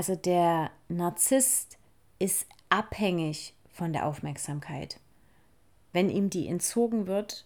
Also 0.00 0.16
der 0.16 0.70
Narzisst 0.88 1.76
ist 2.18 2.46
abhängig 2.70 3.52
von 3.70 3.92
der 3.92 4.06
Aufmerksamkeit. 4.06 4.98
Wenn 5.92 6.08
ihm 6.08 6.30
die 6.30 6.48
entzogen 6.48 7.06
wird, 7.06 7.44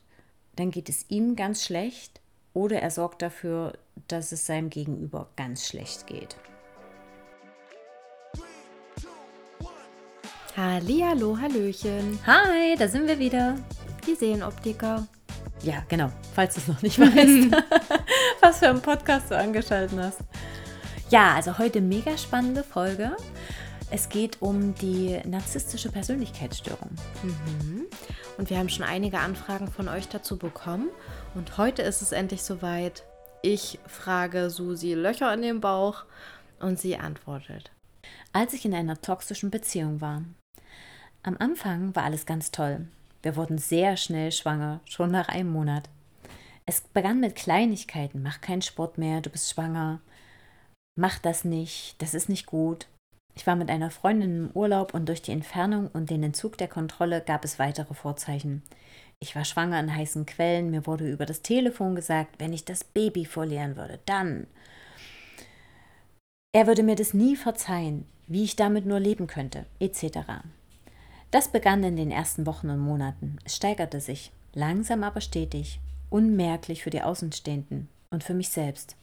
dann 0.55 0.71
geht 0.71 0.89
es 0.89 1.05
ihm 1.09 1.35
ganz 1.35 1.65
schlecht 1.65 2.21
oder 2.53 2.81
er 2.81 2.93
sorgt 2.93 3.23
dafür, 3.23 3.77
dass 4.07 4.31
es 4.31 4.47
seinem 4.47 4.71
Gegenüber 4.71 5.31
ganz 5.35 5.67
schlecht 5.67 6.07
geht. 6.07 6.37
Hallihallo, 10.57 11.37
Hallöchen. 11.37 12.21
Hi, 12.25 12.77
da 12.79 12.87
sind 12.87 13.09
wir 13.09 13.19
wieder. 13.19 13.57
Die 14.07 14.15
Seelenoptiker. 14.15 15.09
Ja, 15.65 15.85
genau, 15.89 16.13
falls 16.37 16.55
du 16.55 16.61
es 16.61 16.69
noch 16.69 16.83
nicht 16.83 17.01
weißt, 17.01 17.51
was 18.41 18.59
für 18.61 18.69
einen 18.69 18.81
Podcast 18.81 19.33
du 19.33 19.37
angeschaltet 19.37 19.99
hast. 19.99 20.21
Ja, 21.11 21.35
also 21.35 21.59
heute 21.59 21.81
mega 21.81 22.17
spannende 22.17 22.65
Folge. 22.65 23.17
Es 23.91 24.09
geht 24.09 24.41
um 24.41 24.75
die 24.75 25.21
narzisstische 25.25 25.93
Persönlichkeitsstörung. 25.93 26.91
Mhm. 27.23 27.87
Und 28.39 28.51
wir 28.51 28.59
haben 28.59 28.71
schon 28.71 28.85
einige 28.87 29.19
Anfragen 29.19 29.69
von 29.71 29.89
euch 29.89 30.09
dazu 30.09 30.39
bekommen. 30.39 30.89
Und 31.35 31.59
heute 31.59 31.83
ist 31.83 32.01
es 32.01 32.13
endlich 32.13 32.43
soweit. 32.43 33.05
Ich 33.43 33.79
frage 33.87 34.49
Susi 34.49 34.95
Löcher 34.95 35.33
in 35.35 35.43
den 35.43 35.61
Bauch 35.61 36.05
und 36.59 36.81
sie 36.81 36.97
antwortet. 36.97 37.71
Als 38.33 38.55
ich 38.55 38.65
in 38.65 38.75
einer 38.75 39.01
toxischen 39.01 39.51
Beziehung 39.51 40.01
war. 40.01 40.23
Am 41.23 41.37
Anfang 41.39 41.95
war 41.95 42.05
alles 42.05 42.25
ganz 42.25 42.51
toll. 42.51 42.89
Wir 43.23 43.37
wurden 43.37 43.59
sehr 43.59 43.97
schnell 43.97 44.33
schwanger, 44.33 44.81
schon 44.87 45.11
nach 45.11 45.29
einem 45.29 45.53
Monat. 45.53 45.89
Es 46.67 46.81
begann 46.81 47.21
mit 47.21 47.37
Kleinigkeiten. 47.37 48.23
Mach 48.23 48.41
keinen 48.41 48.63
Sport 48.63 48.97
mehr, 48.97 49.21
du 49.21 49.29
bist 49.29 49.51
schwanger. 49.51 50.01
Mach 50.97 51.19
das 51.19 51.45
nicht, 51.45 52.01
das 52.01 52.15
ist 52.15 52.29
nicht 52.29 52.47
gut. 52.47 52.87
Ich 53.35 53.47
war 53.47 53.57
mit 53.57 53.69
einer 53.69 53.91
Freundin 53.91 54.47
im 54.47 54.51
Urlaub 54.55 54.95
und 54.95 55.09
durch 55.09 55.23
die 55.23 55.33
Entfernung 55.33 55.89
und 55.93 56.11
den 56.11 56.23
Entzug 56.23 56.57
der 56.57 56.69
Kontrolle 56.69 57.21
gab 57.21 57.45
es 57.45 57.59
weitere 57.59 57.95
Vorzeichen. 57.95 58.63
Ich 59.19 59.35
war 59.35 59.45
schwanger 59.45 59.79
an 59.79 59.95
heißen 59.95 60.27
Quellen, 60.27 60.71
mir 60.71 60.87
wurde 60.87 61.11
über 61.11 61.27
das 61.27 61.43
Telefon 61.43 61.97
gesagt, 61.97 62.37
wenn 62.39 62.53
ich 62.53 62.65
das 62.65 62.85
Baby 62.85 63.25
verlieren 63.25 63.77
würde, 63.77 63.99
dann. 64.07 64.47
Er 66.53 66.69
würde 66.69 66.85
mir 66.85 66.95
das 66.95 67.15
nie 67.15 67.35
verzeihen, 67.35 68.07
wie 68.29 68.45
ich 68.45 68.55
damit 68.55 68.87
nur 68.87 69.01
leben 69.01 69.27
könnte, 69.27 69.67
etc. 69.81 70.19
Das 71.33 71.49
begann 71.49 71.83
in 71.83 71.97
den 71.97 72.13
ersten 72.13 72.47
Wochen 72.47 72.71
und 72.71 72.79
Monaten. 72.79 73.39
Es 73.45 73.57
steigerte 73.57 74.01
sich, 74.01 74.31
langsam 74.53 75.03
aber 75.03 75.21
stetig, 75.21 75.81
unmerklich 76.11 76.85
für 76.85 76.91
die 76.91 77.03
Außenstehenden 77.03 77.89
und 78.11 78.23
für 78.23 78.35
mich 78.35 78.51
selbst. 78.51 78.95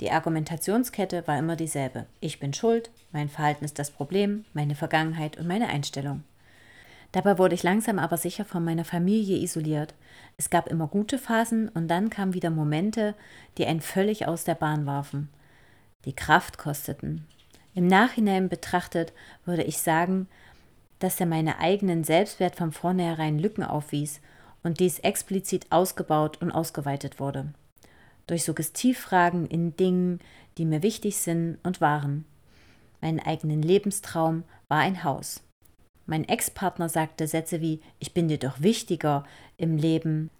Die 0.00 0.10
Argumentationskette 0.10 1.26
war 1.26 1.38
immer 1.38 1.56
dieselbe. 1.56 2.04
Ich 2.20 2.38
bin 2.38 2.52
schuld, 2.52 2.90
mein 3.12 3.30
Verhalten 3.30 3.64
ist 3.64 3.78
das 3.78 3.90
Problem, 3.90 4.44
meine 4.52 4.74
Vergangenheit 4.74 5.38
und 5.38 5.46
meine 5.46 5.68
Einstellung. 5.68 6.22
Dabei 7.12 7.38
wurde 7.38 7.54
ich 7.54 7.62
langsam 7.62 7.98
aber 7.98 8.18
sicher 8.18 8.44
von 8.44 8.62
meiner 8.62 8.84
Familie 8.84 9.38
isoliert. 9.38 9.94
Es 10.36 10.50
gab 10.50 10.68
immer 10.68 10.86
gute 10.86 11.18
Phasen 11.18 11.70
und 11.70 11.88
dann 11.88 12.10
kamen 12.10 12.34
wieder 12.34 12.50
Momente, 12.50 13.14
die 13.56 13.64
einen 13.64 13.80
völlig 13.80 14.26
aus 14.26 14.44
der 14.44 14.54
Bahn 14.54 14.84
warfen, 14.84 15.30
die 16.04 16.14
Kraft 16.14 16.58
kosteten. 16.58 17.26
Im 17.74 17.86
Nachhinein 17.86 18.50
betrachtet 18.50 19.14
würde 19.46 19.62
ich 19.62 19.78
sagen, 19.78 20.28
dass 20.98 21.20
er 21.20 21.26
meine 21.26 21.58
eigenen 21.58 22.04
Selbstwert 22.04 22.56
von 22.56 22.70
vornherein 22.70 23.38
Lücken 23.38 23.62
aufwies 23.62 24.20
und 24.62 24.78
dies 24.80 24.98
explizit 24.98 25.66
ausgebaut 25.70 26.42
und 26.42 26.52
ausgeweitet 26.52 27.18
wurde 27.18 27.54
durch 28.26 28.44
Suggestivfragen 28.44 29.46
in 29.46 29.76
Dingen, 29.76 30.20
die 30.58 30.64
mir 30.64 30.82
wichtig 30.82 31.16
sind 31.16 31.58
und 31.62 31.80
waren. 31.80 32.24
Mein 33.00 33.20
eigenen 33.20 33.62
Lebenstraum 33.62 34.44
war 34.68 34.78
ein 34.78 35.04
Haus. 35.04 35.42
Mein 36.06 36.28
Ex-Partner 36.28 36.88
sagte 36.88 37.26
Sätze 37.26 37.60
wie 37.60 37.80
Ich 37.98 38.14
bin 38.14 38.28
dir 38.28 38.38
doch 38.38 38.60
wichtiger 38.60 39.24
im 39.56 39.76
Leben 39.76 40.30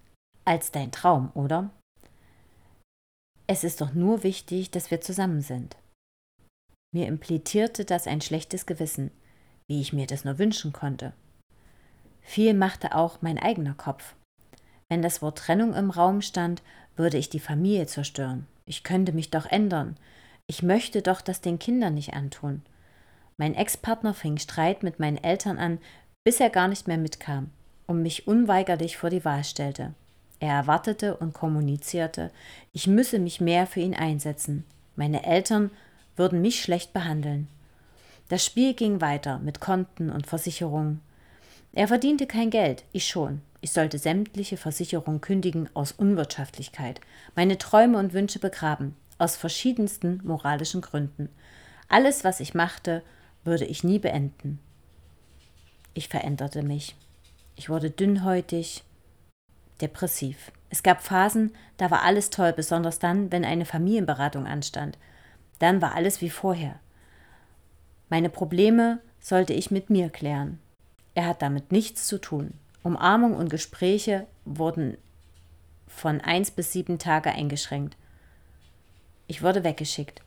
als 0.45 0.71
dein 0.71 0.93
Traum, 0.93 1.31
oder? 1.35 1.71
Es 3.47 3.63
ist 3.63 3.81
doch 3.81 3.93
nur 3.95 4.23
wichtig, 4.23 4.71
dass 4.71 4.91
wir 4.91 5.01
zusammen 5.01 5.41
sind. 5.41 5.77
Mir 6.93 7.07
implizierte 7.07 7.85
das 7.85 8.07
ein 8.07 8.21
schlechtes 8.21 8.67
Gewissen, 8.67 9.11
wie 9.69 9.81
ich 9.81 9.93
mir 9.93 10.07
das 10.07 10.25
nur 10.25 10.39
wünschen 10.39 10.73
konnte. 10.73 11.13
Viel 12.23 12.55
machte 12.55 12.97
auch 12.97 13.23
mein 13.23 13.39
eigener 13.39 13.75
Kopf. 13.75 14.16
Wenn 14.89 15.03
das 15.03 15.23
Wort 15.23 15.39
Trennung 15.39 15.75
im 15.75 15.91
Raum 15.91 16.23
stand, 16.23 16.63
würde 16.97 17.19
ich 17.19 17.29
die 17.29 17.41
Familie 17.41 17.87
zerstören. 17.87 18.47
Ich 18.67 18.83
könnte 18.83 19.13
mich 19.13 19.31
doch 19.31 19.47
ändern. 19.47 19.97
Ich 20.47 20.63
möchte 20.63 21.03
doch 21.03 21.21
das 21.21 21.41
den 21.41 21.59
Kindern 21.59 21.95
nicht 21.95 22.15
antun. 22.15 22.63
Mein 23.37 23.55
Ex-Partner 23.55 24.15
fing 24.15 24.39
Streit 24.39 24.83
mit 24.83 24.99
meinen 24.99 25.23
Eltern 25.23 25.59
an, 25.59 25.79
bis 26.25 26.41
er 26.41 26.51
gar 26.51 26.69
nicht 26.69 26.89
mehr 26.89 26.99
mitkam 26.99 27.51
und 27.87 28.03
mich 28.03 28.27
unweigerlich 28.27 28.97
vor 28.97 29.11
die 29.11 29.25
Wahl 29.25 29.45
stellte. 29.45 29.95
Er 30.39 30.55
erwartete 30.55 31.17
und 31.17 31.33
kommunizierte, 31.33 32.31
ich 32.73 32.87
müsse 32.87 33.19
mich 33.19 33.41
mehr 33.41 33.67
für 33.67 33.81
ihn 33.81 33.95
einsetzen. 33.95 34.65
Meine 34.95 35.25
Eltern 35.25 35.71
würden 36.17 36.41
mich 36.41 36.63
schlecht 36.63 36.93
behandeln. 36.93 37.49
Das 38.29 38.45
Spiel 38.45 38.75
ging 38.75 39.01
weiter 39.01 39.39
mit 39.39 39.61
Konten 39.61 40.11
und 40.11 40.27
Versicherungen. 40.27 41.01
Er 41.73 41.89
verdiente 41.89 42.27
kein 42.27 42.51
Geld, 42.51 42.85
ich 42.93 43.07
schon. 43.07 43.41
Ich 43.67 43.73
sollte 43.73 43.99
sämtliche 43.99 44.57
Versicherungen 44.57 45.21
kündigen 45.21 45.69
aus 45.75 45.91
Unwirtschaftlichkeit, 45.91 47.01
meine 47.35 47.59
Träume 47.59 47.99
und 47.99 48.13
Wünsche 48.13 48.39
begraben, 48.39 48.95
aus 49.19 49.35
verschiedensten 49.35 50.21
moralischen 50.23 50.83
Gründen. 50.83 51.31
Alles, 51.89 52.23
was 52.23 52.39
ich 52.39 52.55
machte, 52.55 53.03
würde 53.43 53.65
ich 53.65 53.83
nie 53.83 53.99
beenden. 53.99 54.61
Ich 55.95 56.09
veränderte 56.09 56.63
mich. 56.63 56.95
Ich 57.57 57.69
wurde 57.69 57.91
dünnhäutig, 57.91 58.85
depressiv. 59.81 60.53
Es 60.71 60.85
gab 60.85 61.03
Phasen, 61.03 61.53
da 61.77 61.91
war 61.91 62.03
alles 62.05 62.31
toll, 62.31 62.53
besonders 62.53 63.01
dann, 63.01 63.33
wenn 63.33 63.45
eine 63.45 63.65
Familienberatung 63.65 64.47
anstand. 64.47 64.97
Dann 65.59 65.83
war 65.83 65.97
alles 65.97 66.21
wie 66.21 66.31
vorher. 66.31 66.79
Meine 68.11 68.31
Probleme 68.31 69.01
sollte 69.19 69.55
ich 69.55 69.73
mit 69.73 69.91
mir 69.91 70.09
klären. 70.09 70.61
Er 71.17 71.27
hat 71.27 71.43
damit 71.43 71.73
nichts 71.73 72.07
zu 72.07 72.21
tun. 72.21 72.55
Umarmung 72.87 73.35
und 73.35 73.51
Gespräche 73.51 74.27
wurden 74.45 74.97
von 75.89 76.21
eins 76.21 76.53
bis 76.53 76.73
sieben 76.73 76.99
Tage 76.99 77.33
eingeschränkt. 77.33 77.97
Ich 79.27 79.43
wurde 79.43 79.65
weggeschickt. 79.65 80.23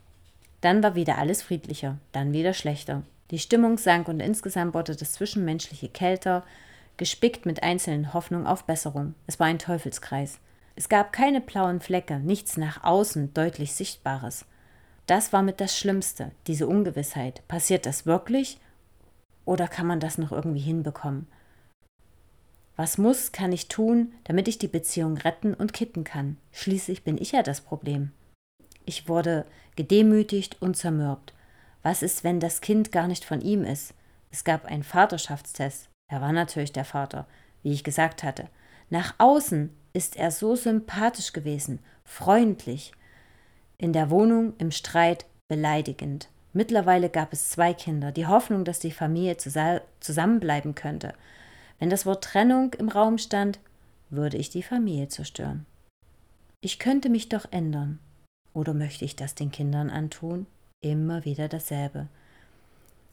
Dann 0.60 0.84
war 0.84 0.94
wieder 0.94 1.18
alles 1.18 1.42
friedlicher, 1.42 1.98
dann 2.12 2.34
wieder 2.34 2.54
schlechter. 2.54 3.04
Die 3.32 3.40
Stimmung 3.40 3.78
sank 3.78 4.10
und 4.10 4.20
insgesamt 4.20 4.74
wurde 4.74 4.96
das 4.96 5.14
Zwischenmenschliche 5.14 5.88
kälter, 5.88 6.44
gespickt 6.98 7.46
mit 7.46 7.64
einzelnen 7.64 8.14
Hoffnungen 8.14 8.46
auf 8.46 8.66
Besserung. 8.66 9.16
Es 9.26 9.40
war 9.40 9.48
ein 9.48 9.60
Teufelskreis. 9.60 10.40
Es 10.76 10.90
gab 10.90 11.14
keine 11.14 11.40
blauen 11.40 11.80
Flecke, 11.80 12.20
nichts 12.20 12.58
nach 12.58 12.84
außen 12.84 13.34
deutlich 13.34 13.74
Sichtbares. 13.74 14.46
Das 15.06 15.32
war 15.32 15.44
mit 15.44 15.62
das 15.62 15.78
Schlimmste, 15.78 16.32
diese 16.46 16.68
Ungewissheit. 16.68 17.42
Passiert 17.48 17.86
das 17.86 18.06
wirklich? 18.06 18.60
Oder 19.46 19.70
kann 19.70 19.88
man 19.88 20.02
das 20.02 20.18
noch 20.18 20.34
irgendwie 20.34 20.60
hinbekommen? 20.60 21.28
Was 22.80 22.98
muss, 22.98 23.34
kann 23.34 23.52
ich 23.52 23.68
tun, 23.68 24.14
damit 24.24 24.48
ich 24.48 24.58
die 24.58 24.70
Beziehung 24.70 25.18
retten 25.18 25.54
und 25.54 25.74
kitten 25.74 26.06
kann? 26.06 26.38
Schließlich 26.54 27.04
bin 27.04 27.18
ich 27.18 27.34
ja 27.34 27.44
das 27.44 27.60
Problem. 27.60 28.14
Ich 28.86 29.10
wurde 29.10 29.46
gedemütigt 29.76 30.62
und 30.62 30.78
zermürbt. 30.78 31.34
Was 31.84 32.02
ist, 32.02 32.24
wenn 32.24 32.40
das 32.40 32.62
Kind 32.62 32.94
gar 32.94 33.10
nicht 33.10 33.26
von 33.26 33.42
ihm 33.42 33.66
ist? 33.66 33.94
Es 34.32 34.46
gab 34.46 34.64
einen 34.64 34.84
Vaterschaftstest. 34.84 35.90
Er 36.08 36.22
war 36.22 36.32
natürlich 36.32 36.72
der 36.72 36.86
Vater, 36.86 37.28
wie 37.64 37.74
ich 37.74 37.84
gesagt 37.84 38.24
hatte. 38.24 38.48
Nach 38.90 39.14
außen 39.18 39.76
ist 39.92 40.16
er 40.16 40.32
so 40.32 40.56
sympathisch 40.56 41.34
gewesen, 41.34 41.80
freundlich. 42.06 42.94
In 43.78 43.92
der 43.92 44.10
Wohnung, 44.10 44.54
im 44.58 44.72
Streit, 44.72 45.26
beleidigend. 45.50 46.30
Mittlerweile 46.54 47.10
gab 47.10 47.34
es 47.34 47.50
zwei 47.50 47.74
Kinder, 47.74 48.14
die 48.14 48.28
Hoffnung, 48.28 48.64
dass 48.64 48.80
die 48.80 48.94
Familie 48.94 49.36
zusammenbleiben 49.36 50.76
könnte. 50.76 51.14
Wenn 51.80 51.90
das 51.90 52.06
Wort 52.06 52.24
Trennung 52.24 52.74
im 52.74 52.90
Raum 52.90 53.18
stand, 53.18 53.60
würde 54.10 54.38
ich 54.38 54.50
die 54.50 54.64
Familie 54.64 55.08
zerstören. 55.08 55.66
Ich 56.62 56.78
könnte 56.78 57.10
mich 57.10 57.30
doch 57.30 57.46
ändern. 57.52 58.00
Oder 58.54 58.74
möchte 58.74 59.06
ich 59.06 59.16
das 59.16 59.36
den 59.36 59.52
Kindern 59.52 59.90
antun? 59.90 60.46
Immer 60.82 61.24
wieder 61.26 61.48
dasselbe. 61.48 62.08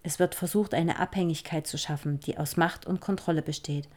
Es 0.02 0.18
wird 0.18 0.34
versucht, 0.34 0.74
eine 0.74 0.98
Abhängigkeit 0.98 1.66
zu 1.66 1.78
schaffen, 1.78 2.20
die 2.20 2.38
aus 2.38 2.56
Macht 2.56 2.86
und 2.86 3.00
Kontrolle 3.00 3.42
besteht. 3.42 3.88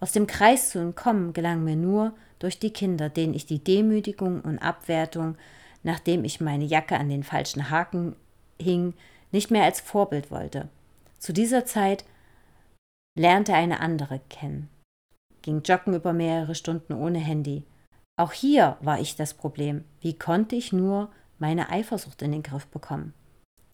Aus 0.00 0.12
dem 0.12 0.26
Kreis 0.26 0.70
zu 0.70 0.78
entkommen 0.78 1.32
gelang 1.32 1.64
mir 1.64 1.76
nur 1.76 2.12
durch 2.38 2.58
die 2.58 2.72
Kinder, 2.72 3.08
denen 3.08 3.34
ich 3.34 3.46
die 3.46 3.62
Demütigung 3.62 4.40
und 4.40 4.58
Abwertung, 4.58 5.36
nachdem 5.82 6.24
ich 6.24 6.40
meine 6.40 6.64
Jacke 6.64 6.96
an 6.98 7.08
den 7.08 7.22
falschen 7.22 7.70
Haken 7.70 8.16
hing, 8.60 8.94
nicht 9.32 9.50
mehr 9.50 9.64
als 9.64 9.80
Vorbild 9.80 10.30
wollte. 10.30 10.68
Zu 11.18 11.32
dieser 11.32 11.64
Zeit 11.64 12.04
lernte 13.16 13.54
eine 13.54 13.80
andere 13.80 14.20
kennen, 14.28 14.68
ging 15.42 15.62
joggen 15.62 15.94
über 15.94 16.12
mehrere 16.12 16.54
Stunden 16.54 16.92
ohne 16.92 17.18
Handy. 17.18 17.64
Auch 18.16 18.32
hier 18.32 18.76
war 18.80 19.00
ich 19.00 19.16
das 19.16 19.34
Problem. 19.34 19.84
Wie 20.00 20.18
konnte 20.18 20.56
ich 20.56 20.72
nur 20.72 21.10
meine 21.38 21.70
Eifersucht 21.70 22.22
in 22.22 22.32
den 22.32 22.42
Griff 22.42 22.66
bekommen? 22.66 23.12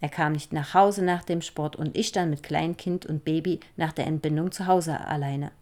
Er 0.01 0.09
kam 0.09 0.33
nicht 0.33 0.53
nach 0.53 0.73
Hause 0.73 1.05
nach 1.05 1.25
dem 1.25 1.43
Sport 1.43 1.77
und 1.77 1.97
ich 1.97 2.13
dann 2.13 2.31
mit 2.31 2.43
Kleinkind 2.43 3.05
und 3.05 3.25
Baby 3.25 3.61
nach 3.77 3.93
der 3.93 4.07
Entbindung 4.07 4.51
zu 4.51 4.67
Hause 4.67 4.99
alleine. 5.07 5.53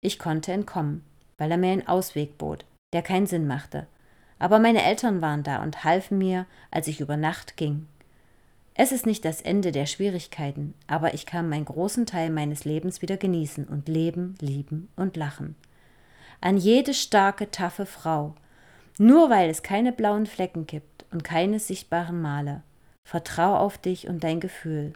Ich 0.00 0.18
konnte 0.18 0.52
entkommen, 0.52 1.04
weil 1.36 1.50
er 1.50 1.58
mir 1.58 1.72
einen 1.72 1.86
Ausweg 1.86 2.38
bot, 2.38 2.64
der 2.92 3.02
keinen 3.02 3.26
Sinn 3.26 3.46
machte. 3.46 3.86
Aber 4.38 4.58
meine 4.58 4.82
Eltern 4.82 5.20
waren 5.20 5.42
da 5.42 5.62
und 5.62 5.84
halfen 5.84 6.18
mir, 6.18 6.46
als 6.70 6.88
ich 6.88 7.00
über 7.00 7.16
Nacht 7.16 7.56
ging. 7.56 7.86
Es 8.76 8.90
ist 8.90 9.06
nicht 9.06 9.24
das 9.24 9.40
Ende 9.40 9.70
der 9.70 9.86
Schwierigkeiten, 9.86 10.74
aber 10.88 11.14
ich 11.14 11.26
kann 11.26 11.48
meinen 11.48 11.64
großen 11.64 12.06
Teil 12.06 12.30
meines 12.30 12.64
Lebens 12.64 13.02
wieder 13.02 13.16
genießen 13.16 13.68
und 13.68 13.88
leben, 13.88 14.34
lieben 14.40 14.88
und 14.96 15.16
lachen. 15.16 15.54
An 16.40 16.56
jede 16.56 16.92
starke, 16.92 17.52
taffe 17.52 17.86
Frau, 17.86 18.34
nur 18.98 19.30
weil 19.30 19.48
es 19.48 19.62
keine 19.62 19.92
blauen 19.92 20.26
Flecken 20.26 20.66
gibt 20.66 21.04
und 21.12 21.22
keine 21.22 21.60
sichtbaren 21.60 22.20
Male. 22.20 22.62
Vertrau 23.04 23.56
auf 23.56 23.78
dich 23.78 24.08
und 24.08 24.24
dein 24.24 24.40
Gefühl. 24.40 24.92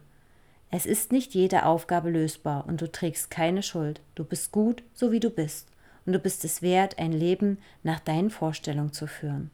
Es 0.71 0.85
ist 0.85 1.13
nicht 1.13 1.35
jede 1.35 1.65
Aufgabe 1.65 2.11
lösbar 2.11 2.67
und 2.67 2.81
du 2.81 2.91
trägst 2.91 3.31
keine 3.31 3.63
Schuld. 3.63 4.01
Du 4.17 4.25
bist 4.25 4.51
gut, 4.51 4.83
so 4.93 5.13
wie 5.13 5.21
du 5.21 5.31
bist. 5.31 5.69
Und 6.05 6.15
du 6.15 6.19
bist 6.19 6.45
es 6.45 6.63
wert, 6.63 6.99
ein 6.99 7.13
Leben 7.13 7.59
nach 7.85 8.01
deinen 8.01 8.31
Vorstellungen 8.31 8.93
zu 8.93 9.07
führen. 9.07 9.51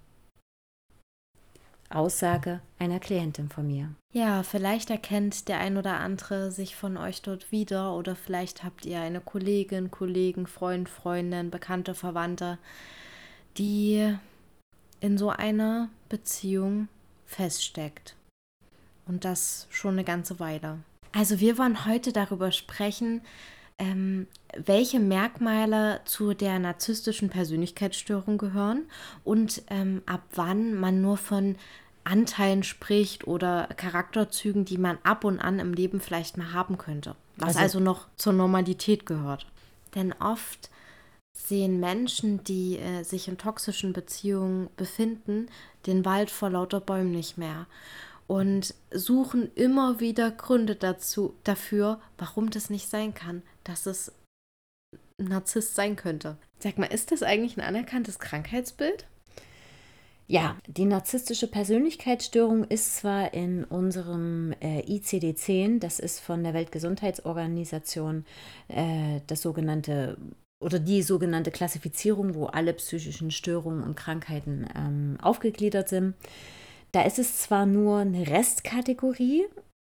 Aussage 1.95 2.61
einer 2.79 3.01
Klientin 3.01 3.49
von 3.49 3.67
mir. 3.67 3.95
Ja, 4.13 4.43
vielleicht 4.43 4.91
erkennt 4.91 5.49
der 5.49 5.59
ein 5.59 5.77
oder 5.77 6.01
andere 6.01 6.51
sich 6.51 6.77
von 6.77 6.97
euch 6.97 7.23
dort 7.23 7.51
wieder 7.51 7.95
oder 7.95 8.17
vielleicht 8.17 8.65
habt 8.65 8.87
ihr 8.87 9.01
eine 9.01 9.21
Kollegin, 9.21 9.91
Kollegen, 9.91 10.47
Freund, 10.47 10.89
Freundin, 10.89 11.51
Bekannte, 11.51 11.95
Verwandte, 11.95 12.59
die 13.57 14.15
in 15.01 15.19
so 15.19 15.31
einer 15.31 15.89
Beziehung 16.09 16.89
feststeckt. 17.27 18.17
Und 19.07 19.25
das 19.25 19.67
schon 19.71 19.95
eine 19.95 20.05
ganze 20.05 20.41
Weile. 20.41 20.79
Also 21.13 21.41
wir 21.41 21.59
wollen 21.59 21.85
heute 21.85 22.13
darüber 22.13 22.53
sprechen, 22.53 23.21
ähm, 23.79 24.27
welche 24.57 25.01
Merkmale 25.01 26.01
zu 26.05 26.35
der 26.35 26.59
narzisstischen 26.59 27.29
Persönlichkeitsstörung 27.29 28.39
gehören 28.39 28.85
und 29.25 29.63
ähm, 29.69 30.03
ab 30.07 30.23
wann 30.35 30.75
man 30.75 31.03
nur 31.03 31.17
von 31.17 31.57
Anteilen 32.05 32.63
spricht 32.63 33.27
oder 33.27 33.69
Charakterzügen, 33.77 34.65
die 34.65 34.79
man 34.79 34.99
ab 35.03 35.25
und 35.25 35.41
an 35.41 35.59
im 35.59 35.73
Leben 35.73 36.01
vielleicht 36.01 36.37
mal 36.37 36.53
haben 36.53 36.79
könnte. 36.79 37.17
Was 37.37 37.57
also, 37.57 37.61
also 37.61 37.81
noch 37.81 38.07
zur 38.17 38.33
Normalität 38.33 39.07
gehört. 39.07 39.47
Denn 39.95 40.13
oft 40.13 40.71
sehen 41.37 41.81
Menschen, 41.81 42.45
die 42.45 42.79
äh, 42.79 43.03
sich 43.03 43.29
in 43.29 43.39
toxischen 43.39 43.93
Beziehungen 43.93 44.69
befinden, 44.77 45.49
den 45.87 46.05
Wald 46.05 46.31
vor 46.31 46.51
lauter 46.51 46.81
Bäumen 46.81 47.11
nicht 47.11 47.39
mehr 47.39 47.67
und 48.27 48.75
suchen 48.91 49.51
immer 49.55 50.01
wieder 50.01 50.31
Gründe 50.31 50.77
dazu, 50.77 51.35
dafür, 51.45 52.01
warum 52.19 52.51
das 52.51 52.71
nicht 52.71 52.89
sein 52.89 53.15
kann, 53.15 53.43
dass 53.65 53.87
es 53.87 54.13
Narzisst 55.17 55.77
sein 55.77 55.95
könnte. 55.95 56.37
Sag 56.59 56.77
mal, 56.77 56.87
ist 56.87 57.13
das 57.13 57.23
eigentlich 57.23 57.57
ein 57.57 57.65
anerkanntes 57.65 58.19
Krankheitsbild? 58.19 59.07
Ja, 60.27 60.57
die 60.67 60.87
narzisstische 60.87 61.47
Persönlichkeitsstörung 61.49 62.65
ist 62.65 62.97
zwar 62.97 63.35
in 63.35 63.65
unserem 63.65 64.55
äh, 64.61 64.81
ICD-10, 64.81 65.81
das 65.81 65.99
ist 65.99 66.21
von 66.21 66.43
der 66.43 66.55
Weltgesundheitsorganisation 66.55 68.25
äh, 68.69 69.21
das 69.27 69.43
sogenannte 69.43 70.17
oder 70.61 70.79
die 70.79 71.03
sogenannte 71.03 71.51
Klassifizierung, 71.51 72.35
wo 72.35 72.47
alle 72.47 72.73
psychischen 72.73 73.31
Störungen 73.31 73.83
und 73.83 73.97
Krankheiten 73.97 74.67
ähm, 74.75 75.19
aufgegliedert 75.21 75.91
sind. 75.91 76.15
Da 76.93 77.03
ist 77.03 77.19
es 77.19 77.39
zwar 77.39 77.67
nur 77.67 77.99
eine 77.99 78.27
Restkategorie 78.27 79.45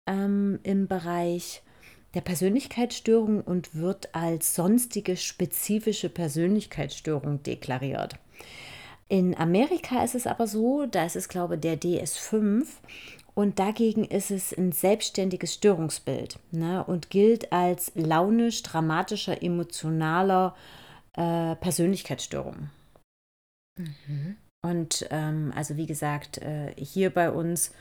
ähm, 0.07 0.59
im 0.61 0.87
Bereich 0.87 1.63
der 2.13 2.21
Persönlichkeitsstörung 2.21 3.41
und 3.41 3.73
wird 3.73 4.13
als 4.13 4.53
sonstige 4.53 5.17
spezifische 5.17 6.09
Persönlichkeitsstörung 6.09 7.41
deklariert. 7.41 8.19
In 9.09 9.37
Amerika 9.37 10.03
ist 10.03 10.15
es 10.15 10.27
aber 10.27 10.47
so, 10.47 10.85
da 10.85 11.05
ist 11.05 11.15
es, 11.15 11.29
glaube 11.29 11.55
ich, 11.55 11.61
der 11.61 11.79
DS5 11.79 12.65
und 13.33 13.59
dagegen 13.59 14.03
ist 14.03 14.31
es 14.31 14.51
ein 14.51 14.71
selbstständiges 14.71 15.53
Störungsbild 15.53 16.39
ne, 16.51 16.83
und 16.83 17.09
gilt 17.09 17.53
als 17.53 17.91
launisch, 17.95 18.63
dramatischer, 18.63 19.41
emotionaler 19.43 20.55
äh, 21.13 21.55
Persönlichkeitsstörung. 21.55 22.69
Mhm. 23.77 24.37
Und 24.65 25.07
ähm, 25.11 25.53
also 25.55 25.77
wie 25.77 25.85
gesagt, 25.85 26.39
äh, 26.39 26.73
hier 26.77 27.11
bei 27.11 27.31
uns 27.31 27.71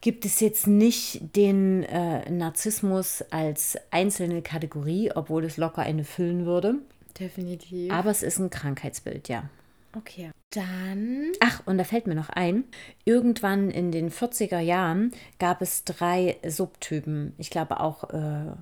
gibt 0.00 0.26
es 0.26 0.40
jetzt 0.40 0.66
nicht 0.66 1.36
den 1.36 1.84
äh, 1.84 2.28
Narzissmus 2.28 3.22
als 3.30 3.78
einzelne 3.90 4.42
Kategorie, 4.42 5.12
obwohl 5.14 5.44
es 5.44 5.56
locker 5.56 5.82
eine 5.82 6.04
füllen 6.04 6.44
würde. 6.44 6.74
Definitiv. 7.18 7.90
Aber 7.92 8.10
es 8.10 8.22
ist 8.22 8.38
ein 8.38 8.50
Krankheitsbild, 8.50 9.28
ja. 9.28 9.48
Okay. 9.96 10.30
Dann. 10.50 11.32
Ach, 11.40 11.62
und 11.66 11.78
da 11.78 11.84
fällt 11.84 12.06
mir 12.06 12.14
noch 12.14 12.28
ein, 12.28 12.64
irgendwann 13.04 13.70
in 13.70 13.92
den 13.92 14.10
40er 14.10 14.60
Jahren 14.60 15.12
gab 15.38 15.62
es 15.62 15.84
drei 15.84 16.36
Subtypen. 16.46 17.34
Ich 17.38 17.50
glaube 17.50 17.80
auch 17.80 18.10
äh, 18.10 18.52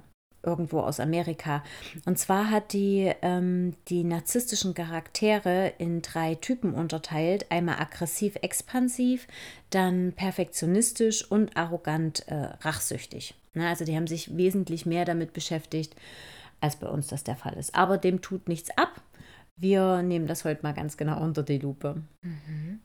irgendwo 0.42 0.80
aus 0.80 1.00
Amerika. 1.00 1.62
Und 2.04 2.18
zwar 2.18 2.50
hat 2.50 2.72
die 2.72 3.12
ähm, 3.22 3.74
die 3.88 4.04
narzisstischen 4.04 4.74
Charaktere 4.74 5.72
in 5.78 6.02
drei 6.02 6.34
Typen 6.34 6.74
unterteilt. 6.74 7.50
Einmal 7.50 7.78
aggressiv-expansiv, 7.78 9.26
dann 9.70 10.12
perfektionistisch 10.12 11.30
und 11.30 11.56
arrogant 11.56 12.26
äh. 12.28 12.48
Na, 13.54 13.68
also 13.68 13.84
die 13.84 13.96
haben 13.96 14.06
sich 14.06 14.36
wesentlich 14.36 14.86
mehr 14.86 15.04
damit 15.04 15.32
beschäftigt, 15.32 15.94
als 16.60 16.76
bei 16.76 16.88
uns 16.88 17.08
das 17.08 17.22
der 17.22 17.36
Fall 17.36 17.54
ist. 17.54 17.74
Aber 17.74 17.98
dem 17.98 18.22
tut 18.22 18.48
nichts 18.48 18.70
ab. 18.76 19.02
Wir 19.62 20.02
nehmen 20.02 20.26
das 20.26 20.44
heute 20.44 20.64
mal 20.64 20.74
ganz 20.74 20.96
genau 20.96 21.22
unter 21.22 21.44
die 21.44 21.58
Lupe. 21.58 22.02
Mhm. 22.22 22.80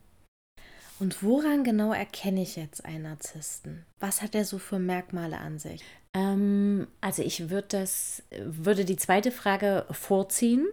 Und 1.00 1.24
woran 1.24 1.64
genau 1.64 1.92
erkenne 1.92 2.42
ich 2.42 2.54
jetzt 2.54 2.84
einen 2.84 3.02
Narzissten? 3.02 3.84
Was 3.98 4.22
hat 4.22 4.36
er 4.36 4.44
so 4.44 4.58
für 4.58 4.78
Merkmale 4.78 5.38
an 5.38 5.58
sich? 5.58 5.82
Ähm, 6.14 6.86
also 7.00 7.24
ich 7.24 7.50
würde 7.50 7.66
das, 7.70 8.22
würde 8.30 8.84
die 8.84 8.94
zweite 8.94 9.32
Frage 9.32 9.86
vorziehen 9.90 10.68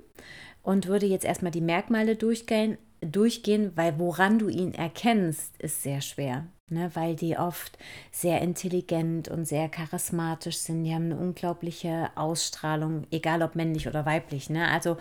und 0.62 0.86
würde 0.86 1.08
jetzt 1.08 1.26
erstmal 1.26 1.52
die 1.52 1.60
Merkmale 1.60 2.16
durchgehen, 2.16 2.78
durchgehen, 3.02 3.72
weil 3.74 3.98
woran 3.98 4.38
du 4.38 4.48
ihn 4.48 4.76
erkennst, 4.76 5.58
ist 5.58 5.82
sehr 5.82 6.02
schwer. 6.02 6.46
Ne, 6.72 6.90
weil 6.96 7.16
die 7.16 7.38
oft 7.38 7.78
sehr 8.12 8.42
intelligent 8.42 9.28
und 9.28 9.46
sehr 9.46 9.70
charismatisch 9.70 10.58
sind. 10.58 10.84
Die 10.84 10.96
haben 10.96 11.12
eine 11.12 11.18
unglaubliche 11.18 12.10
Ausstrahlung, 12.16 13.06
egal 13.12 13.44
ob 13.44 13.54
männlich 13.54 13.88
oder 13.88 14.08
weiblich. 14.08 14.50
Ne? 14.50 14.68
Also 14.68 14.98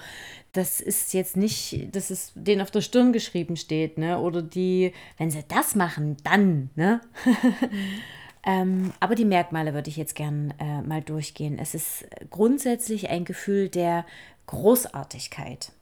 das 0.52 0.82
ist 0.82 1.14
jetzt 1.14 1.38
nicht, 1.38 1.88
dass 1.96 2.10
es 2.10 2.32
denen 2.34 2.60
auf 2.60 2.70
der 2.70 2.82
Stirn 2.82 3.14
geschrieben 3.14 3.56
steht, 3.56 3.96
ne? 3.96 4.20
Oder 4.20 4.42
die, 4.42 4.92
wenn 5.16 5.30
sie 5.30 5.42
das 5.48 5.74
machen, 5.74 6.18
dann, 6.22 6.68
ne? 6.74 7.00
ähm, 8.46 8.92
aber 9.00 9.14
die 9.14 9.24
Merkmale 9.24 9.72
würde 9.72 9.88
ich 9.88 9.96
jetzt 9.96 10.16
gern 10.16 10.52
äh, 10.58 10.82
mal 10.82 11.00
durchgehen. 11.00 11.58
Es 11.58 11.74
ist 11.74 12.06
grundsätzlich 12.28 13.08
ein 13.08 13.24
Gefühl 13.24 13.70
der 13.70 14.04
Großartigkeit. 14.48 15.72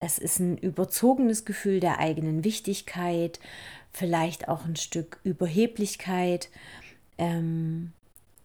Es 0.00 0.18
ist 0.18 0.40
ein 0.40 0.56
überzogenes 0.56 1.44
Gefühl 1.44 1.80
der 1.80 2.00
eigenen 2.00 2.44
Wichtigkeit, 2.44 3.38
vielleicht 3.92 4.48
auch 4.48 4.64
ein 4.64 4.76
Stück 4.76 5.20
Überheblichkeit. 5.22 6.50
Ähm, 7.18 7.92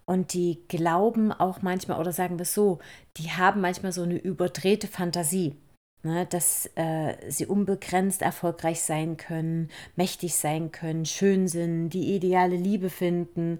und 0.05 0.33
die 0.33 0.59
glauben 0.67 1.33
auch 1.33 1.61
manchmal, 1.61 1.99
oder 1.99 2.13
sagen 2.13 2.37
wir 2.37 2.43
es 2.43 2.53
so, 2.53 2.79
die 3.17 3.31
haben 3.31 3.59
manchmal 3.61 3.91
so 3.91 4.03
eine 4.03 4.17
überdrehte 4.17 4.87
Fantasie, 4.87 5.55
ne, 6.03 6.25
dass 6.25 6.69
äh, 6.75 7.15
sie 7.29 7.45
unbegrenzt 7.45 8.21
erfolgreich 8.21 8.81
sein 8.81 9.17
können, 9.17 9.69
mächtig 9.97 10.35
sein 10.35 10.71
können, 10.71 11.05
schön 11.05 11.47
sind, 11.47 11.89
die 11.89 12.15
ideale 12.15 12.55
Liebe 12.55 12.89
finden 12.89 13.59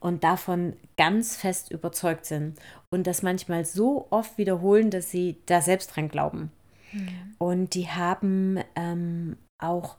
und 0.00 0.24
davon 0.24 0.74
ganz 0.96 1.36
fest 1.36 1.70
überzeugt 1.70 2.26
sind 2.26 2.58
und 2.90 3.06
das 3.06 3.22
manchmal 3.22 3.64
so 3.64 4.08
oft 4.10 4.36
wiederholen, 4.36 4.90
dass 4.90 5.10
sie 5.10 5.36
da 5.46 5.60
selbst 5.60 5.94
dran 5.94 6.08
glauben. 6.08 6.50
Mhm. 6.92 7.08
Und 7.38 7.74
die 7.74 7.88
haben 7.88 8.58
ähm, 8.74 9.36
auch 9.58 9.96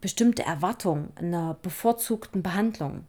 bestimmte 0.00 0.44
Erwartungen 0.44 1.12
einer 1.16 1.54
bevorzugten 1.54 2.42
Behandlung. 2.42 3.04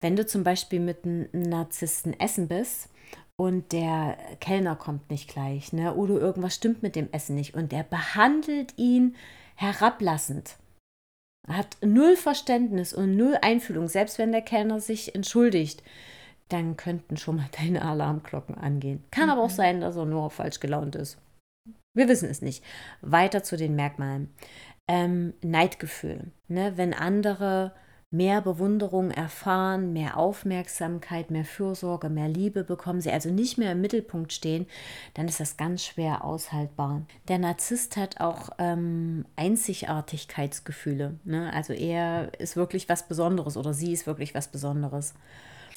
Wenn 0.00 0.16
du 0.16 0.26
zum 0.26 0.44
Beispiel 0.44 0.80
mit 0.80 1.04
einem 1.04 1.28
Narzissten 1.32 2.18
essen 2.18 2.48
bist 2.48 2.88
und 3.36 3.72
der 3.72 4.16
Kellner 4.40 4.76
kommt 4.76 5.10
nicht 5.10 5.28
gleich, 5.28 5.72
ne, 5.72 5.94
oder 5.94 6.14
irgendwas 6.14 6.54
stimmt 6.54 6.82
mit 6.82 6.96
dem 6.96 7.10
Essen 7.12 7.34
nicht 7.34 7.54
und 7.54 7.72
der 7.72 7.82
behandelt 7.82 8.74
ihn 8.76 9.16
herablassend, 9.56 10.56
hat 11.48 11.78
null 11.80 12.16
Verständnis 12.16 12.92
und 12.92 13.16
null 13.16 13.38
Einfühlung, 13.40 13.88
selbst 13.88 14.18
wenn 14.18 14.32
der 14.32 14.42
Kellner 14.42 14.80
sich 14.80 15.14
entschuldigt, 15.14 15.82
dann 16.48 16.76
könnten 16.76 17.16
schon 17.16 17.36
mal 17.36 17.48
deine 17.58 17.82
Alarmglocken 17.82 18.56
angehen. 18.56 19.04
Kann 19.10 19.26
mhm. 19.26 19.30
aber 19.30 19.42
auch 19.42 19.50
mhm. 19.50 19.54
sein, 19.54 19.80
dass 19.80 19.96
er 19.96 20.06
nur 20.06 20.30
falsch 20.30 20.60
gelaunt 20.60 20.96
ist. 20.96 21.18
Wir 21.94 22.08
wissen 22.08 22.28
es 22.28 22.42
nicht. 22.42 22.62
Weiter 23.00 23.42
zu 23.42 23.56
den 23.56 23.74
Merkmalen. 23.74 24.32
Ähm, 24.88 25.34
Neidgefühl. 25.42 26.32
Ne? 26.48 26.72
Wenn 26.76 26.94
andere 26.94 27.72
mehr 28.10 28.40
Bewunderung 28.40 29.10
erfahren, 29.10 29.92
mehr 29.92 30.16
Aufmerksamkeit, 30.16 31.30
mehr 31.30 31.44
Fürsorge, 31.44 32.08
mehr 32.08 32.28
Liebe 32.28 32.64
bekommen, 32.64 33.02
sie 33.02 33.10
also 33.10 33.30
nicht 33.30 33.58
mehr 33.58 33.72
im 33.72 33.82
Mittelpunkt 33.82 34.32
stehen, 34.32 34.66
dann 35.12 35.28
ist 35.28 35.40
das 35.40 35.58
ganz 35.58 35.84
schwer 35.84 36.24
aushaltbar. 36.24 37.02
Der 37.28 37.38
Narzisst 37.38 37.98
hat 37.98 38.20
auch 38.20 38.48
ähm, 38.58 39.26
Einzigartigkeitsgefühle. 39.36 41.18
Ne? 41.24 41.52
Also 41.52 41.74
er 41.74 42.32
ist 42.40 42.56
wirklich 42.56 42.88
was 42.88 43.06
Besonderes 43.06 43.58
oder 43.58 43.74
sie 43.74 43.92
ist 43.92 44.06
wirklich 44.06 44.34
was 44.34 44.48
Besonderes. 44.48 45.12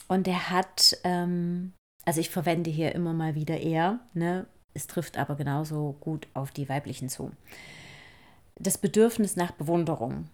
Und 0.07 0.25
er 0.27 0.49
hat, 0.49 0.97
ähm, 1.03 1.73
also 2.05 2.21
ich 2.21 2.29
verwende 2.29 2.69
hier 2.69 2.95
immer 2.95 3.13
mal 3.13 3.35
wieder 3.35 3.57
er, 3.59 3.99
ne? 4.13 4.47
es 4.73 4.87
trifft 4.87 5.17
aber 5.17 5.35
genauso 5.35 5.97
gut 5.99 6.27
auf 6.33 6.51
die 6.51 6.69
weiblichen 6.69 7.09
zu. 7.09 7.31
Das 8.61 8.77
Bedürfnis 8.77 9.35
nach 9.35 9.51
Bewunderung. 9.51 10.29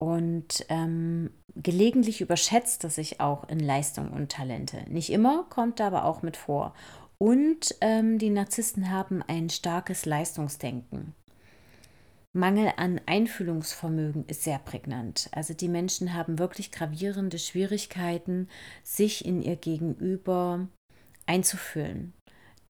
Und 0.00 0.66
ähm, 0.68 1.30
gelegentlich 1.54 2.20
überschätzt 2.20 2.82
er 2.82 2.90
sich 2.90 3.20
auch 3.20 3.48
in 3.48 3.60
Leistung 3.60 4.10
und 4.10 4.32
Talente. 4.32 4.82
Nicht 4.88 5.10
immer, 5.10 5.44
kommt 5.48 5.78
da 5.78 5.86
aber 5.86 6.04
auch 6.06 6.22
mit 6.22 6.36
vor. 6.36 6.74
Und 7.18 7.76
ähm, 7.80 8.18
die 8.18 8.30
Narzissten 8.30 8.90
haben 8.90 9.22
ein 9.22 9.48
starkes 9.48 10.04
Leistungsdenken. 10.04 11.14
Mangel 12.32 12.72
an 12.78 13.00
Einfühlungsvermögen 13.06 14.24
ist 14.26 14.42
sehr 14.42 14.58
prägnant. 14.58 15.28
Also 15.30 15.54
die 15.54 15.68
Menschen 15.68 16.14
haben 16.14 16.40
wirklich 16.40 16.72
gravierende 16.72 17.38
Schwierigkeiten, 17.38 18.48
sich 18.82 19.24
in 19.24 19.40
ihr 19.40 19.54
Gegenüber 19.54 20.66
einzufühlen. 21.26 22.14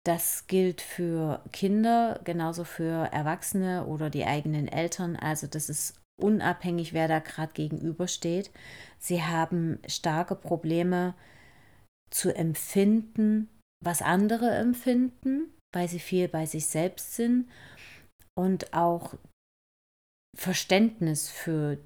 Das 0.04 0.48
gilt 0.48 0.80
für 0.80 1.44
Kinder, 1.52 2.20
genauso 2.24 2.64
für 2.64 3.12
Erwachsene 3.12 3.86
oder 3.86 4.10
die 4.10 4.24
eigenen 4.24 4.66
Eltern. 4.66 5.16
Also 5.16 5.46
das 5.46 5.68
ist 5.68 6.00
unabhängig, 6.20 6.92
wer 6.92 7.08
da 7.08 7.20
gerade 7.20 7.52
gegenübersteht. 7.52 8.50
Sie 8.98 9.22
haben 9.22 9.78
starke 9.86 10.34
Probleme 10.34 11.14
zu 12.10 12.34
empfinden, 12.34 13.48
was 13.82 14.02
andere 14.02 14.50
empfinden, 14.50 15.52
weil 15.72 15.88
sie 15.88 16.00
viel 16.00 16.28
bei 16.28 16.46
sich 16.46 16.66
selbst 16.66 17.14
sind 17.14 17.48
und 18.36 18.74
auch 18.74 19.14
Verständnis 20.36 21.30
für 21.30 21.78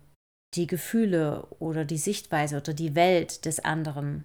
die 0.55 0.67
Gefühle 0.67 1.47
oder 1.59 1.85
die 1.85 1.99
Sichtweise 1.99 2.57
oder 2.57 2.73
die 2.73 2.95
Welt 2.95 3.45
des 3.45 3.61
anderen. 3.61 4.25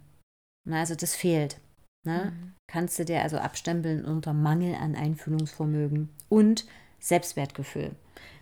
Also 0.70 0.96
das 0.96 1.16
fehlt. 1.16 1.60
Ne? 2.04 2.34
Mhm. 2.34 2.54
Kannst 2.68 2.98
du 3.00 3.06
dir 3.06 3.22
also 3.22 3.38
abstempeln 3.38 4.06
unter 4.06 4.34
Mangel 4.34 4.76
an 4.76 4.96
Einfühlungsvermögen 4.96 6.10
und 6.30 6.66
Selbstwertgefühl. 7.00 7.96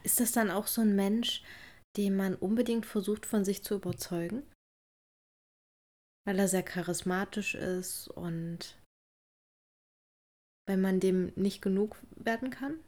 Ist 0.03 0.19
das 0.19 0.31
dann 0.31 0.51
auch 0.51 0.67
so 0.67 0.81
ein 0.81 0.95
Mensch, 0.95 1.43
den 1.97 2.15
man 2.15 2.35
unbedingt 2.35 2.85
versucht 2.85 3.25
von 3.25 3.43
sich 3.43 3.63
zu 3.63 3.75
überzeugen? 3.75 4.43
Weil 6.25 6.37
er 6.39 6.47
sehr 6.47 6.63
charismatisch 6.63 7.55
ist 7.55 8.07
und 8.09 8.77
wenn 10.67 10.81
man 10.81 10.99
dem 10.99 11.31
nicht 11.35 11.61
genug 11.61 11.97
werden 12.15 12.51
kann? 12.51 12.79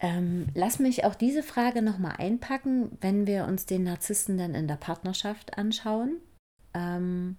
Ähm, 0.00 0.48
lass 0.54 0.78
mich 0.78 1.04
auch 1.04 1.14
diese 1.14 1.42
Frage 1.42 1.82
nochmal 1.82 2.16
einpacken, 2.18 2.96
wenn 3.00 3.26
wir 3.26 3.46
uns 3.46 3.66
den 3.66 3.84
Narzissten 3.84 4.38
dann 4.38 4.54
in 4.54 4.68
der 4.68 4.76
Partnerschaft 4.76 5.58
anschauen. 5.58 6.20
Ähm, 6.74 7.36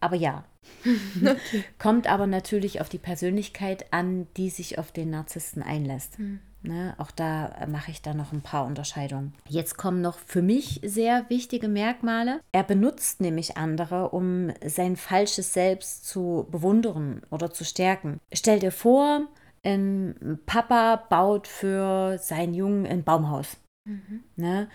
aber 0.00 0.16
ja, 0.16 0.44
okay. 1.22 1.64
kommt 1.78 2.06
aber 2.08 2.26
natürlich 2.26 2.80
auf 2.80 2.88
die 2.88 2.98
Persönlichkeit 2.98 3.92
an, 3.92 4.26
die 4.36 4.50
sich 4.50 4.78
auf 4.78 4.92
den 4.92 5.10
Narzissten 5.10 5.62
einlässt. 5.62 6.18
Mhm. 6.18 6.40
Ne, 6.60 6.96
auch 6.98 7.12
da 7.12 7.46
äh, 7.60 7.66
mache 7.68 7.92
ich 7.92 8.02
da 8.02 8.14
noch 8.14 8.32
ein 8.32 8.42
paar 8.42 8.66
Unterscheidungen. 8.66 9.32
Jetzt 9.48 9.78
kommen 9.78 10.00
noch 10.00 10.18
für 10.18 10.42
mich 10.42 10.80
sehr 10.84 11.24
wichtige 11.28 11.68
Merkmale. 11.68 12.40
Er 12.50 12.64
benutzt 12.64 13.20
nämlich 13.20 13.56
andere, 13.56 14.08
um 14.08 14.50
sein 14.66 14.96
falsches 14.96 15.52
Selbst 15.52 16.08
zu 16.08 16.48
bewundern 16.50 17.22
oder 17.30 17.52
zu 17.52 17.64
stärken. 17.64 18.18
Stell 18.32 18.58
dir 18.58 18.72
vor, 18.72 19.28
ein 19.64 20.40
Papa 20.46 20.96
baut 20.96 21.46
für 21.46 22.18
seinen 22.18 22.54
Jungen 22.54 22.86
ein 22.86 23.04
Baumhaus. 23.04 23.56
Mhm. 23.84 24.24
Ne? 24.34 24.68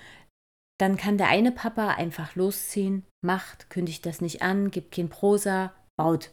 Dann 0.80 0.98
kann 0.98 1.18
der 1.18 1.28
eine 1.28 1.52
Papa 1.52 1.90
einfach 1.90 2.36
losziehen, 2.36 3.06
macht, 3.24 3.70
kündigt 3.70 4.06
das 4.06 4.22
nicht 4.22 4.42
an, 4.42 4.72
gibt 4.72 4.94
kein 4.94 5.10
Prosa, 5.10 5.74
baut. 5.98 6.32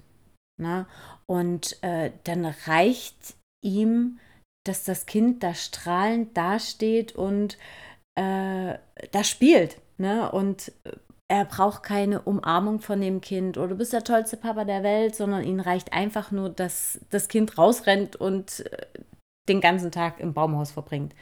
Ne? 0.61 0.87
Und 1.27 1.83
äh, 1.83 2.11
dann 2.25 2.45
reicht 2.45 3.35
ihm, 3.63 4.19
dass 4.67 4.85
das 4.85 5.07
Kind 5.07 5.43
da 5.43 5.55
strahlend 5.55 6.37
dasteht 6.37 7.13
und 7.15 7.59
äh, 8.19 8.79
da 9.13 9.25
spielt. 9.25 9.81
Ne? 9.99 10.31
Und 10.31 10.73
äh, 10.85 10.93
er 11.29 11.45
braucht 11.45 11.85
keine 11.85 12.23
Umarmung 12.23 12.81
von 12.81 13.01
dem 13.01 13.21
Kind 13.21 13.57
oder 13.57 13.69
du 13.69 13.77
bist 13.77 13.93
der 13.93 14.03
tollste 14.03 14.37
Papa 14.37 14.65
der 14.65 14.83
Welt, 14.83 15.15
sondern 15.15 15.45
ihm 15.45 15.61
reicht 15.61 15.93
einfach 15.93 16.33
nur, 16.33 16.51
dass 16.51 16.99
das 17.11 17.29
Kind 17.29 17.57
rausrennt 17.57 18.17
und 18.17 18.67
äh, 18.67 18.87
den 19.49 19.61
ganzen 19.61 19.93
Tag 19.93 20.21
im 20.21 20.35
Baumhaus 20.35 20.73
verbringt. 20.73 21.15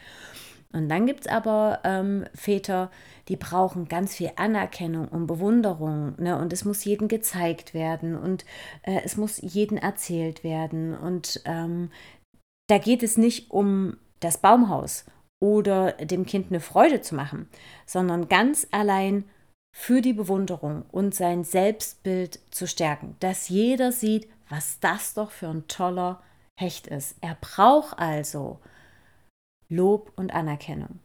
Und 0.71 0.87
dann 0.87 1.07
gibt 1.07 1.21
es 1.21 1.27
aber 1.27 1.79
ähm, 1.83 2.25
Väter, 2.35 2.91
die 3.27 3.35
brauchen 3.35 3.87
ganz 3.87 4.15
viel 4.15 4.31
Anerkennung 4.35 5.07
und 5.07 5.25
Bewunderung. 5.25 6.13
Ne? 6.17 6.37
Und 6.37 6.53
es 6.53 6.63
muss 6.63 6.83
jedem 6.83 7.07
gezeigt 7.07 7.73
werden 7.73 8.15
und 8.15 8.45
äh, 8.83 9.01
es 9.03 9.17
muss 9.17 9.41
jedem 9.41 9.77
erzählt 9.77 10.43
werden. 10.43 10.95
Und 10.95 11.41
ähm, 11.45 11.91
da 12.67 12.77
geht 12.77 13.01
es 13.01 13.17
nicht 13.17 13.49
um 13.49 13.97
das 14.19 14.37
Baumhaus 14.37 15.05
oder 15.41 15.93
dem 15.93 16.25
Kind 16.25 16.47
eine 16.49 16.59
Freude 16.59 17.01
zu 17.01 17.15
machen, 17.15 17.49
sondern 17.85 18.27
ganz 18.27 18.67
allein 18.71 19.23
für 19.75 20.01
die 20.01 20.13
Bewunderung 20.13 20.83
und 20.91 21.15
sein 21.15 21.43
Selbstbild 21.43 22.39
zu 22.51 22.67
stärken, 22.67 23.15
dass 23.19 23.49
jeder 23.49 23.91
sieht, 23.91 24.27
was 24.49 24.79
das 24.79 25.13
doch 25.13 25.31
für 25.31 25.47
ein 25.47 25.67
toller 25.67 26.21
Hecht 26.59 26.87
ist. 26.87 27.15
Er 27.21 27.37
braucht 27.39 27.97
also 27.97 28.59
Lob 29.69 30.11
und 30.15 30.33
Anerkennung. 30.33 30.99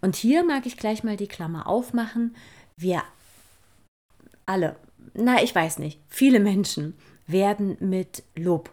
Und 0.00 0.16
hier 0.16 0.44
mag 0.44 0.66
ich 0.66 0.76
gleich 0.76 1.04
mal 1.04 1.16
die 1.16 1.28
Klammer 1.28 1.66
aufmachen. 1.66 2.36
Wir 2.76 3.02
alle, 4.46 4.76
na, 5.14 5.42
ich 5.42 5.54
weiß 5.54 5.78
nicht, 5.78 6.00
viele 6.08 6.40
Menschen 6.40 6.96
werden 7.26 7.76
mit 7.80 8.22
Lob 8.36 8.70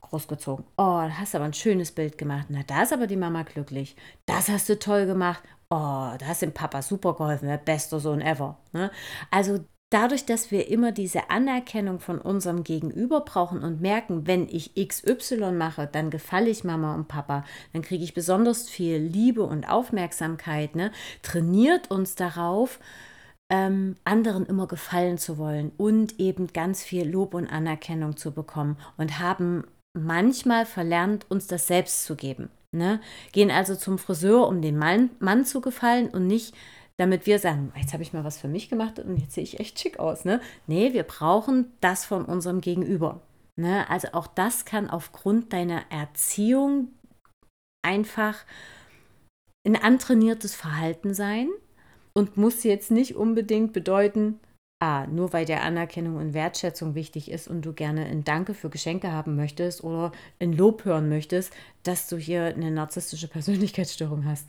großgezogen. 0.00 0.64
Oh, 0.76 1.00
hast 1.02 1.34
aber 1.34 1.44
ein 1.44 1.54
schönes 1.54 1.92
Bild 1.92 2.18
gemacht. 2.18 2.46
Na, 2.48 2.62
da 2.62 2.82
ist 2.82 2.92
aber 2.92 3.06
die 3.06 3.16
Mama 3.16 3.42
glücklich. 3.42 3.96
Das 4.26 4.48
hast 4.48 4.68
du 4.68 4.78
toll 4.78 5.06
gemacht. 5.06 5.42
Oh, 5.70 6.14
da 6.18 6.26
hast 6.26 6.42
dem 6.42 6.52
Papa 6.52 6.82
super 6.82 7.14
geholfen. 7.14 7.48
Der 7.48 7.58
beste 7.58 7.98
Sohn 7.98 8.20
ever. 8.20 8.58
Ne? 8.72 8.90
Also 9.30 9.64
dadurch, 9.90 10.24
dass 10.24 10.50
wir 10.50 10.68
immer 10.68 10.92
diese 10.92 11.30
Anerkennung 11.30 12.00
von 12.00 12.20
unserem 12.20 12.64
Gegenüber 12.64 13.20
brauchen 13.20 13.62
und 13.62 13.80
merken, 13.80 14.26
wenn 14.26 14.48
ich 14.48 14.74
XY 14.74 15.52
mache, 15.52 15.88
dann 15.90 16.10
gefalle 16.10 16.50
ich 16.50 16.64
Mama 16.64 16.94
und 16.94 17.08
Papa, 17.08 17.44
dann 17.72 17.82
kriege 17.82 18.04
ich 18.04 18.14
besonders 18.14 18.68
viel 18.68 18.96
Liebe 18.96 19.42
und 19.42 19.68
Aufmerksamkeit, 19.68 20.74
ne? 20.74 20.90
trainiert 21.22 21.90
uns 21.90 22.14
darauf, 22.14 22.80
ähm, 23.50 23.96
anderen 24.04 24.46
immer 24.46 24.66
gefallen 24.66 25.18
zu 25.18 25.38
wollen 25.38 25.70
und 25.76 26.18
eben 26.18 26.48
ganz 26.52 26.82
viel 26.82 27.08
Lob 27.08 27.34
und 27.34 27.46
Anerkennung 27.46 28.16
zu 28.16 28.32
bekommen 28.32 28.76
und 28.96 29.18
haben 29.18 29.64
manchmal 29.96 30.66
verlernt, 30.66 31.26
uns 31.30 31.46
das 31.46 31.66
selbst 31.66 32.04
zu 32.04 32.16
geben. 32.16 32.50
Ne? 32.72 33.00
Gehen 33.32 33.50
also 33.50 33.76
zum 33.76 33.98
Friseur, 33.98 34.48
um 34.48 34.60
dem 34.60 34.76
Mann, 34.76 35.10
Mann 35.20 35.44
zu 35.44 35.60
gefallen 35.60 36.08
und 36.08 36.26
nicht 36.26 36.54
damit 36.96 37.26
wir 37.26 37.38
sagen, 37.38 37.72
jetzt 37.76 37.92
habe 37.92 38.02
ich 38.02 38.12
mal 38.12 38.24
was 38.24 38.38
für 38.38 38.48
mich 38.48 38.68
gemacht 38.68 38.98
und 38.98 39.16
jetzt 39.16 39.34
sehe 39.34 39.42
ich 39.42 39.60
echt 39.60 39.80
schick 39.80 39.98
aus. 39.98 40.24
Ne? 40.24 40.40
Nee, 40.66 40.92
wir 40.92 41.02
brauchen 41.02 41.72
das 41.80 42.04
von 42.04 42.24
unserem 42.24 42.60
Gegenüber. 42.60 43.20
Ne? 43.56 43.88
Also 43.90 44.08
auch 44.12 44.26
das 44.26 44.64
kann 44.64 44.90
aufgrund 44.90 45.52
deiner 45.52 45.82
Erziehung 45.90 46.88
einfach 47.82 48.44
ein 49.66 49.76
antrainiertes 49.76 50.54
Verhalten 50.54 51.14
sein 51.14 51.48
und 52.12 52.36
muss 52.36 52.62
jetzt 52.62 52.90
nicht 52.90 53.16
unbedingt 53.16 53.72
bedeuten, 53.72 54.38
ah, 54.80 55.06
nur 55.06 55.32
weil 55.32 55.46
der 55.46 55.62
Anerkennung 55.62 56.16
und 56.16 56.34
Wertschätzung 56.34 56.94
wichtig 56.94 57.30
ist 57.30 57.48
und 57.48 57.62
du 57.62 57.72
gerne 57.72 58.04
ein 58.04 58.24
Danke 58.24 58.54
für 58.54 58.70
Geschenke 58.70 59.10
haben 59.10 59.36
möchtest 59.36 59.82
oder 59.82 60.12
ein 60.38 60.52
Lob 60.52 60.84
hören 60.84 61.08
möchtest, 61.08 61.52
dass 61.82 62.08
du 62.08 62.16
hier 62.16 62.44
eine 62.44 62.70
narzisstische 62.70 63.28
Persönlichkeitsstörung 63.28 64.26
hast. 64.26 64.46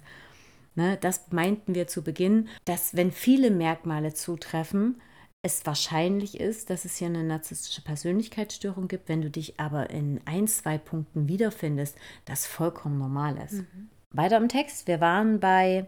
Ne, 0.76 0.98
das 1.00 1.32
meinten 1.32 1.74
wir 1.74 1.88
zu 1.88 2.04
Beginn, 2.04 2.50
dass 2.66 2.96
wenn 2.96 3.12
viele 3.12 3.50
Merkmale 3.50 4.14
zutreffen, 4.14 5.02
es 5.42 5.66
wahrscheinlich 5.66 6.40
ist, 6.40 6.70
dass 6.70 6.86
es 6.86 6.98
hier 6.98 7.08
eine 7.08 7.24
narzisstische 7.24 7.82
Persönlichkeitsstörung 7.82 8.88
gibt. 8.88 9.08
Wenn 9.08 9.22
du 9.22 9.30
dich 9.30 9.60
aber 9.60 9.92
in 9.92 10.20
ein, 10.26 10.48
zwei 10.48 10.78
Punkten 10.78 11.28
wiederfindest, 11.28 11.96
das 12.26 12.48
vollkommen 12.48 12.98
normal 12.98 13.38
ist. 13.38 13.54
Mhm. 13.54 13.90
Weiter 14.12 14.38
im 14.38 14.50
Text. 14.50 14.88
Wir 14.88 15.00
waren 15.02 15.40
bei 15.40 15.88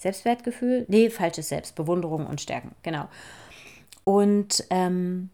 Selbstwertgefühl. 0.00 0.86
Nee, 0.88 1.10
falsches 1.10 1.50
Selbst. 1.50 1.76
Bewunderung 1.76 2.26
und 2.26 2.40
Stärken. 2.40 2.74
Genau. 2.82 3.08
Und 4.04 4.64
ähm, 4.70 5.28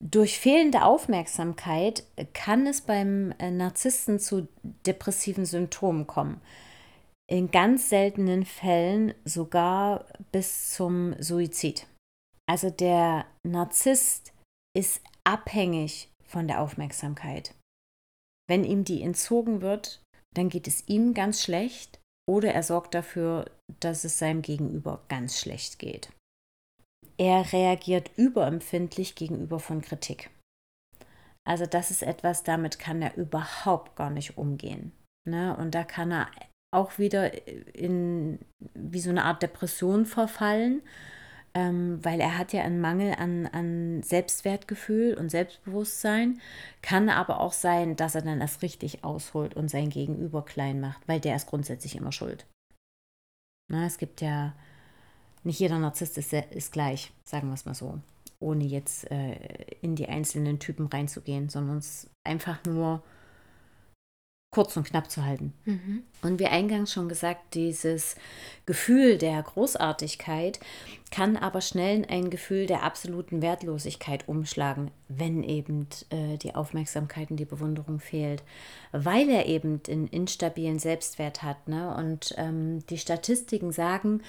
durch 0.00 0.38
fehlende 0.38 0.84
Aufmerksamkeit 0.84 2.04
kann 2.34 2.66
es 2.68 2.82
beim 2.82 3.34
äh, 3.38 3.50
Narzissten 3.50 4.20
zu 4.20 4.46
depressiven 4.86 5.44
Symptomen 5.44 6.06
kommen. 6.06 6.40
In 7.30 7.50
ganz 7.50 7.90
seltenen 7.90 8.44
Fällen 8.44 9.14
sogar 9.24 10.06
bis 10.32 10.72
zum 10.72 11.14
Suizid. 11.22 11.86
Also 12.48 12.70
der 12.70 13.26
Narzisst 13.46 14.32
ist 14.74 15.02
abhängig 15.24 16.08
von 16.24 16.48
der 16.48 16.60
Aufmerksamkeit. 16.60 17.54
Wenn 18.48 18.64
ihm 18.64 18.84
die 18.84 19.02
entzogen 19.02 19.60
wird, 19.60 20.00
dann 20.34 20.48
geht 20.48 20.66
es 20.66 20.88
ihm 20.88 21.12
ganz 21.12 21.42
schlecht 21.42 22.00
oder 22.28 22.52
er 22.52 22.62
sorgt 22.62 22.94
dafür, 22.94 23.50
dass 23.80 24.04
es 24.04 24.18
seinem 24.18 24.40
Gegenüber 24.40 25.04
ganz 25.08 25.38
schlecht 25.38 25.78
geht. 25.78 26.10
Er 27.18 27.52
reagiert 27.52 28.10
überempfindlich 28.16 29.16
gegenüber 29.16 29.58
von 29.58 29.82
Kritik. 29.82 30.30
Also 31.46 31.66
das 31.66 31.90
ist 31.90 32.02
etwas, 32.02 32.44
damit 32.44 32.78
kann 32.78 33.02
er 33.02 33.16
überhaupt 33.16 33.96
gar 33.96 34.10
nicht 34.10 34.38
umgehen. 34.38 34.92
Ne? 35.28 35.56
Und 35.56 35.74
da 35.74 35.84
kann 35.84 36.12
er 36.12 36.30
auch 36.70 36.98
wieder 36.98 37.30
in 37.74 38.38
wie 38.74 39.00
so 39.00 39.10
eine 39.10 39.24
Art 39.24 39.42
Depression 39.42 40.06
verfallen, 40.06 40.82
ähm, 41.54 41.98
weil 42.04 42.20
er 42.20 42.36
hat 42.36 42.52
ja 42.52 42.62
einen 42.62 42.80
Mangel 42.80 43.14
an, 43.14 43.46
an 43.46 44.02
Selbstwertgefühl 44.02 45.14
und 45.14 45.30
Selbstbewusstsein. 45.30 46.40
Kann 46.82 47.08
aber 47.08 47.40
auch 47.40 47.52
sein, 47.52 47.96
dass 47.96 48.14
er 48.14 48.22
dann 48.22 48.40
erst 48.40 48.62
richtig 48.62 49.02
ausholt 49.04 49.54
und 49.54 49.70
sein 49.70 49.88
Gegenüber 49.88 50.44
klein 50.44 50.80
macht, 50.80 51.06
weil 51.08 51.20
der 51.20 51.36
ist 51.36 51.46
grundsätzlich 51.46 51.96
immer 51.96 52.12
schuld. 52.12 52.46
Na, 53.70 53.86
es 53.86 53.98
gibt 53.98 54.20
ja, 54.20 54.54
nicht 55.44 55.60
jeder 55.60 55.78
Narzisst 55.78 56.18
ist, 56.18 56.32
ist 56.32 56.72
gleich, 56.72 57.12
sagen 57.24 57.48
wir 57.48 57.54
es 57.54 57.66
mal 57.66 57.74
so, 57.74 57.98
ohne 58.40 58.64
jetzt 58.64 59.10
äh, 59.10 59.34
in 59.80 59.96
die 59.96 60.08
einzelnen 60.08 60.58
Typen 60.58 60.86
reinzugehen, 60.86 61.48
sondern 61.48 61.78
es 61.78 62.08
einfach 62.24 62.62
nur 62.64 63.02
kurz 64.58 64.76
und 64.76 64.88
knapp 64.88 65.08
zu 65.08 65.24
halten. 65.24 65.52
Mhm. 65.66 66.02
Und 66.20 66.40
wie 66.40 66.46
eingangs 66.46 66.92
schon 66.92 67.08
gesagt, 67.08 67.54
dieses 67.54 68.16
Gefühl 68.66 69.16
der 69.16 69.40
Großartigkeit 69.40 70.58
kann 71.12 71.36
aber 71.36 71.60
schnell 71.60 71.98
in 71.98 72.04
ein 72.04 72.28
Gefühl 72.28 72.66
der 72.66 72.82
absoluten 72.82 73.40
Wertlosigkeit 73.40 74.26
umschlagen, 74.26 74.90
wenn 75.06 75.44
eben 75.44 75.86
äh, 76.10 76.38
die 76.38 76.56
Aufmerksamkeit 76.56 77.30
und 77.30 77.36
die 77.36 77.44
Bewunderung 77.44 78.00
fehlt, 78.00 78.42
weil 78.90 79.28
er 79.28 79.46
eben 79.46 79.80
einen 79.88 80.08
instabilen 80.08 80.80
Selbstwert 80.80 81.44
hat. 81.44 81.68
Ne? 81.68 81.94
Und 81.94 82.34
ähm, 82.36 82.84
die 82.90 82.98
Statistiken 82.98 83.70
sagen, 83.70 84.22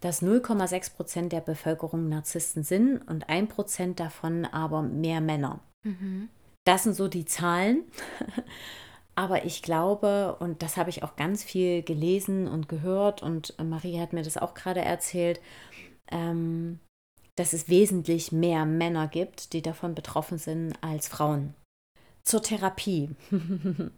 dass 0.00 0.20
0,6 0.20 0.96
Prozent 0.96 1.32
der 1.32 1.42
Bevölkerung 1.42 2.08
Narzissten 2.08 2.64
sind 2.64 3.08
und 3.08 3.28
1 3.28 3.54
Prozent 3.54 4.00
davon 4.00 4.46
aber 4.46 4.82
mehr 4.82 5.20
Männer. 5.20 5.60
Mhm. 5.84 6.28
Das 6.64 6.82
sind 6.82 6.96
so 6.96 7.06
die 7.06 7.24
Zahlen. 7.24 7.84
Aber 9.18 9.46
ich 9.46 9.62
glaube, 9.62 10.36
und 10.40 10.62
das 10.62 10.76
habe 10.76 10.90
ich 10.90 11.02
auch 11.02 11.16
ganz 11.16 11.42
viel 11.42 11.82
gelesen 11.82 12.46
und 12.46 12.68
gehört, 12.68 13.22
und 13.22 13.56
Marie 13.62 13.98
hat 13.98 14.12
mir 14.12 14.22
das 14.22 14.36
auch 14.36 14.54
gerade 14.54 14.82
erzählt, 14.82 15.40
ähm, 16.10 16.80
dass 17.34 17.52
es 17.52 17.68
wesentlich 17.68 18.30
mehr 18.30 18.66
Männer 18.66 19.08
gibt, 19.08 19.52
die 19.52 19.62
davon 19.62 19.94
betroffen 19.94 20.38
sind, 20.38 20.74
als 20.82 21.08
Frauen. 21.08 21.54
Zur 22.24 22.42
Therapie. 22.42 23.10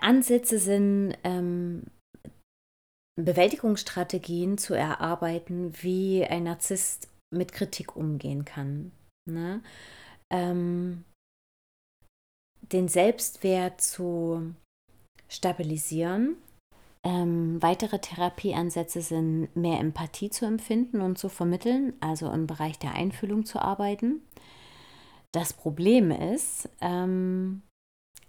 Ansätze 0.00 0.58
sind 0.58 1.16
ähm, 1.22 1.84
Bewältigungsstrategien 3.16 4.58
zu 4.58 4.74
erarbeiten, 4.74 5.72
wie 5.82 6.24
ein 6.24 6.44
Narzisst 6.44 7.08
mit 7.34 7.52
Kritik 7.52 7.96
umgehen 7.96 8.44
kann. 8.44 8.92
Ne? 9.28 9.62
Ähm, 10.30 11.04
den 12.72 12.88
Selbstwert 12.88 13.80
zu 13.80 14.54
stabilisieren. 15.28 16.36
Ähm, 17.04 17.62
weitere 17.62 18.00
Therapieansätze 18.00 19.00
sind 19.00 19.54
mehr 19.54 19.78
Empathie 19.78 20.30
zu 20.30 20.44
empfinden 20.44 21.00
und 21.00 21.18
zu 21.18 21.28
vermitteln, 21.28 21.94
also 22.00 22.30
im 22.30 22.46
Bereich 22.46 22.78
der 22.78 22.94
Einfühlung 22.94 23.44
zu 23.44 23.60
arbeiten. 23.60 24.22
Das 25.32 25.52
Problem 25.52 26.10
ist, 26.10 26.68
ähm, 26.80 27.62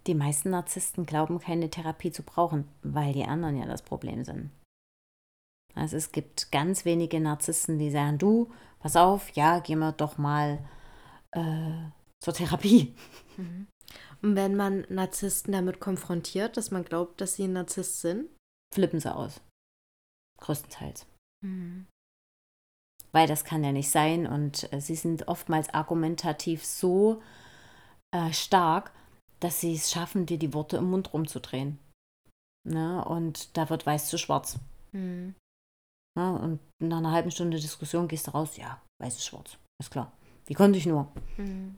die 0.06 0.14
meisten 0.14 0.52
Narzissten 0.52 1.06
glauben 1.06 1.40
keine 1.40 1.70
Therapie 1.70 2.12
zu 2.12 2.24
brauchen, 2.24 2.68
weil 2.84 3.14
die 3.14 3.26
anderen 3.26 3.58
ja 3.58 3.66
das 3.66 3.82
Problem 3.82 4.24
sind. 4.24 4.52
Also 5.74 5.98
es 5.98 6.12
gibt 6.12 6.52
ganz 6.52 6.86
wenige 6.86 7.20
Narzissten, 7.20 7.78
die 7.78 7.92
sagen, 7.92 8.18
du, 8.18 8.52
pass 8.80 8.96
auf, 8.96 9.30
ja, 9.32 9.60
gehen 9.60 9.80
wir 9.80 9.92
doch 9.92 10.18
mal 10.18 10.60
äh, 11.32 11.90
zur 12.20 12.34
Therapie. 12.34 12.96
Mhm. 13.38 13.68
Und 14.22 14.36
wenn 14.36 14.56
man 14.56 14.86
Narzissten 14.90 15.54
damit 15.54 15.80
konfrontiert, 15.80 16.58
dass 16.58 16.72
man 16.72 16.84
glaubt, 16.84 17.22
dass 17.22 17.36
sie 17.36 17.46
ein 17.46 17.54
Narzisst 17.54 18.02
sind? 18.02 18.30
Flippen 18.74 19.00
sie 19.00 19.14
aus. 19.14 19.42
Größtenteils. 20.40 21.06
Mhm. 21.44 21.88
Weil 23.12 23.28
das 23.28 23.46
kann 23.46 23.64
ja 23.64 23.72
nicht 23.72 23.90
sein 23.90 24.28
und 24.28 24.72
äh, 24.74 24.82
sie 24.82 24.96
sind 24.96 25.28
oftmals 25.28 25.74
argumentativ 25.74 26.66
so 26.66 27.22
äh, 28.12 28.34
stark, 28.34 28.92
dass 29.40 29.62
sie 29.62 29.74
es 29.74 29.92
schaffen, 29.92 30.26
dir 30.26 30.38
die 30.38 30.54
Worte 30.54 30.78
im 30.78 30.90
Mund 30.90 31.14
rumzudrehen. 31.14 31.80
Ne? 32.68 33.04
Und 33.06 33.56
da 33.56 33.70
wird 33.70 33.86
weiß 33.86 34.10
zu 34.10 34.18
schwarz. 34.18 34.60
Mhm. 34.92 35.36
Ne? 36.18 36.40
Und 36.40 36.60
nach 36.80 36.98
einer 36.98 37.12
halben 37.12 37.32
Stunde 37.32 37.60
Diskussion 37.60 38.08
gehst 38.08 38.28
du 38.28 38.32
raus, 38.32 38.58
ja, 38.58 38.82
weiß 39.02 39.16
ist 39.16 39.26
schwarz. 39.26 39.58
Ist 39.82 39.92
klar. 39.92 40.12
Wie 40.46 40.54
konnte 40.54 40.78
ich 40.78 40.86
nur? 40.86 41.12
Mhm. 41.38 41.78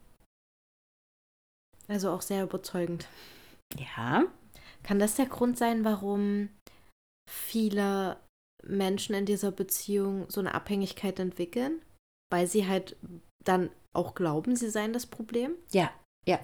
Also 1.90 2.12
auch 2.12 2.22
sehr 2.22 2.44
überzeugend. 2.44 3.08
Ja. 3.78 4.24
Kann 4.84 5.00
das 5.00 5.16
der 5.16 5.26
Grund 5.26 5.58
sein, 5.58 5.84
warum 5.84 6.50
viele 7.30 8.18
Menschen 8.64 9.16
in 9.16 9.26
dieser 9.26 9.52
Beziehung 9.52 10.30
so 10.30 10.40
eine 10.40 10.54
Abhängigkeit 10.54 11.20
entwickeln? 11.20 11.82
Weil 12.32 12.48
sie 12.48 12.68
halt 12.68 12.96
dann 13.44 13.70
auch 13.94 14.14
glauben, 14.14 14.56
sie 14.56 14.70
seien 14.70 14.94
das 14.94 15.08
Problem? 15.08 15.56
Ja, 15.72 15.92
ja. 16.28 16.40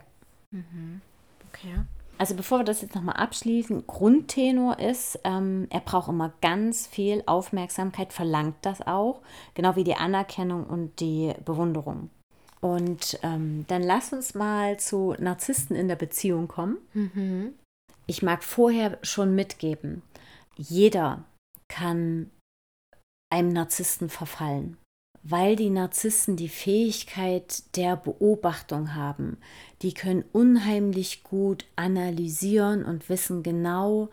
Mhm. 0.51 1.01
Okay. 1.49 1.85
Also 2.17 2.33
bevor 2.33 2.59
wir 2.59 2.63
das 2.63 2.81
jetzt 2.81 2.95
nochmal 2.95 3.17
abschließen, 3.17 3.87
Grundtenor 3.87 4.79
ist, 4.79 5.19
ähm, 5.25 5.67
er 5.69 5.81
braucht 5.81 6.07
immer 6.07 6.33
ganz 6.41 6.87
viel 6.87 7.21
Aufmerksamkeit, 7.25 8.13
verlangt 8.13 8.55
das 8.61 8.81
auch, 8.81 9.21
genau 9.53 9.75
wie 9.75 9.83
die 9.83 9.95
Anerkennung 9.95 10.65
und 10.65 10.99
die 11.01 11.33
Bewunderung. 11.43 12.09
Und 12.65 13.19
ähm, 13.21 13.63
dann 13.67 13.83
lass 13.83 14.11
uns 14.11 14.33
mal 14.33 14.79
zu 14.79 15.13
Narzissten 15.19 15.75
in 15.75 15.87
der 15.87 15.95
Beziehung 15.95 16.47
kommen. 16.47 16.79
Mhm. 16.95 17.53
Ich 18.07 18.23
mag 18.23 18.43
vorher 18.43 18.97
schon 19.03 19.35
mitgeben, 19.35 20.01
jeder 20.57 21.23
kann 21.67 22.31
einem 23.31 23.49
Narzissten 23.49 24.09
verfallen, 24.09 24.77
weil 25.21 25.55
die 25.55 25.69
Narzissten 25.69 26.37
die 26.37 26.49
Fähigkeit 26.49 27.75
der 27.75 27.97
Beobachtung 27.97 28.95
haben. 28.95 29.37
Die 29.83 29.93
können 29.93 30.25
unheimlich 30.31 31.23
gut 31.23 31.65
analysieren 31.75 32.83
und 32.83 33.09
wissen 33.09 33.43
genau, 33.43 34.09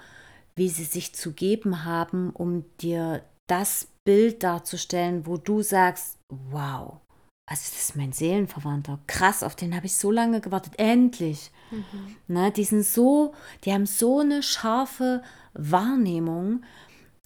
wie 0.56 0.68
sie 0.68 0.84
sich 0.84 1.14
zu 1.14 1.32
geben 1.32 1.86
haben, 1.86 2.28
um 2.28 2.66
dir 2.82 3.24
das 3.46 3.88
Bild 4.04 4.42
darzustellen, 4.42 5.24
wo 5.24 5.38
du 5.38 5.62
sagst, 5.62 6.18
wow, 6.28 7.00
also 7.46 7.70
das 7.72 7.82
ist 7.88 7.96
mein 7.96 8.12
Seelenverwandter. 8.12 9.00
Krass, 9.06 9.42
auf 9.42 9.56
den 9.56 9.74
habe 9.74 9.86
ich 9.86 9.96
so 9.96 10.10
lange 10.10 10.40
gewartet. 10.40 10.74
Endlich. 10.78 11.50
Mhm. 11.70 12.16
Ne, 12.28 12.52
die 12.52 12.64
sind 12.64 12.84
so, 12.84 13.34
die 13.64 13.72
haben 13.72 13.86
so 13.86 14.20
eine 14.20 14.42
scharfe 14.42 15.22
Wahrnehmung 15.54 16.62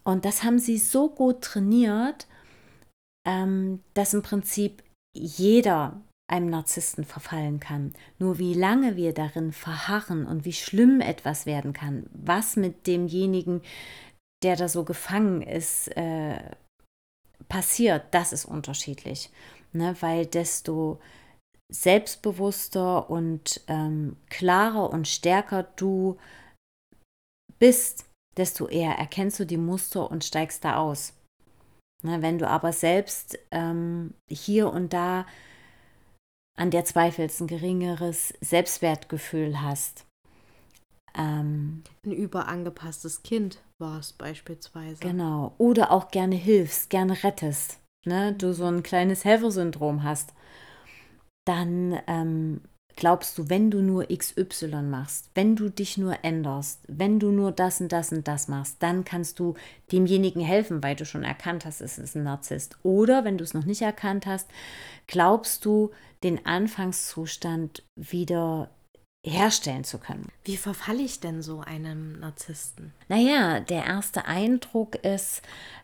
und 0.04 0.24
das 0.24 0.42
haben 0.42 0.58
sie 0.58 0.78
so 0.78 1.10
gut 1.10 1.42
trainiert, 1.42 2.26
ähm, 3.26 3.82
dass 3.94 4.14
im 4.14 4.22
Prinzip 4.22 4.82
jeder 5.14 6.00
einem 6.28 6.50
Narzissten 6.50 7.04
verfallen 7.04 7.60
kann. 7.60 7.92
Nur 8.18 8.38
wie 8.38 8.54
lange 8.54 8.96
wir 8.96 9.12
darin 9.12 9.52
verharren 9.52 10.26
und 10.26 10.44
wie 10.44 10.52
schlimm 10.52 11.00
etwas 11.00 11.46
werden 11.46 11.72
kann, 11.72 12.08
was 12.12 12.56
mit 12.56 12.86
demjenigen, 12.86 13.62
der 14.42 14.56
da 14.56 14.68
so 14.68 14.84
gefangen 14.84 15.42
ist, 15.42 15.88
äh, 15.96 16.40
passiert, 17.48 18.06
das 18.12 18.32
ist 18.32 18.44
unterschiedlich 18.44 19.30
ne? 19.76 19.96
weil 20.00 20.26
desto 20.26 21.00
selbstbewusster 21.68 23.10
und 23.10 23.60
ähm, 23.66 24.16
klarer 24.28 24.90
und 24.90 25.08
stärker 25.08 25.64
du 25.76 26.16
bist, 27.58 28.06
desto 28.36 28.68
eher 28.68 28.92
erkennst 28.92 29.40
du 29.40 29.46
die 29.46 29.56
Muster 29.56 30.10
und 30.10 30.24
steigst 30.24 30.64
da 30.64 30.76
aus. 30.76 31.14
Ne? 32.02 32.22
Wenn 32.22 32.38
du 32.38 32.48
aber 32.48 32.72
selbst 32.72 33.38
ähm, 33.50 34.14
hier 34.28 34.72
und 34.72 34.92
da 34.92 35.26
an 36.58 36.70
der 36.70 36.84
zweifelst, 36.84 37.40
ein 37.40 37.48
geringeres 37.48 38.32
Selbstwertgefühl 38.40 39.60
hast. 39.60 40.06
Ähm, 41.14 41.82
ein 42.04 42.12
überangepasstes 42.12 43.22
Kind 43.22 43.62
war 43.78 43.98
es 43.98 44.12
beispielsweise. 44.12 45.00
Genau. 45.00 45.54
Oder 45.58 45.90
auch 45.90 46.10
gerne 46.10 46.36
hilfst, 46.36 46.88
gerne 46.88 47.22
rettest 47.22 47.78
ne, 48.06 48.32
du 48.32 48.52
so 48.52 48.64
ein 48.66 48.82
kleines 48.82 49.24
Helfersyndrom 49.24 50.02
hast, 50.02 50.32
dann 51.44 51.98
ähm, 52.06 52.60
glaubst 52.96 53.36
du, 53.38 53.48
wenn 53.48 53.70
du 53.70 53.82
nur 53.82 54.06
XY 54.06 54.82
machst, 54.82 55.30
wenn 55.34 55.54
du 55.54 55.68
dich 55.68 55.98
nur 55.98 56.24
änderst, 56.24 56.80
wenn 56.88 57.20
du 57.20 57.30
nur 57.30 57.52
das 57.52 57.80
und 57.80 57.92
das 57.92 58.10
und 58.10 58.26
das 58.26 58.48
machst, 58.48 58.76
dann 58.80 59.04
kannst 59.04 59.38
du 59.38 59.54
demjenigen 59.92 60.40
helfen, 60.40 60.82
weil 60.82 60.96
du 60.96 61.04
schon 61.04 61.22
erkannt 61.22 61.64
hast, 61.66 61.80
es 61.80 61.98
ist 61.98 62.16
ein 62.16 62.24
Narzisst. 62.24 62.78
Oder 62.82 63.24
wenn 63.24 63.38
du 63.38 63.44
es 63.44 63.54
noch 63.54 63.66
nicht 63.66 63.82
erkannt 63.82 64.26
hast, 64.26 64.48
glaubst 65.06 65.64
du, 65.64 65.90
den 66.22 66.46
Anfangszustand 66.46 67.84
wieder 67.94 68.70
herstellen 69.30 69.84
zu 69.84 69.98
können. 69.98 70.30
Wie 70.44 70.56
verfalle 70.56 71.02
ich 71.02 71.20
denn 71.20 71.42
so 71.42 71.60
einem 71.60 72.20
Narzissten? 72.20 72.92
Naja, 73.08 73.60
der 73.60 73.84
erste 73.84 74.26
Eindruck 74.26 74.96
ist, 74.96 75.42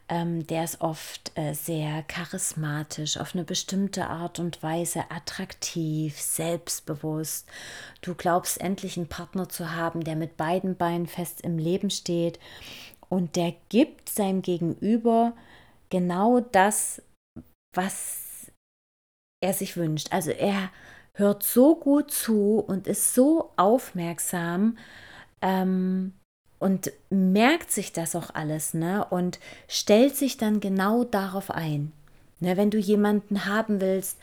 ähm, 0.09 0.47
der 0.47 0.65
ist 0.65 0.81
oft 0.81 1.33
äh, 1.37 1.55
sehr 1.55 2.03
charismatisch, 2.03 3.17
auf 3.17 3.35
eine 3.35 3.45
bestimmte 3.45 4.09
Art 4.09 4.39
und 4.39 4.63
Weise 4.63 5.11
attraktiv, 5.11 6.21
selbstbewusst. 6.21 7.49
Du 8.01 8.15
glaubst 8.15 8.61
endlich 8.61 8.97
einen 8.97 9.09
Partner 9.09 9.49
zu 9.49 9.75
haben, 9.75 10.05
der 10.05 10.17
mit 10.17 10.37
beiden 10.37 10.77
Beinen 10.77 11.07
fest 11.07 11.41
im 11.41 11.59
Leben 11.59 11.91
steht 11.91 12.39
und 13.09 13.37
der 13.37 13.55
gibt 13.69 14.09
seinem 14.09 14.43
Gegenüber 14.43 15.35
genau 15.91 16.41
das, 16.41 17.03
was 17.75 18.51
er 19.43 19.53
sich 19.53 19.77
wünscht. 19.77 20.09
Also 20.13 20.31
er 20.31 20.71
hört 21.15 21.43
so 21.43 21.77
gut 21.77 22.11
zu 22.11 22.59
und 22.59 22.87
ist 22.87 23.15
so 23.15 23.51
aufmerksam 23.57 24.79
ähm, 25.41 26.15
und 26.59 26.93
merkt 27.11 27.71
sich 27.71 27.93
das 27.93 28.15
auch 28.15 28.31
alles, 28.35 28.73
ne? 28.73 29.05
Und 29.11 29.41
stellt 29.69 30.17
sich 30.17 30.37
dann 30.37 30.61
genau 30.61 31.05
darauf 31.05 31.51
ein. 31.51 31.93
Ne? 32.41 32.57
Wenn 32.57 32.71
du 32.71 32.79
jemanden 32.79 33.47
haben 33.47 33.81
willst, 33.81 34.19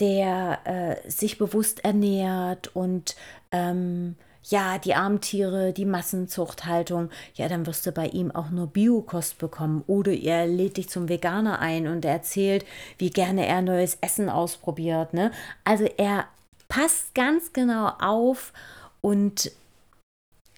der 0.00 0.60
äh, 0.64 1.10
sich 1.10 1.38
bewusst 1.38 1.84
ernährt 1.84 2.74
und 2.74 3.16
ähm, 3.52 4.16
ja, 4.48 4.78
die 4.78 4.94
Armtiere, 4.94 5.72
die 5.72 5.84
Massenzuchthaltung, 5.84 7.10
ja, 7.34 7.48
dann 7.48 7.66
wirst 7.66 7.86
du 7.86 7.92
bei 7.92 8.06
ihm 8.06 8.30
auch 8.30 8.50
nur 8.50 8.68
Biokost 8.68 9.38
bekommen. 9.38 9.82
Oder 9.86 10.12
er 10.12 10.46
lädt 10.46 10.76
dich 10.76 10.88
zum 10.88 11.08
Veganer 11.08 11.58
ein 11.58 11.88
und 11.88 12.04
erzählt, 12.04 12.64
wie 12.98 13.10
gerne 13.10 13.46
er 13.46 13.62
neues 13.62 13.98
Essen 14.00 14.28
ausprobiert. 14.28 15.14
Ne? 15.14 15.32
Also 15.64 15.84
er 15.96 16.26
passt 16.68 17.14
ganz 17.14 17.52
genau 17.52 17.88
auf 17.98 18.52
und 19.00 19.50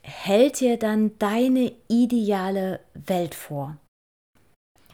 hält 0.02 0.60
dir 0.60 0.78
dann 0.78 1.18
deine 1.18 1.72
ideale 1.88 2.80
Welt 2.94 3.34
vor. 3.34 3.76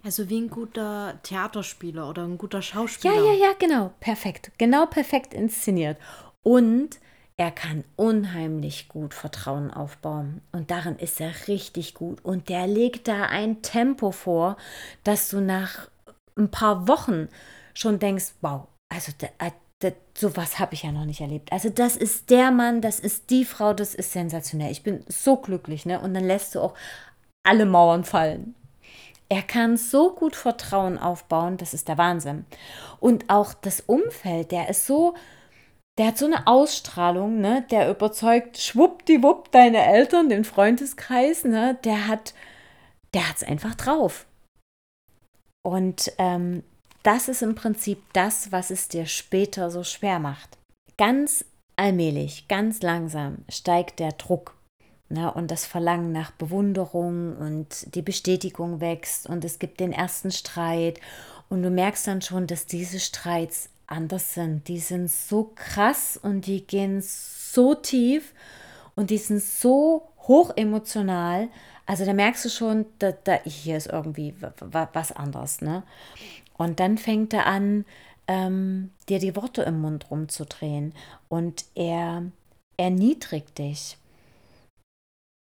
Also 0.05 0.29
wie 0.29 0.39
ein 0.39 0.51
guter 0.51 1.19
Theaterspieler 1.23 2.09
oder 2.11 2.25
ein 2.25 2.37
guter 2.37 2.61
Schauspieler. 2.61 3.15
Ja, 3.15 3.33
ja, 3.33 3.47
ja, 3.47 3.53
genau. 3.59 3.93
Perfekt. 4.01 4.53
Genau 4.59 4.87
perfekt 4.87 5.33
inszeniert. 5.33 5.97
Und 6.43 6.99
er 7.37 7.51
kann 7.51 7.85
unheimlich 7.97 8.89
gut 8.89 9.13
Vertrauen 9.13 9.73
aufbauen. 9.73 10.41
Und 10.53 10.71
darin 10.71 10.97
ist 10.97 11.21
er 11.21 11.33
richtig 11.49 11.95
gut. 11.95 12.25
Und 12.25 12.49
der 12.49 12.67
legt 12.67 13.09
da 13.09 13.25
ein 13.25 13.63
Tempo 13.63 14.13
vor, 14.13 14.57
dass 15.03 15.31
du 15.31 15.41
nach 15.41 15.89
ein 16.37 16.51
paar 16.51 16.87
Wochen 16.87 17.29
schon 17.75 17.99
denkst, 17.99 18.35
wow, 18.41 18.69
also 18.89 19.13
äh, 19.39 19.51
sowas 20.17 20.59
habe 20.59 20.75
ich 20.75 20.85
ja 20.85 20.93
noch 20.93 21.05
nicht 21.05 21.21
erlebt. 21.21 21.53
Also 21.53 21.69
das 21.69 21.97
ist 21.97 22.31
der 22.31 22.51
Mann, 22.51 22.81
das 22.81 23.01
ist 23.01 23.31
die 23.31 23.45
Frau, 23.45 23.75
das 23.75 23.95
ist 23.95 24.13
sensationell. 24.13 24.71
Ich 24.71 24.83
bin 24.83 25.05
so 25.09 25.37
glücklich, 25.37 25.85
ne? 25.85 26.01
Und 26.01 26.15
dann 26.15 26.25
lässt 26.25 26.55
du 26.55 26.61
auch 26.61 26.75
alle 27.43 27.67
Mauern 27.67 28.05
fallen. 28.05 28.55
Er 29.29 29.43
kann 29.43 29.77
so 29.77 30.15
gut 30.15 30.37
Vertrauen 30.37 30.99
aufbauen, 30.99 31.57
das 31.57 31.75
ist 31.75 31.89
der 31.89 31.99
Wahnsinn. 31.99 32.47
Und 33.01 33.29
auch 33.29 33.55
das 33.55 33.81
Umfeld, 33.81 34.53
der 34.53 34.69
ist 34.69 34.87
so, 34.87 35.15
der 35.99 36.09
hat 36.09 36.19
so 36.19 36.27
eine 36.27 36.47
Ausstrahlung, 36.47 37.41
ne, 37.41 37.65
der 37.71 37.91
überzeugt 37.91 38.59
schwuppdiwupp 38.59 39.53
deine 39.53 39.85
Eltern, 39.85 40.29
den 40.29 40.45
Freundeskreis, 40.45 41.45
ne, 41.45 41.79
der 41.85 42.09
hat, 42.09 42.35
der 43.15 43.29
hat's 43.29 43.45
einfach 43.45 43.75
drauf. 43.75 44.27
Und 45.63 46.13
ähm, 46.19 46.63
das 47.03 47.29
ist 47.29 47.43
im 47.43 47.55
Prinzip 47.55 48.03
das, 48.13 48.51
was 48.51 48.71
es 48.71 48.89
dir 48.89 49.07
später 49.07 49.71
so 49.71 49.85
schwer 49.85 50.19
macht. 50.19 50.59
Ganz 50.97 51.45
allmählich, 51.77 52.49
ganz 52.49 52.83
langsam 52.83 53.45
steigt 53.49 54.01
der 54.01 54.13
Druck 54.13 54.57
ne, 55.09 55.33
und 55.33 55.51
das 55.51 55.65
Verlangen 55.65 56.13
nach 56.13 56.33
Bewunderung 56.33 57.37
und 57.37 57.95
die 57.95 58.03
Bestätigung 58.03 58.81
wächst 58.81 59.29
und 59.29 59.45
es 59.45 59.59
gibt 59.59 59.81
den 59.81 59.93
ersten 59.93 60.31
Streit 60.31 61.01
und 61.49 61.63
du 61.63 61.71
merkst 61.71 62.07
dann 62.07 62.23
schon, 62.23 62.47
dass 62.47 62.67
diese 62.67 63.01
Streits 63.01 63.71
anders 63.87 64.35
sind. 64.35 64.69
Die 64.69 64.79
sind 64.79 65.11
so 65.11 65.53
krass 65.55 66.19
und 66.21 66.47
die 66.47 66.67
gehen 66.67 67.03
so 67.03 67.75
tief 67.75 68.33
und 68.95 69.11
die 69.11 69.19
sind 69.19 69.43
so 69.43 70.09
hoch 70.21 70.53
emotional. 70.57 71.49
Also 71.87 72.05
da 72.05 72.13
merkst 72.13 72.45
du 72.45 72.49
schon, 72.49 72.87
da, 72.99 73.13
da 73.13 73.35
hier 73.45 73.77
ist 73.77 73.87
irgendwie 73.87 74.35
was 74.61 75.13
anderes. 75.13 75.61
Ne? 75.61 75.83
Und 76.57 76.81
dann 76.81 76.99
fängt 76.99 77.33
er 77.35 77.47
an, 77.47 77.85
ähm, 78.27 78.91
dir 79.09 79.19
die 79.19 79.37
Worte 79.37 79.63
im 79.63 79.81
Mund 79.81 80.11
rumzudrehen 80.11 80.95
und 81.29 81.67
er 81.75 82.25
erniedrigt 82.77 83.59
dich. 83.59 83.99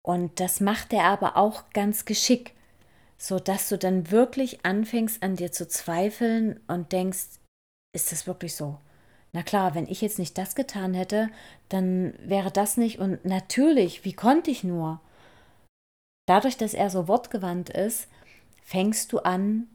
Und 0.04 0.40
das 0.40 0.60
macht 0.60 0.92
er 0.92 1.04
aber 1.04 1.36
auch 1.36 1.70
ganz 1.72 2.04
geschickt, 2.04 2.52
sodass 3.18 3.68
du 3.68 3.78
dann 3.78 4.10
wirklich 4.10 4.64
anfängst 4.64 5.22
an 5.22 5.36
dir 5.36 5.52
zu 5.52 5.68
zweifeln 5.68 6.58
und 6.66 6.90
denkst, 6.90 7.38
ist 7.92 8.12
das 8.12 8.26
wirklich 8.26 8.56
so? 8.56 8.78
Na 9.32 9.42
klar, 9.42 9.74
wenn 9.74 9.86
ich 9.86 10.00
jetzt 10.02 10.18
nicht 10.18 10.36
das 10.36 10.54
getan 10.54 10.92
hätte, 10.92 11.30
dann 11.68 12.14
wäre 12.18 12.50
das 12.50 12.76
nicht. 12.76 12.98
Und 12.98 13.24
natürlich, 13.24 14.04
wie 14.04 14.12
konnte 14.12 14.50
ich 14.50 14.62
nur? 14.62 15.00
Dadurch, 16.26 16.56
dass 16.56 16.74
er 16.74 16.90
so 16.90 17.08
wortgewandt 17.08 17.70
ist, 17.70 18.08
fängst 18.62 19.12
du 19.12 19.20
an, 19.20 19.68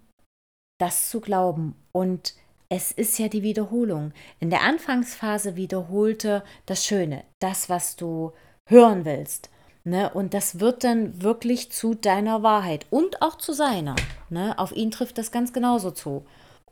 das 0.80 1.10
zu 1.10 1.21
glauben. 1.21 1.75
Und 1.91 2.36
es 2.69 2.91
ist 2.91 3.17
ja 3.17 3.30
die 3.30 3.43
Wiederholung. 3.43 4.13
In 4.39 4.49
der 4.49 4.62
Anfangsphase 4.62 5.56
wiederholte 5.56 6.43
das 6.65 6.86
Schöne, 6.86 7.23
das, 7.39 7.69
was 7.69 7.95
du 7.95 8.34
hören 8.67 9.06
willst. 9.06 9.49
Ne? 9.84 10.13
Und 10.13 10.34
das 10.34 10.60
wird 10.60 10.84
dann 10.84 11.21
wirklich 11.21 11.71
zu 11.71 11.95
deiner 11.95 12.43
Wahrheit 12.43 12.86
und 12.89 13.21
auch 13.21 13.38
zu 13.38 13.53
seiner. 13.53 13.95
Ne? 14.30 14.58
Auf 14.60 14.71
ihn 14.71 14.91
trifft 14.91 15.17
das 15.17 15.32
ganz 15.32 15.53
genauso 15.53 15.91
zu. 15.91 16.25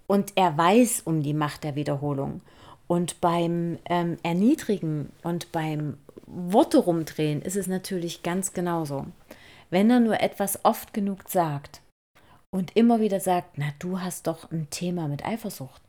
Und 0.08 0.34
er 0.36 0.58
weiß 0.58 1.02
um 1.02 1.24
die 1.24 1.34
Macht 1.34 1.64
der 1.64 1.76
Wiederholung. 1.76 2.42
Und 2.88 3.20
beim 3.22 3.80
ähm, 3.86 4.18
Erniedrigen 4.24 5.12
und 5.24 5.52
beim 5.52 5.98
Worte 6.28 6.78
rumdrehen 6.78 7.42
ist 7.42 7.56
es 7.56 7.68
natürlich 7.68 8.24
ganz 8.24 8.54
genauso. 8.54 9.08
Wenn 9.70 9.90
er 9.90 10.00
nur 10.00 10.22
etwas 10.22 10.64
oft 10.64 10.94
genug 10.94 11.28
sagt 11.28 11.82
und 12.52 12.76
immer 12.76 13.00
wieder 13.00 13.20
sagt, 13.20 13.58
na 13.58 13.68
du 13.80 14.00
hast 14.00 14.28
doch 14.28 14.52
ein 14.52 14.70
Thema 14.70 15.08
mit 15.08 15.26
Eifersucht. 15.26 15.82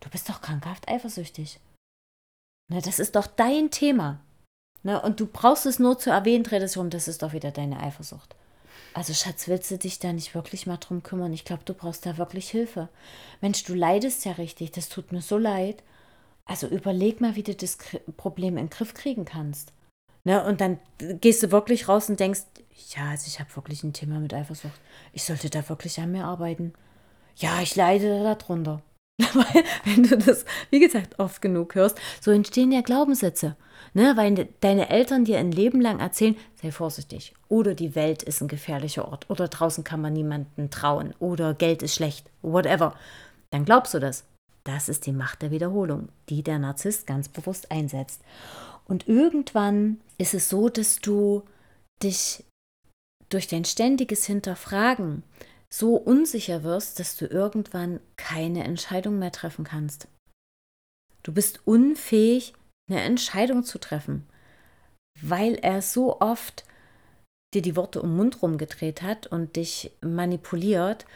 Du 0.00 0.08
bist 0.08 0.28
doch 0.28 0.40
krankhaft 0.40 0.88
eifersüchtig. 0.88 1.60
Na, 2.68 2.80
das 2.80 2.98
ist 2.98 3.16
doch 3.16 3.26
dein 3.26 3.70
Thema. 3.70 4.20
Na, 4.82 4.98
und 4.98 5.20
du 5.20 5.26
brauchst 5.26 5.66
es 5.66 5.78
nur 5.78 5.98
zu 5.98 6.10
erwähnen, 6.10 6.44
dreht 6.44 6.62
es 6.62 6.76
um, 6.76 6.88
das 6.88 7.08
ist 7.08 7.22
doch 7.22 7.34
wieder 7.34 7.50
deine 7.50 7.80
Eifersucht. 7.80 8.34
Also 8.92 9.14
Schatz, 9.14 9.46
willst 9.46 9.70
du 9.70 9.78
dich 9.78 9.98
da 9.98 10.12
nicht 10.12 10.34
wirklich 10.34 10.66
mal 10.66 10.76
drum 10.76 11.02
kümmern? 11.02 11.32
Ich 11.32 11.44
glaube, 11.44 11.62
du 11.64 11.74
brauchst 11.74 12.06
da 12.06 12.18
wirklich 12.18 12.50
Hilfe. 12.50 12.88
Mensch, 13.40 13.62
du 13.64 13.74
leidest 13.74 14.24
ja 14.24 14.32
richtig, 14.32 14.72
das 14.72 14.88
tut 14.88 15.12
mir 15.12 15.22
so 15.22 15.38
leid. 15.38 15.82
Also 16.44 16.66
überleg 16.66 17.20
mal, 17.20 17.36
wie 17.36 17.44
du 17.44 17.54
das 17.54 17.78
Problem 18.16 18.56
in 18.56 18.66
den 18.66 18.70
Griff 18.70 18.94
kriegen 18.94 19.24
kannst. 19.24 19.72
Ne? 20.24 20.44
Und 20.44 20.60
dann 20.60 20.78
gehst 20.98 21.42
du 21.42 21.52
wirklich 21.52 21.88
raus 21.88 22.10
und 22.10 22.18
denkst, 22.18 22.42
ja, 22.96 23.10
also 23.10 23.26
ich 23.28 23.38
habe 23.38 23.54
wirklich 23.54 23.84
ein 23.84 23.92
Thema 23.92 24.18
mit 24.18 24.34
Eifersucht. 24.34 24.80
Ich 25.12 25.22
sollte 25.22 25.48
da 25.50 25.68
wirklich 25.68 26.00
an 26.00 26.10
mir 26.10 26.24
arbeiten. 26.24 26.72
Ja, 27.36 27.60
ich 27.62 27.76
leide 27.76 28.22
darunter. 28.24 28.82
Weil, 29.34 29.64
wenn 29.84 30.02
du 30.02 30.16
das, 30.16 30.44
wie 30.70 30.80
gesagt, 30.80 31.18
oft 31.18 31.42
genug 31.42 31.74
hörst, 31.74 31.98
so 32.20 32.30
entstehen 32.30 32.72
ja 32.72 32.80
Glaubenssätze. 32.80 33.56
Ne, 33.92 34.12
weil 34.16 34.48
deine 34.60 34.88
Eltern 34.88 35.24
dir 35.24 35.38
ein 35.38 35.50
Leben 35.50 35.80
lang 35.80 35.98
erzählen, 35.98 36.36
sei 36.62 36.70
vorsichtig. 36.70 37.34
Oder 37.48 37.74
die 37.74 37.96
Welt 37.96 38.22
ist 38.22 38.40
ein 38.40 38.46
gefährlicher 38.46 39.08
Ort. 39.08 39.28
Oder 39.28 39.48
draußen 39.48 39.82
kann 39.82 40.00
man 40.00 40.12
niemanden 40.12 40.70
trauen. 40.70 41.12
Oder 41.18 41.54
Geld 41.54 41.82
ist 41.82 41.96
schlecht. 41.96 42.30
Whatever. 42.42 42.94
Dann 43.50 43.64
glaubst 43.64 43.92
du 43.94 43.98
das. 43.98 44.24
Das 44.62 44.88
ist 44.88 45.06
die 45.06 45.12
Macht 45.12 45.42
der 45.42 45.50
Wiederholung, 45.50 46.10
die 46.28 46.44
der 46.44 46.60
Narzisst 46.60 47.06
ganz 47.06 47.28
bewusst 47.28 47.72
einsetzt. 47.72 48.22
Und 48.86 49.08
irgendwann 49.08 50.00
ist 50.18 50.34
es 50.34 50.48
so, 50.48 50.68
dass 50.68 51.00
du 51.00 51.42
dich 52.02 52.44
durch 53.28 53.48
dein 53.48 53.64
ständiges 53.64 54.26
Hinterfragen 54.26 55.22
so 55.72 55.96
unsicher 55.96 56.62
wirst, 56.64 56.98
dass 56.98 57.16
du 57.16 57.26
irgendwann 57.26 58.00
keine 58.16 58.64
Entscheidung 58.64 59.18
mehr 59.18 59.32
treffen 59.32 59.64
kannst. 59.64 60.08
Du 61.22 61.32
bist 61.32 61.60
unfähig, 61.66 62.54
eine 62.90 63.02
Entscheidung 63.02 63.62
zu 63.62 63.78
treffen, 63.78 64.26
weil 65.20 65.54
er 65.54 65.82
so 65.82 66.20
oft 66.20 66.64
dir 67.54 67.62
die 67.62 67.76
Worte 67.76 68.00
um 68.00 68.10
den 68.10 68.16
Mund 68.16 68.42
rumgedreht 68.42 69.02
hat 69.02 69.26
und 69.26 69.56
dich 69.56 69.92
manipuliert 70.00 71.06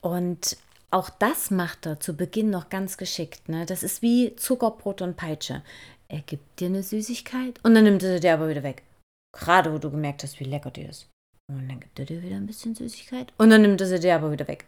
und 0.00 0.56
auch 0.90 1.10
das 1.10 1.50
macht 1.50 1.86
er 1.86 1.98
zu 1.98 2.16
Beginn 2.16 2.50
noch 2.50 2.68
ganz 2.68 2.96
geschickt. 2.96 3.48
Ne? 3.48 3.66
Das 3.66 3.82
ist 3.82 4.00
wie 4.00 4.36
Zuckerbrot 4.36 5.02
und 5.02 5.16
Peitsche. 5.16 5.62
Er 6.08 6.20
gibt 6.20 6.60
dir 6.60 6.68
eine 6.68 6.84
Süßigkeit 6.84 7.58
und 7.64 7.74
dann 7.74 7.84
nimmt 7.84 8.02
er 8.02 8.20
dir 8.20 8.34
aber 8.34 8.48
wieder 8.48 8.62
weg. 8.62 8.84
Gerade 9.32 9.72
wo 9.72 9.78
du 9.78 9.90
gemerkt 9.90 10.22
hast, 10.22 10.38
wie 10.38 10.44
lecker 10.44 10.70
die 10.70 10.82
ist. 10.82 11.08
Und 11.52 11.68
dann 11.68 11.80
gibt 11.80 11.98
er 11.98 12.06
dir 12.06 12.22
wieder 12.22 12.36
ein 12.36 12.46
bisschen 12.46 12.74
Süßigkeit 12.74 13.32
und 13.38 13.50
dann 13.50 13.62
nimmt 13.62 13.80
er 13.80 13.86
sie 13.86 14.00
dir 14.00 14.14
aber 14.14 14.32
wieder 14.32 14.48
weg. 14.48 14.66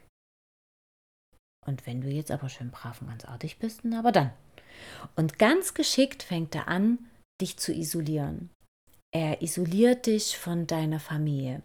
Und 1.65 1.85
wenn 1.85 2.01
du 2.01 2.07
jetzt 2.07 2.31
aber 2.31 2.49
schön 2.49 2.71
brav 2.71 3.01
und 3.01 3.07
ganz 3.07 3.25
artig 3.25 3.57
bist, 3.57 3.83
dann 3.83 3.93
aber 3.93 4.11
dann. 4.11 4.31
Und 5.15 5.39
ganz 5.39 5.73
geschickt 5.73 6.23
fängt 6.23 6.55
er 6.55 6.67
an, 6.67 7.09
dich 7.41 7.57
zu 7.57 7.73
isolieren. 7.73 8.51
Er 9.13 9.41
isoliert 9.41 10.05
dich 10.05 10.37
von 10.37 10.67
deiner 10.67 10.99
Familie. 10.99 11.61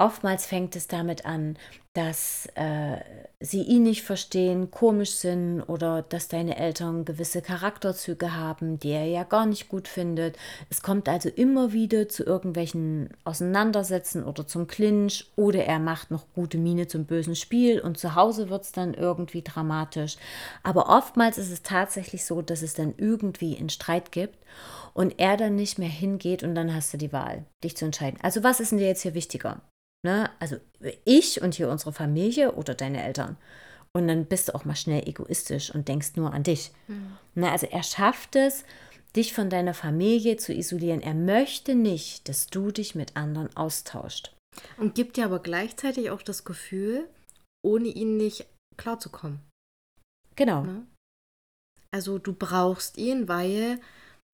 Oftmals 0.00 0.46
fängt 0.46 0.76
es 0.76 0.86
damit 0.86 1.26
an, 1.26 1.58
dass 1.92 2.46
äh, 2.54 2.98
sie 3.40 3.62
ihn 3.62 3.82
nicht 3.82 4.04
verstehen, 4.04 4.70
komisch 4.70 5.16
sind 5.16 5.60
oder 5.62 6.02
dass 6.02 6.28
deine 6.28 6.56
Eltern 6.56 7.04
gewisse 7.04 7.42
Charakterzüge 7.42 8.36
haben, 8.36 8.78
die 8.78 8.90
er 8.90 9.06
ja 9.06 9.24
gar 9.24 9.44
nicht 9.44 9.68
gut 9.68 9.88
findet. 9.88 10.38
Es 10.70 10.82
kommt 10.82 11.08
also 11.08 11.28
immer 11.28 11.72
wieder 11.72 12.08
zu 12.08 12.22
irgendwelchen 12.22 13.10
Auseinandersetzen 13.24 14.22
oder 14.22 14.46
zum 14.46 14.68
Clinch 14.68 15.32
oder 15.34 15.64
er 15.64 15.80
macht 15.80 16.12
noch 16.12 16.32
gute 16.32 16.58
Miene 16.58 16.86
zum 16.86 17.04
bösen 17.04 17.34
Spiel 17.34 17.80
und 17.80 17.98
zu 17.98 18.14
Hause 18.14 18.50
wird 18.50 18.62
es 18.62 18.70
dann 18.70 18.94
irgendwie 18.94 19.42
dramatisch. 19.42 20.16
Aber 20.62 20.88
oftmals 20.88 21.38
ist 21.38 21.50
es 21.50 21.64
tatsächlich 21.64 22.24
so, 22.24 22.40
dass 22.40 22.62
es 22.62 22.74
dann 22.74 22.94
irgendwie 22.96 23.58
einen 23.58 23.70
Streit 23.70 24.12
gibt 24.12 24.38
und 24.94 25.18
er 25.18 25.36
dann 25.36 25.56
nicht 25.56 25.80
mehr 25.80 25.88
hingeht 25.88 26.44
und 26.44 26.54
dann 26.54 26.72
hast 26.72 26.94
du 26.94 26.98
die 26.98 27.12
Wahl, 27.12 27.44
dich 27.64 27.76
zu 27.76 27.86
entscheiden. 27.86 28.20
Also 28.22 28.44
was 28.44 28.60
ist 28.60 28.70
denn 28.70 28.78
dir 28.78 28.86
jetzt 28.86 29.02
hier 29.02 29.14
wichtiger? 29.14 29.60
Ne? 30.04 30.30
Also 30.38 30.56
ich 31.04 31.42
und 31.42 31.54
hier 31.54 31.68
unsere 31.68 31.92
Familie 31.92 32.52
oder 32.52 32.74
deine 32.74 33.02
Eltern. 33.02 33.36
Und 33.96 34.08
dann 34.08 34.26
bist 34.26 34.48
du 34.48 34.54
auch 34.54 34.64
mal 34.64 34.76
schnell 34.76 35.08
egoistisch 35.08 35.74
und 35.74 35.88
denkst 35.88 36.12
nur 36.16 36.32
an 36.32 36.42
dich. 36.42 36.70
Mhm. 36.86 37.16
Ne? 37.34 37.50
Also 37.50 37.66
er 37.66 37.82
schafft 37.82 38.36
es, 38.36 38.64
dich 39.16 39.32
von 39.32 39.50
deiner 39.50 39.74
Familie 39.74 40.36
zu 40.36 40.52
isolieren. 40.52 41.00
Er 41.00 41.14
möchte 41.14 41.74
nicht, 41.74 42.28
dass 42.28 42.46
du 42.46 42.70
dich 42.70 42.94
mit 42.94 43.16
anderen 43.16 43.54
austauscht. 43.56 44.34
Und 44.76 44.94
gibt 44.94 45.16
dir 45.16 45.24
aber 45.24 45.40
gleichzeitig 45.40 46.10
auch 46.10 46.22
das 46.22 46.44
Gefühl, 46.44 47.08
ohne 47.64 47.88
ihn 47.88 48.16
nicht 48.16 48.46
klarzukommen. 48.76 49.40
Genau. 50.36 50.62
Ne? 50.62 50.86
Also 51.90 52.18
du 52.18 52.32
brauchst 52.32 52.98
ihn, 52.98 53.28
weil 53.28 53.80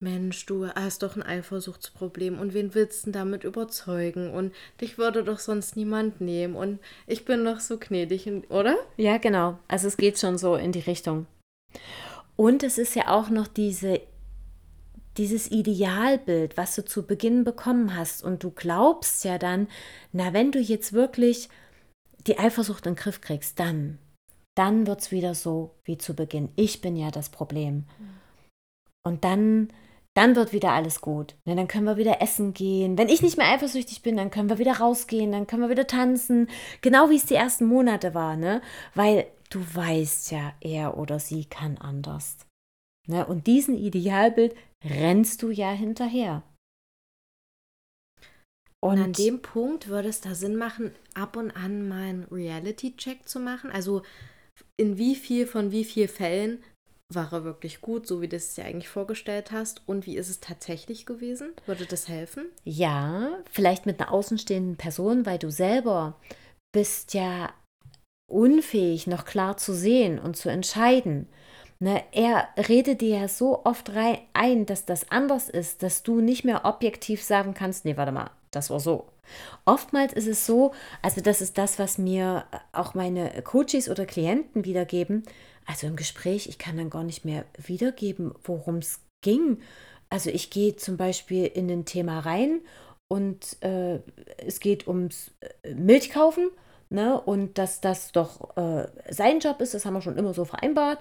Mensch, 0.03 0.45
du 0.45 0.67
hast 0.67 1.03
doch 1.03 1.15
ein 1.15 1.23
Eifersuchtsproblem 1.23 2.37
und 2.39 2.53
wen 2.53 2.75
willst 2.75 3.01
du 3.01 3.05
denn 3.05 3.13
damit 3.13 3.43
überzeugen? 3.43 4.31
Und 4.31 4.53
dich 4.81 4.97
würde 4.97 5.23
doch 5.23 5.39
sonst 5.39 5.75
niemand 5.77 6.19
nehmen 6.21 6.55
und 6.55 6.79
ich 7.07 7.25
bin 7.25 7.45
doch 7.45 7.59
so 7.59 7.77
gnädig, 7.77 8.27
oder? 8.49 8.77
Ja, 8.97 9.17
genau. 9.17 9.57
Also 9.67 9.87
es 9.87 9.97
geht 9.97 10.19
schon 10.19 10.37
so 10.37 10.55
in 10.55 10.71
die 10.73 10.79
Richtung. 10.79 11.27
Und 12.35 12.63
es 12.63 12.77
ist 12.77 12.95
ja 12.95 13.07
auch 13.07 13.29
noch 13.29 13.47
diese, 13.47 14.01
dieses 15.17 15.49
Idealbild, 15.49 16.57
was 16.57 16.75
du 16.75 16.83
zu 16.83 17.07
Beginn 17.07 17.45
bekommen 17.45 17.95
hast. 17.95 18.23
Und 18.23 18.43
du 18.43 18.51
glaubst 18.51 19.23
ja 19.23 19.37
dann, 19.37 19.67
na, 20.11 20.33
wenn 20.33 20.51
du 20.51 20.59
jetzt 20.59 20.91
wirklich 20.91 21.49
die 22.27 22.37
Eifersucht 22.37 22.85
in 22.85 22.93
den 22.93 22.99
Griff 22.99 23.21
kriegst, 23.21 23.59
dann, 23.59 23.97
dann 24.55 24.87
wird 24.87 25.01
es 25.01 25.11
wieder 25.11 25.35
so 25.35 25.71
wie 25.85 25.97
zu 25.97 26.15
Beginn. 26.15 26.49
Ich 26.57 26.81
bin 26.81 26.97
ja 26.97 27.11
das 27.11 27.29
Problem. 27.29 27.85
Und 29.03 29.23
dann 29.23 29.71
dann 30.15 30.35
wird 30.35 30.53
wieder 30.53 30.71
alles 30.71 31.01
gut. 31.01 31.35
Ne, 31.45 31.55
dann 31.55 31.67
können 31.67 31.85
wir 31.85 31.97
wieder 31.97 32.21
essen 32.21 32.53
gehen. 32.53 32.97
Wenn 32.97 33.09
ich 33.09 33.21
nicht 33.21 33.37
mehr 33.37 33.49
eifersüchtig 33.49 34.01
bin, 34.01 34.17
dann 34.17 34.31
können 34.31 34.49
wir 34.49 34.57
wieder 34.57 34.77
rausgehen, 34.77 35.31
dann 35.31 35.45
können 35.45 35.63
wir 35.63 35.69
wieder 35.69 35.87
tanzen. 35.87 36.49
Genau 36.81 37.09
wie 37.09 37.17
es 37.17 37.25
die 37.25 37.35
ersten 37.35 37.65
Monate 37.65 38.13
war, 38.13 38.35
ne? 38.35 38.61
Weil 38.93 39.27
du 39.49 39.59
weißt 39.59 40.31
ja, 40.31 40.53
er 40.61 40.97
oder 40.97 41.19
sie 41.19 41.45
kann 41.45 41.77
anders. 41.77 42.37
Ne? 43.07 43.25
Und 43.25 43.47
diesen 43.47 43.77
Idealbild 43.77 44.55
rennst 44.83 45.43
du 45.43 45.51
ja 45.51 45.71
hinterher. 45.71 46.43
Und, 48.81 48.99
und 48.99 49.03
an 49.03 49.13
dem 49.13 49.41
Punkt 49.41 49.87
würde 49.87 50.09
es 50.09 50.21
da 50.21 50.35
Sinn 50.35 50.55
machen, 50.55 50.93
ab 51.13 51.37
und 51.37 51.51
an 51.51 51.87
mal 51.87 52.03
einen 52.03 52.23
Reality-Check 52.25 53.27
zu 53.27 53.39
machen. 53.39 53.69
Also 53.71 54.03
in 54.77 54.97
wie 54.97 55.15
viel 55.15 55.47
von 55.47 55.71
wie 55.71 55.83
vielen 55.83 56.07
Fällen 56.07 56.63
war 57.15 57.31
er 57.33 57.43
wirklich 57.43 57.81
gut, 57.81 58.07
so 58.07 58.21
wie 58.21 58.27
du 58.27 58.35
es 58.35 58.53
dir 58.53 58.65
eigentlich 58.65 58.89
vorgestellt 58.89 59.51
hast? 59.51 59.81
Und 59.87 60.05
wie 60.05 60.17
ist 60.17 60.29
es 60.29 60.39
tatsächlich 60.39 61.05
gewesen? 61.05 61.53
Würde 61.65 61.85
das 61.85 62.07
helfen? 62.07 62.45
Ja, 62.63 63.39
vielleicht 63.51 63.85
mit 63.85 63.99
einer 63.99 64.11
außenstehenden 64.11 64.77
Person, 64.77 65.25
weil 65.25 65.39
du 65.39 65.49
selber 65.49 66.19
bist 66.73 67.13
ja 67.13 67.53
unfähig, 68.31 69.07
noch 69.07 69.25
klar 69.25 69.57
zu 69.57 69.73
sehen 69.73 70.19
und 70.19 70.35
zu 70.35 70.49
entscheiden. 70.49 71.27
Ne, 71.79 72.03
er 72.13 72.47
redet 72.69 73.01
dir 73.01 73.19
ja 73.19 73.27
so 73.27 73.65
oft 73.65 73.93
rein, 73.93 74.19
ein, 74.33 74.65
dass 74.65 74.85
das 74.85 75.11
anders 75.11 75.49
ist, 75.49 75.83
dass 75.83 76.03
du 76.03 76.21
nicht 76.21 76.45
mehr 76.45 76.63
objektiv 76.63 77.21
sagen 77.21 77.53
kannst, 77.53 77.83
nee, 77.83 77.97
warte 77.97 78.13
mal, 78.13 78.31
das 78.51 78.69
war 78.69 78.79
so. 78.79 79.07
Oftmals 79.65 80.13
ist 80.13 80.27
es 80.27 80.45
so, 80.45 80.71
also 81.01 81.19
das 81.19 81.41
ist 81.41 81.57
das, 81.57 81.77
was 81.77 81.97
mir 81.97 82.45
auch 82.71 82.93
meine 82.93 83.41
Coaches 83.41 83.89
oder 83.89 84.05
Klienten 84.05 84.63
wiedergeben, 84.63 85.23
also 85.65 85.87
im 85.87 85.95
Gespräch, 85.95 86.47
ich 86.47 86.57
kann 86.57 86.77
dann 86.77 86.89
gar 86.89 87.03
nicht 87.03 87.25
mehr 87.25 87.45
wiedergeben, 87.57 88.33
worum 88.43 88.77
es 88.77 88.99
ging. 89.21 89.59
Also 90.09 90.29
ich 90.29 90.49
gehe 90.49 90.75
zum 90.75 90.97
Beispiel 90.97 91.45
in 91.45 91.69
ein 91.69 91.85
Thema 91.85 92.19
rein 92.19 92.61
und 93.07 93.61
äh, 93.61 93.99
es 94.37 94.59
geht 94.59 94.87
ums 94.87 95.31
äh, 95.63 95.73
Milch 95.73 96.11
kaufen 96.11 96.49
ne? 96.89 97.19
und 97.19 97.57
dass 97.57 97.81
das 97.81 98.11
doch 98.11 98.55
äh, 98.57 98.87
sein 99.09 99.39
Job 99.39 99.61
ist, 99.61 99.73
das 99.73 99.85
haben 99.85 99.93
wir 99.93 100.01
schon 100.01 100.17
immer 100.17 100.33
so 100.33 100.45
vereinbart. 100.45 100.99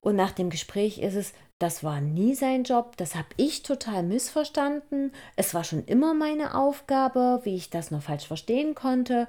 Und 0.00 0.16
nach 0.16 0.32
dem 0.32 0.50
Gespräch 0.50 0.98
ist 0.98 1.14
es, 1.14 1.32
das 1.60 1.84
war 1.84 2.00
nie 2.00 2.34
sein 2.34 2.64
Job, 2.64 2.96
das 2.96 3.14
habe 3.14 3.28
ich 3.36 3.62
total 3.62 4.02
missverstanden. 4.02 5.12
Es 5.36 5.54
war 5.54 5.62
schon 5.62 5.84
immer 5.84 6.12
meine 6.12 6.56
Aufgabe, 6.56 7.40
wie 7.44 7.54
ich 7.54 7.70
das 7.70 7.92
noch 7.92 8.02
falsch 8.02 8.26
verstehen 8.26 8.74
konnte. 8.74 9.28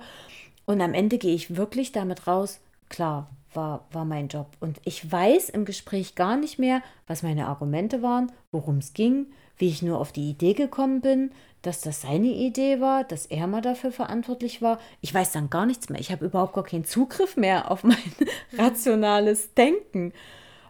Und 0.65 0.81
am 0.81 0.95
Ende 0.95 1.19
gehe 1.19 1.35
ich 1.35 1.57
wirklich 1.57 1.91
damit 1.91 2.25
raus, 2.25 2.59
klar, 2.89 3.29
war, 3.55 3.85
war 3.91 4.05
mein 4.05 4.27
Job. 4.27 4.47
Und 4.59 4.79
ich 4.83 5.11
weiß 5.11 5.49
im 5.49 5.65
Gespräch 5.65 6.15
gar 6.15 6.37
nicht 6.37 6.59
mehr, 6.59 6.81
was 7.07 7.23
meine 7.23 7.47
Argumente 7.47 8.01
waren, 8.01 8.31
worum 8.51 8.77
es 8.77 8.93
ging, 8.93 9.27
wie 9.57 9.69
ich 9.69 9.81
nur 9.81 9.99
auf 9.99 10.11
die 10.11 10.29
Idee 10.29 10.53
gekommen 10.53 11.01
bin, 11.01 11.31
dass 11.61 11.81
das 11.81 12.01
seine 12.01 12.27
Idee 12.27 12.81
war, 12.81 13.03
dass 13.03 13.25
er 13.25 13.47
mal 13.47 13.61
dafür 13.61 13.91
verantwortlich 13.91 14.61
war. 14.61 14.79
Ich 15.01 15.13
weiß 15.13 15.31
dann 15.31 15.49
gar 15.49 15.65
nichts 15.65 15.89
mehr. 15.89 15.99
Ich 15.99 16.11
habe 16.11 16.25
überhaupt 16.25 16.53
gar 16.53 16.63
keinen 16.63 16.85
Zugriff 16.85 17.37
mehr 17.37 17.71
auf 17.71 17.83
mein 17.83 17.97
rationales 18.57 19.53
Denken, 19.53 20.11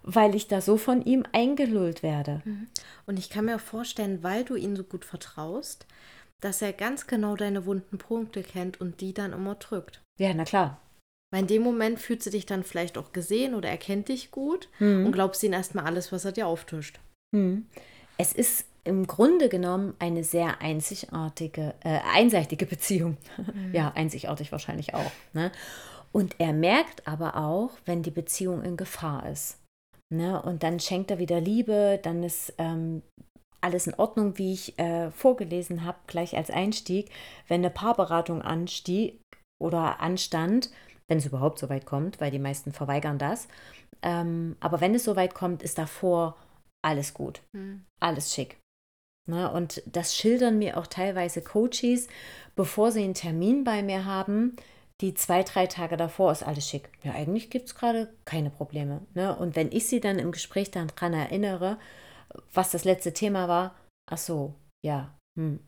weil 0.03 0.35
ich 0.35 0.47
da 0.47 0.61
so 0.61 0.77
von 0.77 1.03
ihm 1.03 1.23
eingelullt 1.31 2.03
werde. 2.03 2.41
Mhm. 2.45 2.67
Und 3.07 3.17
ich 3.17 3.29
kann 3.29 3.45
mir 3.45 3.55
auch 3.55 3.61
vorstellen, 3.61 4.21
weil 4.21 4.43
du 4.43 4.55
ihm 4.55 4.75
so 4.75 4.83
gut 4.83 5.03
vertraust, 5.03 5.87
dass 6.41 6.61
er 6.61 6.73
ganz 6.73 7.07
genau 7.07 7.35
deine 7.35 7.65
wunden 7.65 7.97
Punkte 7.97 8.43
kennt 8.43 8.79
und 8.79 9.01
die 9.01 9.13
dann 9.13 9.33
immer 9.33 9.55
drückt. 9.55 10.01
Ja, 10.19 10.33
na 10.33 10.43
klar. 10.43 10.79
Weil 11.33 11.41
in 11.41 11.47
dem 11.47 11.63
Moment 11.63 11.99
fühlt 11.99 12.23
du 12.23 12.29
dich 12.29 12.45
dann 12.45 12.63
vielleicht 12.63 12.95
auch 12.95 13.11
gesehen 13.11 13.55
oder 13.55 13.67
erkennt 13.67 14.09
dich 14.09 14.29
gut 14.29 14.69
mhm. 14.77 15.07
und 15.07 15.13
glaubst 15.13 15.41
ihm 15.41 15.51
erstmal 15.51 15.85
alles, 15.85 16.11
was 16.11 16.25
er 16.25 16.31
dir 16.31 16.45
auftischt. 16.45 16.99
Mhm. 17.35 17.65
Es 18.19 18.33
ist 18.33 18.67
im 18.83 19.07
Grunde 19.07 19.49
genommen 19.49 19.95
eine 19.97 20.23
sehr 20.23 20.61
einzigartige, 20.61 21.73
äh, 21.83 22.01
einseitige 22.13 22.67
Beziehung. 22.67 23.17
Mhm. 23.37 23.73
Ja, 23.73 23.91
einzigartig 23.95 24.51
wahrscheinlich 24.51 24.93
auch. 24.93 25.11
Ne? 25.33 25.51
Und 26.11 26.35
er 26.37 26.53
merkt 26.53 27.07
aber 27.07 27.35
auch, 27.35 27.71
wenn 27.85 28.03
die 28.03 28.11
Beziehung 28.11 28.61
in 28.61 28.77
Gefahr 28.77 29.27
ist. 29.27 29.57
Ne? 30.13 30.39
Und 30.39 30.61
dann 30.61 30.79
schenkt 30.79 31.09
er 31.09 31.17
wieder 31.17 31.41
Liebe, 31.41 31.99
dann 32.03 32.21
ist 32.21 32.53
ähm, 32.59 33.01
alles 33.59 33.87
in 33.87 33.95
Ordnung, 33.95 34.37
wie 34.37 34.53
ich 34.53 34.77
äh, 34.77 35.09
vorgelesen 35.09 35.83
habe, 35.83 35.97
gleich 36.05 36.37
als 36.37 36.51
Einstieg. 36.51 37.09
Wenn 37.47 37.61
eine 37.61 37.71
Paarberatung 37.71 38.43
anstieg 38.43 39.19
oder 39.59 39.99
anstand, 39.99 40.69
wenn 41.07 41.17
es 41.17 41.25
überhaupt 41.25 41.59
so 41.59 41.69
weit 41.69 41.85
kommt, 41.85 42.21
weil 42.21 42.31
die 42.31 42.39
meisten 42.39 42.71
verweigern 42.71 43.17
das. 43.17 43.47
Ähm, 44.01 44.55
aber 44.59 44.81
wenn 44.81 44.95
es 44.95 45.03
so 45.03 45.15
weit 45.15 45.33
kommt, 45.33 45.63
ist 45.63 45.77
davor 45.77 46.35
alles 46.83 47.13
gut, 47.13 47.41
mhm. 47.53 47.85
alles 47.99 48.33
schick. 48.33 48.57
Ne? 49.29 49.49
Und 49.51 49.81
das 49.85 50.15
schildern 50.15 50.59
mir 50.59 50.77
auch 50.77 50.87
teilweise 50.87 51.41
Coaches, 51.41 52.07
bevor 52.55 52.91
sie 52.91 53.03
einen 53.03 53.13
Termin 53.13 53.63
bei 53.63 53.81
mir 53.81 54.05
haben, 54.05 54.55
die 55.01 55.13
zwei, 55.13 55.43
drei 55.43 55.67
Tage 55.67 55.97
davor 55.97 56.31
ist 56.31 56.43
alles 56.43 56.67
schick. 56.67 56.89
Ja, 57.03 57.13
eigentlich 57.13 57.49
gibt 57.49 57.67
es 57.67 57.75
gerade 57.75 58.13
keine 58.25 58.49
Probleme. 58.49 59.01
Ne? 59.13 59.35
Und 59.35 59.55
wenn 59.55 59.71
ich 59.71 59.87
sie 59.87 59.99
dann 59.99 60.19
im 60.19 60.31
Gespräch 60.31 60.71
daran 60.71 61.13
erinnere, 61.13 61.77
was 62.53 62.71
das 62.71 62.83
letzte 62.83 63.13
Thema 63.13 63.47
war, 63.47 63.75
ach 64.09 64.17
so, 64.17 64.55
ja, 64.85 65.13
hm. 65.37 65.59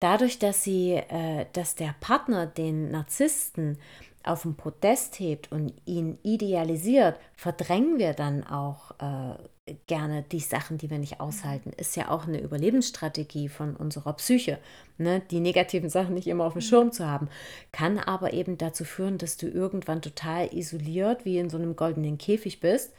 Dadurch, 0.00 0.38
dass 0.38 0.64
sie, 0.64 0.92
äh, 0.92 1.46
dass 1.52 1.74
der 1.74 1.94
Partner 2.00 2.46
den 2.46 2.90
Narzissten 2.90 3.78
auf 4.22 4.42
den 4.42 4.54
Podest 4.54 5.18
hebt 5.18 5.50
und 5.50 5.72
ihn 5.86 6.18
idealisiert, 6.22 7.18
verdrängen 7.34 7.98
wir 7.98 8.12
dann 8.12 8.44
auch 8.46 8.90
äh, 8.98 9.74
gerne 9.86 10.22
die 10.30 10.40
Sachen, 10.40 10.78
die 10.78 10.90
wir 10.90 10.98
nicht 10.98 11.20
aushalten. 11.20 11.72
Ist 11.76 11.96
ja 11.96 12.10
auch 12.10 12.26
eine 12.26 12.40
Überlebensstrategie 12.40 13.48
von 13.48 13.76
unserer 13.76 14.12
Psyche, 14.14 14.58
ne? 14.98 15.22
die 15.30 15.40
negativen 15.40 15.88
Sachen 15.88 16.14
nicht 16.14 16.26
immer 16.26 16.44
auf 16.44 16.52
dem 16.52 16.58
mhm. 16.58 16.66
Schirm 16.68 16.92
zu 16.92 17.06
haben. 17.06 17.28
Kann 17.72 17.98
aber 17.98 18.32
eben 18.32 18.58
dazu 18.58 18.84
führen, 18.84 19.18
dass 19.18 19.36
du 19.36 19.48
irgendwann 19.48 20.02
total 20.02 20.52
isoliert, 20.54 21.24
wie 21.24 21.38
in 21.38 21.50
so 21.50 21.56
einem 21.56 21.76
goldenen 21.76 22.18
Käfig 22.18 22.60
bist 22.60 22.92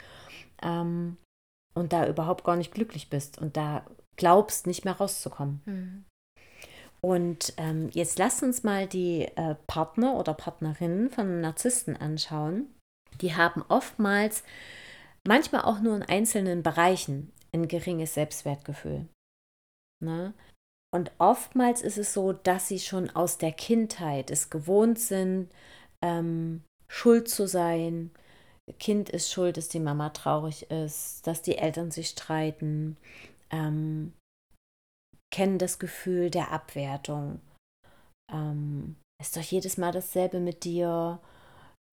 ähm, 0.62 1.16
und 1.74 1.92
da 1.92 2.06
überhaupt 2.06 2.44
gar 2.44 2.56
nicht 2.56 2.72
glücklich 2.72 3.10
bist 3.10 3.38
und 3.38 3.56
da 3.56 3.84
glaubst, 4.16 4.66
nicht 4.66 4.84
mehr 4.84 4.94
rauszukommen. 4.94 5.60
Mhm. 5.64 6.04
Und 7.04 7.54
ähm, 7.56 7.90
jetzt 7.92 8.18
lass 8.18 8.42
uns 8.42 8.62
mal 8.62 8.86
die 8.86 9.22
äh, 9.36 9.56
Partner 9.66 10.14
oder 10.14 10.34
Partnerinnen 10.34 11.10
von 11.10 11.40
Narzissten 11.40 11.96
anschauen. 11.96 12.72
Die 13.20 13.34
haben 13.34 13.64
oftmals 13.68 14.44
manchmal 15.26 15.62
auch 15.62 15.80
nur 15.80 15.96
in 15.96 16.02
einzelnen 16.02 16.62
Bereichen 16.62 17.32
ein 17.52 17.66
geringes 17.66 18.14
Selbstwertgefühl. 18.14 19.08
Ne? 20.00 20.32
Und 20.94 21.10
oftmals 21.18 21.82
ist 21.82 21.98
es 21.98 22.12
so, 22.12 22.32
dass 22.32 22.68
sie 22.68 22.78
schon 22.78 23.10
aus 23.10 23.38
der 23.38 23.52
Kindheit 23.52 24.30
es 24.30 24.50
gewohnt 24.50 24.98
sind, 24.98 25.50
ähm, 26.02 26.62
schuld 26.88 27.28
zu 27.28 27.48
sein. 27.48 28.10
Kind 28.78 29.10
ist 29.10 29.32
schuld, 29.32 29.56
dass 29.56 29.68
die 29.68 29.80
Mama 29.80 30.10
traurig 30.10 30.70
ist, 30.70 31.26
dass 31.26 31.42
die 31.42 31.58
Eltern 31.58 31.90
sich 31.90 32.08
streiten, 32.10 32.96
ähm, 33.50 34.12
kennen 35.32 35.58
das 35.58 35.80
Gefühl 35.80 36.30
der 36.30 36.52
Abwertung. 36.52 37.40
Ähm, 38.32 38.94
ist 39.20 39.36
doch 39.36 39.42
jedes 39.42 39.76
Mal 39.78 39.90
dasselbe 39.90 40.38
mit 40.38 40.62
dir 40.62 41.20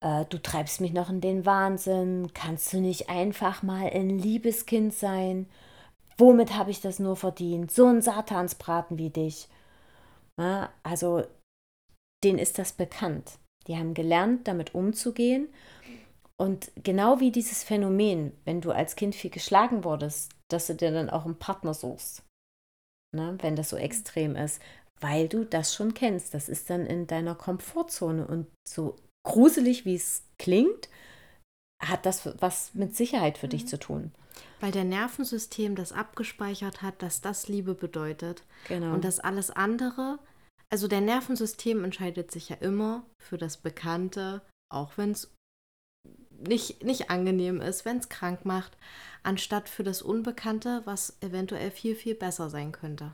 äh, 0.00 0.24
du 0.26 0.38
treibst 0.38 0.80
mich 0.80 0.92
noch 0.92 1.10
in 1.10 1.20
den 1.20 1.46
Wahnsinn, 1.46 2.32
kannst 2.34 2.72
du 2.72 2.80
nicht 2.80 3.08
einfach 3.08 3.62
mal 3.62 3.90
ein 3.90 4.18
liebes 4.18 4.66
Kind 4.66 4.94
sein? 4.94 5.46
Womit 6.16 6.56
habe 6.56 6.70
ich 6.70 6.80
das 6.80 6.98
nur 6.98 7.16
verdient? 7.16 7.70
So 7.70 7.86
ein 7.86 8.02
Satansbraten 8.02 8.98
wie 8.98 9.10
dich. 9.10 9.48
Ja, 10.38 10.70
also, 10.82 11.24
denen 12.24 12.38
ist 12.38 12.58
das 12.58 12.72
bekannt. 12.72 13.38
Die 13.66 13.76
haben 13.76 13.94
gelernt, 13.94 14.48
damit 14.48 14.74
umzugehen. 14.74 15.48
Und 16.38 16.70
genau 16.82 17.20
wie 17.20 17.30
dieses 17.30 17.62
Phänomen, 17.62 18.32
wenn 18.44 18.62
du 18.62 18.70
als 18.70 18.96
Kind 18.96 19.14
viel 19.14 19.30
geschlagen 19.30 19.84
wurdest, 19.84 20.32
dass 20.48 20.66
du 20.66 20.74
dir 20.74 20.90
dann 20.90 21.10
auch 21.10 21.26
einen 21.26 21.38
Partner 21.38 21.74
suchst, 21.74 22.22
ne, 23.14 23.36
wenn 23.40 23.56
das 23.56 23.70
so 23.70 23.76
extrem 23.76 24.36
ist, 24.36 24.60
weil 25.00 25.28
du 25.28 25.44
das 25.44 25.74
schon 25.74 25.94
kennst. 25.94 26.34
Das 26.34 26.48
ist 26.48 26.70
dann 26.70 26.86
in 26.86 27.06
deiner 27.06 27.34
Komfortzone 27.34 28.26
und 28.26 28.46
so 28.68 28.96
gruselig 29.26 29.84
wie 29.84 29.94
es 29.94 30.24
klingt, 30.38 30.88
hat 31.82 32.06
das 32.06 32.28
was 32.40 32.74
mit 32.74 32.96
Sicherheit 32.96 33.38
für 33.38 33.46
mhm. 33.46 33.50
dich 33.50 33.66
zu 33.66 33.78
tun. 33.78 34.12
Weil 34.60 34.72
der 34.72 34.84
Nervensystem 34.84 35.74
das 35.74 35.92
abgespeichert 35.92 36.82
hat, 36.82 37.02
dass 37.02 37.20
das 37.20 37.48
Liebe 37.48 37.74
bedeutet. 37.74 38.44
Genau. 38.68 38.94
Und 38.94 39.04
dass 39.04 39.20
alles 39.20 39.50
andere, 39.50 40.18
also 40.70 40.86
der 40.86 41.00
Nervensystem 41.00 41.82
entscheidet 41.84 42.30
sich 42.30 42.50
ja 42.50 42.56
immer 42.56 43.04
für 43.18 43.38
das 43.38 43.56
Bekannte, 43.56 44.42
auch 44.70 44.96
wenn 44.96 45.12
es 45.12 45.32
nicht, 46.46 46.82
nicht 46.84 47.10
angenehm 47.10 47.60
ist, 47.60 47.84
wenn 47.84 47.98
es 47.98 48.08
krank 48.08 48.44
macht, 48.44 48.76
anstatt 49.22 49.68
für 49.68 49.84
das 49.84 50.02
Unbekannte, 50.02 50.82
was 50.84 51.16
eventuell 51.20 51.70
viel, 51.70 51.94
viel 51.94 52.14
besser 52.14 52.50
sein 52.50 52.72
könnte. 52.72 53.12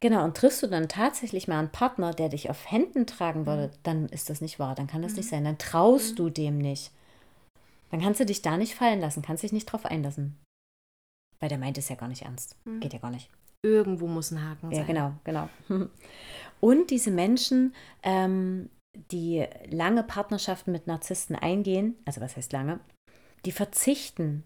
Genau, 0.00 0.24
und 0.24 0.36
triffst 0.36 0.62
du 0.62 0.66
dann 0.68 0.88
tatsächlich 0.88 1.48
mal 1.48 1.58
einen 1.58 1.70
Partner, 1.70 2.12
der 2.12 2.28
dich 2.28 2.48
auf 2.48 2.70
Händen 2.70 3.06
tragen 3.06 3.46
würde, 3.46 3.68
mhm. 3.68 3.78
dann 3.82 4.08
ist 4.08 4.30
das 4.30 4.40
nicht 4.40 4.58
wahr, 4.58 4.74
dann 4.74 4.86
kann 4.86 5.02
das 5.02 5.12
mhm. 5.12 5.16
nicht 5.18 5.28
sein, 5.28 5.44
dann 5.44 5.58
traust 5.58 6.12
mhm. 6.12 6.16
du 6.16 6.30
dem 6.30 6.58
nicht. 6.58 6.92
Dann 7.90 8.00
kannst 8.00 8.20
du 8.20 8.26
dich 8.26 8.42
da 8.42 8.56
nicht 8.56 8.74
fallen 8.74 9.00
lassen, 9.00 9.22
kannst 9.22 9.42
dich 9.42 9.52
nicht 9.52 9.66
drauf 9.66 9.84
einlassen. 9.84 10.36
Weil 11.40 11.48
der 11.48 11.58
meint 11.58 11.78
es 11.78 11.88
ja 11.88 11.96
gar 11.96 12.08
nicht 12.08 12.22
ernst. 12.22 12.56
Mhm. 12.64 12.80
Geht 12.80 12.92
ja 12.92 12.98
gar 12.98 13.10
nicht. 13.10 13.28
Irgendwo 13.62 14.06
muss 14.06 14.30
ein 14.30 14.42
Haken 14.42 14.70
sein. 14.70 14.78
Ja, 14.78 14.84
genau, 14.84 15.12
genau. 15.24 15.48
Und 16.60 16.90
diese 16.90 17.10
Menschen, 17.10 17.74
ähm, 18.02 18.68
die 19.10 19.46
lange 19.70 20.02
Partnerschaften 20.02 20.72
mit 20.72 20.86
Narzissten 20.86 21.36
eingehen, 21.36 21.96
also 22.04 22.20
was 22.20 22.36
heißt 22.36 22.52
lange, 22.52 22.80
die 23.44 23.52
verzichten 23.52 24.44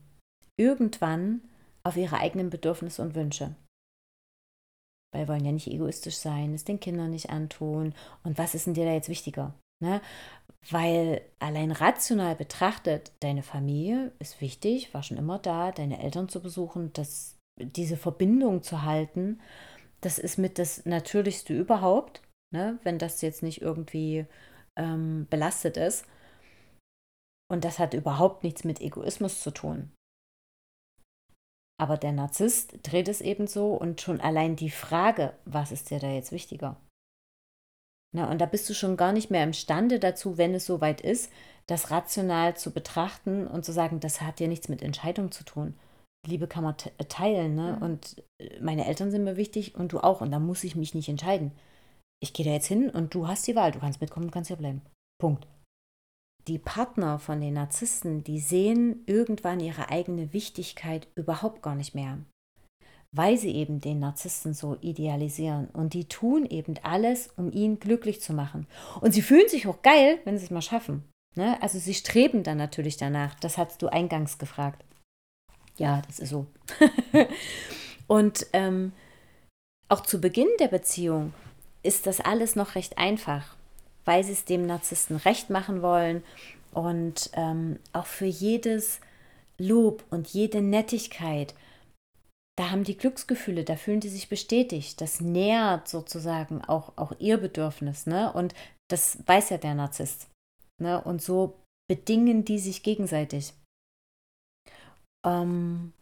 irgendwann 0.56 1.42
auf 1.84 1.96
ihre 1.96 2.18
eigenen 2.18 2.50
Bedürfnisse 2.50 3.02
und 3.02 3.14
Wünsche. 3.14 3.54
Weil 5.12 5.22
wir 5.22 5.28
wollen 5.28 5.44
ja 5.44 5.52
nicht 5.52 5.68
egoistisch 5.68 6.16
sein, 6.16 6.52
es 6.54 6.64
den 6.64 6.80
Kindern 6.80 7.10
nicht 7.10 7.30
antun. 7.30 7.94
Und 8.24 8.36
was 8.36 8.54
ist 8.54 8.66
denn 8.66 8.74
dir 8.74 8.84
da 8.84 8.92
jetzt 8.92 9.08
wichtiger? 9.08 9.54
Ne? 9.82 10.02
Weil 10.70 11.22
allein 11.38 11.70
rational 11.70 12.34
betrachtet, 12.34 13.12
deine 13.20 13.42
Familie 13.42 14.12
ist 14.18 14.40
wichtig, 14.40 14.92
war 14.92 15.02
schon 15.02 15.16
immer 15.16 15.38
da, 15.38 15.72
deine 15.72 16.02
Eltern 16.02 16.28
zu 16.28 16.42
besuchen, 16.42 16.92
das, 16.92 17.36
diese 17.58 17.96
Verbindung 17.96 18.62
zu 18.62 18.82
halten, 18.82 19.40
das 20.00 20.18
ist 20.18 20.36
mit 20.36 20.58
das 20.58 20.84
Natürlichste 20.84 21.54
überhaupt, 21.54 22.22
ne? 22.52 22.78
wenn 22.82 22.98
das 22.98 23.20
jetzt 23.20 23.42
nicht 23.42 23.60
irgendwie 23.60 24.26
ähm, 24.76 25.26
belastet 25.30 25.76
ist. 25.76 26.06
Und 27.50 27.64
das 27.64 27.78
hat 27.78 27.94
überhaupt 27.94 28.44
nichts 28.44 28.64
mit 28.64 28.80
Egoismus 28.80 29.40
zu 29.40 29.50
tun. 29.50 29.90
Aber 31.80 31.96
der 31.96 32.12
Narzisst 32.12 32.78
dreht 32.82 33.08
es 33.08 33.20
eben 33.20 33.46
so 33.46 33.74
und 33.74 34.00
schon 34.00 34.20
allein 34.20 34.56
die 34.56 34.70
Frage, 34.70 35.34
was 35.44 35.72
ist 35.72 35.90
dir 35.90 36.00
da 36.00 36.10
jetzt 36.10 36.32
wichtiger? 36.32 36.76
Na, 38.14 38.30
und 38.30 38.40
da 38.40 38.46
bist 38.46 38.68
du 38.68 38.74
schon 38.74 38.96
gar 38.96 39.12
nicht 39.12 39.30
mehr 39.30 39.44
imstande 39.44 39.98
dazu, 39.98 40.38
wenn 40.38 40.54
es 40.54 40.66
soweit 40.66 41.00
ist, 41.00 41.30
das 41.66 41.90
rational 41.90 42.56
zu 42.56 42.72
betrachten 42.72 43.46
und 43.46 43.64
zu 43.64 43.72
sagen, 43.72 44.00
das 44.00 44.22
hat 44.22 44.40
ja 44.40 44.48
nichts 44.48 44.68
mit 44.68 44.82
Entscheidung 44.82 45.30
zu 45.30 45.44
tun. 45.44 45.78
Liebe 46.26 46.48
kann 46.48 46.64
man 46.64 46.76
teilen, 47.08 47.54
ne? 47.54 47.76
Mhm. 47.76 47.82
Und 47.82 48.24
äh, 48.38 48.60
meine 48.60 48.86
Eltern 48.86 49.10
sind 49.10 49.24
mir 49.24 49.36
wichtig 49.36 49.74
und 49.74 49.92
du 49.92 50.00
auch. 50.00 50.20
Und 50.20 50.30
da 50.30 50.38
muss 50.38 50.64
ich 50.64 50.74
mich 50.74 50.94
nicht 50.94 51.08
entscheiden. 51.08 51.52
Ich 52.20 52.32
gehe 52.32 52.44
da 52.44 52.52
jetzt 52.52 52.66
hin 52.66 52.90
und 52.90 53.14
du 53.14 53.28
hast 53.28 53.46
die 53.46 53.54
Wahl. 53.56 53.72
Du 53.72 53.78
kannst 53.78 54.00
mitkommen, 54.00 54.26
du 54.26 54.32
kannst 54.32 54.48
hier 54.48 54.56
bleiben. 54.56 54.82
Punkt 55.20 55.46
die 56.48 56.58
Partner 56.58 57.18
von 57.18 57.40
den 57.40 57.54
Narzissten, 57.54 58.24
die 58.24 58.40
sehen 58.40 59.02
irgendwann 59.06 59.60
ihre 59.60 59.90
eigene 59.90 60.32
Wichtigkeit 60.32 61.06
überhaupt 61.14 61.62
gar 61.62 61.74
nicht 61.74 61.94
mehr, 61.94 62.18
weil 63.12 63.36
sie 63.36 63.54
eben 63.54 63.80
den 63.80 64.00
Narzissten 64.00 64.54
so 64.54 64.76
idealisieren 64.80 65.68
und 65.68 65.92
die 65.92 66.06
tun 66.06 66.46
eben 66.46 66.74
alles, 66.82 67.28
um 67.36 67.52
ihn 67.52 67.78
glücklich 67.78 68.22
zu 68.22 68.32
machen. 68.32 68.66
Und 69.00 69.12
sie 69.12 69.22
fühlen 69.22 69.48
sich 69.48 69.66
auch 69.66 69.82
geil, 69.82 70.20
wenn 70.24 70.38
sie 70.38 70.44
es 70.44 70.50
mal 70.50 70.62
schaffen. 70.62 71.04
Ne? 71.36 71.60
Also 71.62 71.78
sie 71.78 71.94
streben 71.94 72.42
dann 72.42 72.56
natürlich 72.56 72.96
danach. 72.96 73.34
Das 73.40 73.58
hast 73.58 73.82
du 73.82 73.88
eingangs 73.88 74.38
gefragt. 74.38 74.84
Ja, 75.76 76.02
das 76.06 76.18
ist 76.18 76.30
so. 76.30 76.46
und 78.06 78.46
ähm, 78.54 78.92
auch 79.88 80.00
zu 80.00 80.20
Beginn 80.20 80.48
der 80.58 80.68
Beziehung 80.68 81.32
ist 81.82 82.06
das 82.06 82.20
alles 82.20 82.56
noch 82.56 82.74
recht 82.74 82.98
einfach 82.98 83.56
weil 84.08 84.24
sie 84.24 84.32
es 84.32 84.46
dem 84.46 84.64
Narzissten 84.64 85.16
recht 85.16 85.50
machen 85.50 85.82
wollen 85.82 86.24
und 86.72 87.28
ähm, 87.34 87.78
auch 87.92 88.06
für 88.06 88.24
jedes 88.24 89.00
Lob 89.58 90.02
und 90.08 90.28
jede 90.28 90.62
Nettigkeit, 90.62 91.54
da 92.56 92.70
haben 92.70 92.84
die 92.84 92.96
Glücksgefühle, 92.96 93.64
da 93.64 93.76
fühlen 93.76 94.00
die 94.00 94.08
sich 94.08 94.30
bestätigt. 94.30 95.02
Das 95.02 95.20
nährt 95.20 95.88
sozusagen 95.88 96.64
auch, 96.64 96.94
auch 96.96 97.12
ihr 97.18 97.36
Bedürfnis. 97.36 98.06
Ne? 98.06 98.32
Und 98.32 98.54
das 98.90 99.18
weiß 99.26 99.50
ja 99.50 99.58
der 99.58 99.74
Narzisst. 99.74 100.30
Ne? 100.80 101.02
Und 101.02 101.20
so 101.20 101.58
bedingen 101.86 102.46
die 102.46 102.60
sich 102.60 102.82
gegenseitig. 102.82 103.52
Ähm, 105.26 105.92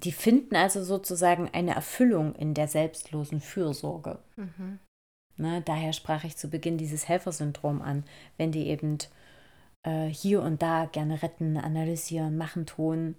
die 0.00 0.12
finden 0.12 0.56
also 0.56 0.82
sozusagen 0.82 1.50
eine 1.50 1.74
Erfüllung 1.74 2.34
in 2.34 2.54
der 2.54 2.66
selbstlosen 2.66 3.42
Fürsorge. 3.42 4.18
Mhm. 4.36 4.78
Ne, 5.36 5.62
daher 5.64 5.92
sprach 5.92 6.24
ich 6.24 6.36
zu 6.36 6.48
Beginn 6.48 6.78
dieses 6.78 7.08
Helfersyndrom 7.08 7.80
an, 7.80 8.04
wenn 8.36 8.52
die 8.52 8.66
eben 8.66 8.98
äh, 9.82 10.06
hier 10.06 10.42
und 10.42 10.62
da 10.62 10.86
gerne 10.86 11.22
retten, 11.22 11.56
analysieren, 11.56 12.36
machen, 12.36 12.66
tun. 12.66 13.16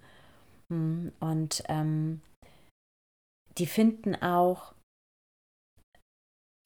Hm, 0.69 1.11
und 1.19 1.63
ähm, 1.67 2.21
die 3.57 3.65
finden 3.65 4.15
auch 4.15 4.73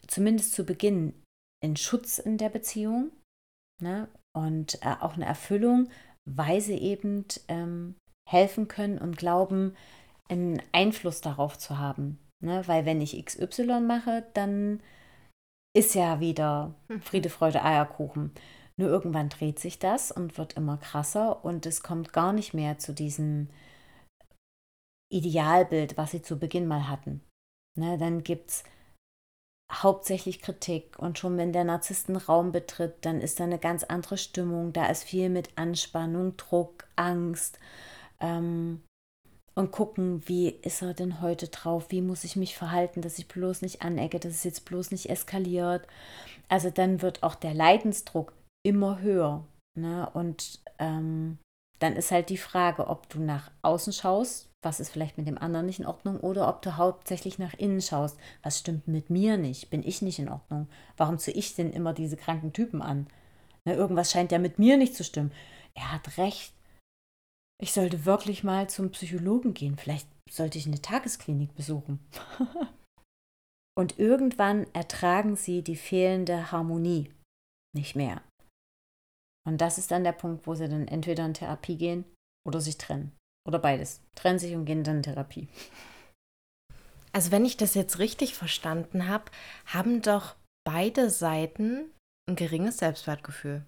zumindest 0.07 0.53
zu 0.53 0.65
Beginn 0.65 1.13
einen 1.63 1.77
Schutz 1.77 2.17
in 2.17 2.38
der 2.38 2.49
Beziehung 2.49 3.12
ne? 3.81 4.07
und 4.36 4.81
äh, 4.83 4.95
auch 4.99 5.15
eine 5.15 5.25
Erfüllung, 5.25 5.89
weil 6.25 6.62
sie 6.62 6.77
eben 6.77 7.25
ähm, 7.47 7.95
helfen 8.29 8.67
können 8.67 8.99
und 8.99 9.17
glauben, 9.17 9.75
einen 10.29 10.62
Einfluss 10.71 11.21
darauf 11.21 11.57
zu 11.57 11.77
haben. 11.77 12.19
Ne? 12.43 12.67
Weil 12.67 12.86
wenn 12.86 13.01
ich 13.01 13.23
XY 13.23 13.81
mache, 13.81 14.27
dann 14.33 14.81
ist 15.77 15.93
ja 15.93 16.19
wieder 16.19 16.73
hm. 16.87 17.02
Friede, 17.02 17.29
Freude, 17.29 17.63
Eierkuchen. 17.63 18.31
Nur 18.77 18.89
irgendwann 18.89 19.29
dreht 19.29 19.60
sich 19.60 19.79
das 19.79 20.12
und 20.12 20.37
wird 20.37 20.54
immer 20.54 20.77
krasser 20.77 21.43
und 21.45 21.65
es 21.65 21.83
kommt 21.83 22.13
gar 22.13 22.33
nicht 22.33 22.54
mehr 22.54 22.79
zu 22.79 22.93
diesem 22.93 23.49
Idealbild, 25.12 25.97
was 25.97 26.12
sie 26.12 26.21
zu 26.21 26.37
Beginn 26.37 26.67
mal 26.67 26.89
hatten. 26.89 27.21
Ne, 27.75 27.97
dann 27.97 28.23
gibt 28.23 28.49
es 28.49 28.63
hauptsächlich 29.71 30.41
Kritik 30.41 30.97
und 30.97 31.19
schon 31.19 31.37
wenn 31.37 31.54
der 31.54 31.63
Narzissten 31.63 32.15
Raum 32.15 32.52
betritt, 32.52 33.06
dann 33.06 33.21
ist 33.21 33.39
da 33.39 33.43
eine 33.43 33.60
ganz 33.60 33.83
andere 33.83 34.17
Stimmung. 34.17 34.73
Da 34.73 34.87
ist 34.87 35.04
viel 35.04 35.29
mit 35.29 35.58
Anspannung, 35.58 36.37
Druck, 36.37 36.87
Angst. 36.95 37.60
Ähm, 38.19 38.81
und 39.58 39.71
gucken, 39.71 40.21
wie 40.27 40.49
ist 40.49 40.83
er 40.83 40.93
denn 40.93 41.19
heute 41.19 41.47
drauf, 41.47 41.87
wie 41.89 42.03
muss 42.03 42.23
ich 42.23 42.35
mich 42.35 42.55
verhalten, 42.55 43.01
dass 43.01 43.17
ich 43.17 43.27
bloß 43.27 43.63
nicht 43.63 43.81
anecke, 43.81 44.19
dass 44.19 44.33
es 44.33 44.43
jetzt 44.43 44.65
bloß 44.65 44.91
nicht 44.91 45.10
eskaliert. 45.10 45.87
Also 46.47 46.69
dann 46.69 47.01
wird 47.01 47.23
auch 47.23 47.33
der 47.33 47.55
Leidensdruck 47.55 48.33
immer 48.63 49.01
höher. 49.01 49.43
Ne? 49.75 50.08
Und 50.13 50.60
ähm, 50.77 51.39
dann 51.79 51.95
ist 51.95 52.12
halt 52.12 52.29
die 52.29 52.37
Frage, 52.37 52.85
ob 52.85 53.10
du 53.10 53.19
nach 53.19 53.49
außen 53.63 53.93
schaust, 53.93 54.47
was 54.62 54.79
ist 54.79 54.91
vielleicht 54.91 55.17
mit 55.17 55.27
dem 55.27 55.39
anderen 55.39 55.65
nicht 55.65 55.79
in 55.79 55.87
Ordnung, 55.87 56.19
oder 56.19 56.47
ob 56.49 56.62
du 56.62 56.77
hauptsächlich 56.77 57.39
nach 57.39 57.55
innen 57.55 57.81
schaust, 57.81 58.19
was 58.43 58.60
stimmt 58.60 58.87
mit 58.87 59.10
mir 59.10 59.37
nicht, 59.37 59.71
bin 59.71 59.81
ich 59.81 60.03
nicht 60.03 60.19
in 60.19 60.29
Ordnung, 60.29 60.67
warum 60.97 61.17
ziehe 61.17 61.35
ich 61.35 61.55
denn 61.55 61.73
immer 61.73 61.93
diese 61.93 62.15
kranken 62.15 62.53
Typen 62.53 62.83
an? 62.83 63.08
Ne, 63.65 63.73
irgendwas 63.73 64.12
scheint 64.12 64.31
ja 64.31 64.37
mit 64.37 64.60
mir 64.60 64.77
nicht 64.77 64.95
zu 64.95 65.03
stimmen. 65.03 65.31
Er 65.73 65.93
hat 65.93 66.19
recht. 66.19 66.53
Ich 67.60 67.73
sollte 67.73 68.05
wirklich 68.05 68.43
mal 68.43 68.69
zum 68.69 68.91
Psychologen 68.91 69.53
gehen. 69.53 69.77
Vielleicht 69.77 70.08
sollte 70.29 70.58
ich 70.58 70.67
eine 70.67 70.81
Tagesklinik 70.81 71.55
besuchen. 71.55 71.99
Und 73.77 73.99
irgendwann 73.99 74.65
ertragen 74.73 75.35
sie 75.35 75.62
die 75.63 75.75
fehlende 75.75 76.51
Harmonie 76.51 77.12
nicht 77.75 77.95
mehr. 77.95 78.21
Und 79.47 79.62
das 79.62 79.77
ist 79.77 79.91
dann 79.91 80.03
der 80.03 80.13
Punkt, 80.13 80.45
wo 80.45 80.55
sie 80.55 80.67
dann 80.67 80.87
entweder 80.87 81.25
in 81.25 81.33
Therapie 81.33 81.77
gehen 81.77 82.05
oder 82.45 82.60
sich 82.60 82.77
trennen. 82.77 83.15
Oder 83.47 83.60
beides. 83.60 84.01
Trennen 84.15 84.39
sich 84.39 84.55
und 84.55 84.65
gehen 84.65 84.83
dann 84.83 84.97
in 84.97 85.03
Therapie. 85.03 85.47
Also 87.13 87.31
wenn 87.31 87.45
ich 87.45 87.58
das 87.58 87.73
jetzt 87.73 87.97
richtig 87.97 88.35
verstanden 88.35 89.08
habe, 89.08 89.31
haben 89.65 90.03
doch 90.03 90.35
beide 90.63 91.10
Seiten 91.10 91.89
ein 92.29 92.35
geringes 92.35 92.77
Selbstwertgefühl. 92.77 93.65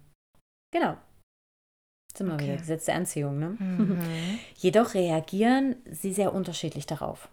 Genau. 0.72 0.96
Sind 2.16 2.26
wir 2.26 2.34
okay. 2.34 2.44
wieder 2.44 2.56
Gesetz 2.56 2.86
der 2.86 2.96
Anziehung. 2.96 3.38
Ne? 3.38 3.56
Mhm. 3.58 4.38
Jedoch 4.56 4.94
reagieren 4.94 5.76
sie 5.90 6.12
sehr 6.12 6.34
unterschiedlich 6.34 6.86
darauf. 6.86 7.28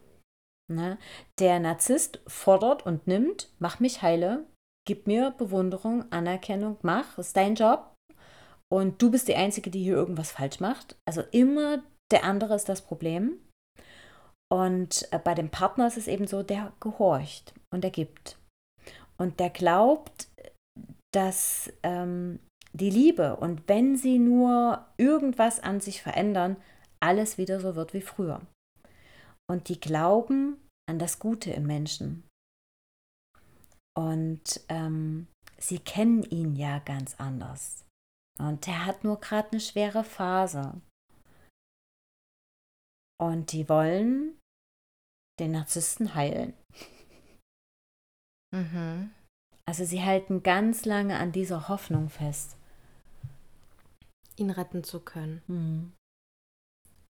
Ne? 0.71 0.97
Der 1.39 1.59
Narzisst 1.59 2.19
fordert 2.27 2.85
und 2.85 3.07
nimmt, 3.07 3.49
mach 3.59 3.79
mich 3.79 4.01
heile, 4.01 4.45
gib 4.85 5.07
mir 5.07 5.31
Bewunderung, 5.31 6.11
Anerkennung, 6.11 6.77
mach, 6.81 7.17
ist 7.17 7.35
dein 7.37 7.55
Job, 7.55 7.95
und 8.69 9.01
du 9.01 9.11
bist 9.11 9.27
die 9.27 9.35
Einzige, 9.35 9.69
die 9.69 9.83
hier 9.83 9.95
irgendwas 9.95 10.31
falsch 10.31 10.59
macht. 10.59 10.97
Also 11.07 11.21
immer 11.31 11.83
der 12.11 12.23
andere 12.23 12.55
ist 12.55 12.69
das 12.69 12.81
Problem. 12.81 13.39
Und 14.51 15.07
äh, 15.11 15.19
bei 15.19 15.33
dem 15.33 15.49
Partner 15.49 15.87
ist 15.87 15.97
es 15.97 16.07
eben 16.07 16.27
so, 16.27 16.43
der 16.43 16.73
gehorcht 16.79 17.53
und 17.73 17.83
der 17.83 17.91
gibt. 17.91 18.37
Und 19.17 19.39
der 19.39 19.49
glaubt, 19.49 20.29
dass 21.13 21.71
ähm, 21.83 22.39
die 22.77 22.89
Liebe 22.89 23.35
und 23.35 23.67
wenn 23.67 23.95
sie 23.95 24.19
nur 24.19 24.85
irgendwas 24.97 25.59
an 25.59 25.79
sich 25.79 26.01
verändern, 26.01 26.57
alles 26.99 27.37
wieder 27.37 27.59
so 27.59 27.75
wird 27.75 27.93
wie 27.93 28.01
früher. 28.01 28.41
Und 29.49 29.69
die 29.69 29.79
glauben 29.79 30.57
an 30.89 30.99
das 30.99 31.19
Gute 31.19 31.51
im 31.51 31.65
Menschen. 31.67 32.23
Und 33.97 34.61
ähm, 34.69 35.27
sie 35.57 35.79
kennen 35.79 36.23
ihn 36.23 36.55
ja 36.55 36.79
ganz 36.79 37.15
anders. 37.15 37.85
Und 38.39 38.67
der 38.67 38.85
hat 38.85 39.03
nur 39.03 39.19
gerade 39.19 39.51
eine 39.51 39.59
schwere 39.59 40.03
Phase. 40.03 40.79
Und 43.19 43.51
die 43.51 43.67
wollen 43.67 44.37
den 45.39 45.51
Narzissten 45.51 46.13
heilen. 46.13 46.53
Mhm. 48.53 49.11
Also 49.65 49.83
sie 49.85 50.03
halten 50.03 50.43
ganz 50.43 50.85
lange 50.85 51.17
an 51.17 51.31
dieser 51.31 51.67
Hoffnung 51.67 52.09
fest. 52.09 52.56
Ihn 54.37 54.51
retten 54.51 54.83
zu 54.83 54.99
können. 54.99 55.41
Mhm. 55.47 55.93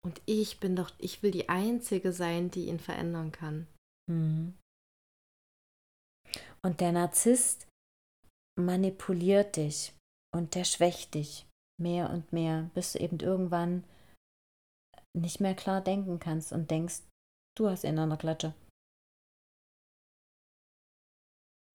Und 0.05 0.21
ich 0.25 0.59
bin 0.59 0.75
doch, 0.75 0.91
ich 0.99 1.23
will 1.23 1.31
die 1.31 1.49
Einzige 1.49 2.13
sein, 2.13 2.51
die 2.51 2.67
ihn 2.67 2.79
verändern 2.79 3.31
kann. 3.31 3.67
Mhm. 4.07 4.53
Und 6.61 6.81
der 6.81 6.91
Narzisst 6.91 7.67
manipuliert 8.59 9.55
dich 9.55 9.93
und 10.33 10.55
der 10.55 10.63
schwächt 10.63 11.13
dich 11.15 11.47
mehr 11.81 12.09
und 12.09 12.31
mehr, 12.31 12.69
bis 12.73 12.93
du 12.93 12.99
eben 12.99 13.19
irgendwann 13.19 13.83
nicht 15.15 15.39
mehr 15.39 15.55
klar 15.55 15.81
denken 15.81 16.19
kannst 16.19 16.51
und 16.51 16.69
denkst, 16.71 17.01
du 17.57 17.69
hast 17.69 17.83
ihn 17.83 17.99
an 17.99 18.09
der 18.09 18.17
Klatsche. 18.17 18.53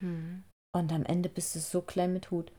Hm. 0.03 0.45
Und 0.75 0.93
am 0.93 1.05
Ende 1.05 1.29
bist 1.29 1.55
du 1.55 1.59
so 1.59 1.83
klein 1.83 2.13
mit 2.13 2.31
Hut. 2.31 2.53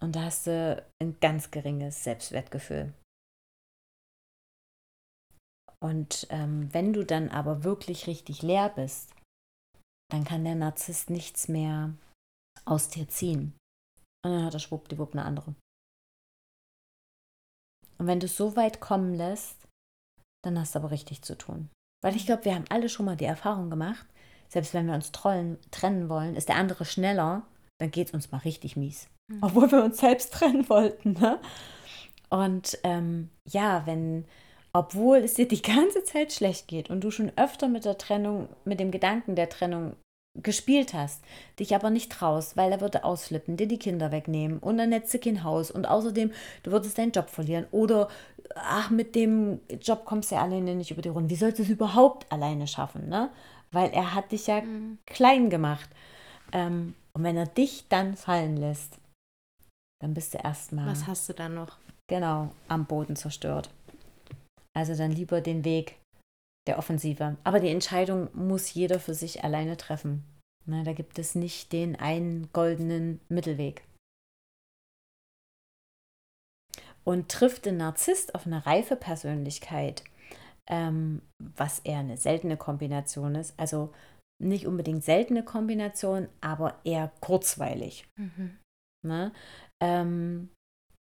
Und 0.00 0.16
da 0.16 0.22
hast 0.24 0.46
du 0.46 0.84
ein 1.00 1.18
ganz 1.20 1.50
geringes 1.50 2.04
Selbstwertgefühl. 2.04 2.92
Und 5.82 6.26
ähm, 6.30 6.72
wenn 6.72 6.92
du 6.92 7.04
dann 7.04 7.28
aber 7.28 7.64
wirklich 7.64 8.06
richtig 8.06 8.42
leer 8.42 8.70
bist, 8.70 9.14
dann 10.10 10.24
kann 10.24 10.44
der 10.44 10.54
Narzisst 10.54 11.10
nichts 11.10 11.48
mehr 11.48 11.94
aus 12.64 12.88
dir 12.88 13.08
ziehen. 13.08 13.56
Und 14.24 14.32
dann 14.32 14.44
hat 14.44 14.54
er 14.54 14.60
schwuppdiwupp 14.60 15.12
eine 15.12 15.24
andere. 15.24 15.54
Und 17.98 18.06
wenn 18.06 18.20
du 18.20 18.26
es 18.26 18.36
so 18.36 18.56
weit 18.56 18.80
kommen 18.80 19.14
lässt, 19.14 19.68
dann 20.42 20.58
hast 20.58 20.74
du 20.74 20.78
aber 20.78 20.90
richtig 20.90 21.22
zu 21.22 21.36
tun. 21.36 21.68
Weil 22.02 22.16
ich 22.16 22.26
glaube, 22.26 22.46
wir 22.46 22.54
haben 22.54 22.64
alle 22.70 22.88
schon 22.88 23.06
mal 23.06 23.16
die 23.16 23.26
Erfahrung 23.26 23.68
gemacht, 23.68 24.06
selbst 24.48 24.74
wenn 24.74 24.86
wir 24.86 24.94
uns 24.94 25.12
trollen, 25.12 25.58
trennen 25.70 26.08
wollen, 26.08 26.34
ist 26.34 26.48
der 26.48 26.56
andere 26.56 26.84
schneller, 26.84 27.46
dann 27.78 27.90
geht 27.90 28.08
es 28.08 28.14
uns 28.14 28.30
mal 28.30 28.38
richtig 28.38 28.76
mies. 28.76 29.08
Mhm. 29.30 29.38
Obwohl 29.40 29.70
wir 29.70 29.84
uns 29.84 29.98
selbst 29.98 30.32
trennen 30.32 30.68
wollten. 30.68 31.12
Ne? 31.12 31.38
Und 32.28 32.78
ähm, 32.84 33.30
ja, 33.46 33.82
wenn, 33.86 34.24
obwohl 34.72 35.18
es 35.18 35.34
dir 35.34 35.48
die 35.48 35.62
ganze 35.62 36.04
Zeit 36.04 36.32
schlecht 36.32 36.68
geht 36.68 36.90
und 36.90 37.02
du 37.02 37.10
schon 37.10 37.32
öfter 37.36 37.68
mit 37.68 37.84
der 37.84 37.98
Trennung, 37.98 38.48
mit 38.64 38.80
dem 38.80 38.90
Gedanken 38.90 39.34
der 39.34 39.48
Trennung 39.48 39.94
gespielt 40.40 40.94
hast, 40.94 41.24
dich 41.58 41.74
aber 41.74 41.90
nicht 41.90 42.12
traust, 42.12 42.56
weil 42.56 42.70
er 42.70 42.80
würde 42.80 43.02
ausflippen, 43.02 43.56
dir 43.56 43.66
die 43.66 43.80
Kinder 43.80 44.12
wegnehmen 44.12 44.58
und 44.60 44.78
dann 44.78 44.92
hättest 44.92 45.14
du 45.14 45.18
kein 45.18 45.42
Haus 45.42 45.72
und 45.72 45.86
außerdem, 45.86 46.30
du 46.62 46.70
würdest 46.70 46.98
deinen 46.98 47.10
Job 47.10 47.28
verlieren 47.28 47.66
oder 47.72 48.08
ach, 48.54 48.90
mit 48.90 49.16
dem 49.16 49.60
Job 49.82 50.04
kommst 50.04 50.30
du 50.30 50.36
ja 50.36 50.42
alleine 50.42 50.76
nicht 50.76 50.92
über 50.92 51.02
die 51.02 51.08
Runde. 51.08 51.30
Wie 51.30 51.36
sollst 51.36 51.58
du 51.58 51.64
es 51.64 51.68
überhaupt 51.68 52.30
alleine 52.30 52.68
schaffen, 52.68 53.08
ne? 53.08 53.30
Weil 53.72 53.90
er 53.90 54.14
hat 54.14 54.32
dich 54.32 54.46
ja 54.46 54.60
mhm. 54.60 54.98
klein 55.06 55.50
gemacht. 55.50 55.88
Ähm, 56.52 56.94
und 57.12 57.22
wenn 57.24 57.36
er 57.36 57.46
dich 57.46 57.86
dann 57.88 58.14
fallen 58.14 58.56
lässt, 58.56 58.99
dann 60.00 60.14
bist 60.14 60.34
du 60.34 60.38
erstmal. 60.38 60.86
Was 60.86 61.06
hast 61.06 61.28
du 61.28 61.34
dann 61.34 61.54
noch? 61.54 61.78
Genau, 62.08 62.50
am 62.68 62.86
Boden 62.86 63.16
zerstört. 63.16 63.70
Also 64.74 64.96
dann 64.96 65.12
lieber 65.12 65.40
den 65.40 65.64
Weg 65.64 65.98
der 66.66 66.78
Offensive. 66.78 67.36
Aber 67.44 67.60
die 67.60 67.68
Entscheidung 67.68 68.28
muss 68.34 68.72
jeder 68.74 69.00
für 69.00 69.14
sich 69.14 69.44
alleine 69.44 69.76
treffen. 69.76 70.24
Na, 70.66 70.84
da 70.84 70.92
gibt 70.92 71.18
es 71.18 71.34
nicht 71.34 71.72
den 71.72 71.96
einen 71.96 72.52
goldenen 72.52 73.20
Mittelweg. 73.28 73.84
Und 77.04 77.30
trifft 77.30 77.66
ein 77.66 77.78
Narzisst 77.78 78.34
auf 78.34 78.46
eine 78.46 78.66
reife 78.66 78.94
Persönlichkeit, 78.94 80.04
ähm, 80.68 81.22
was 81.38 81.80
eher 81.80 81.98
eine 81.98 82.18
seltene 82.18 82.56
Kombination 82.56 83.34
ist, 83.34 83.58
also 83.58 83.92
nicht 84.40 84.66
unbedingt 84.66 85.02
seltene 85.02 85.42
Kombination, 85.42 86.28
aber 86.40 86.78
eher 86.84 87.10
kurzweilig. 87.20 88.06
Mhm. 88.16 88.58
Ne? 89.02 89.32
Ähm, 89.80 90.50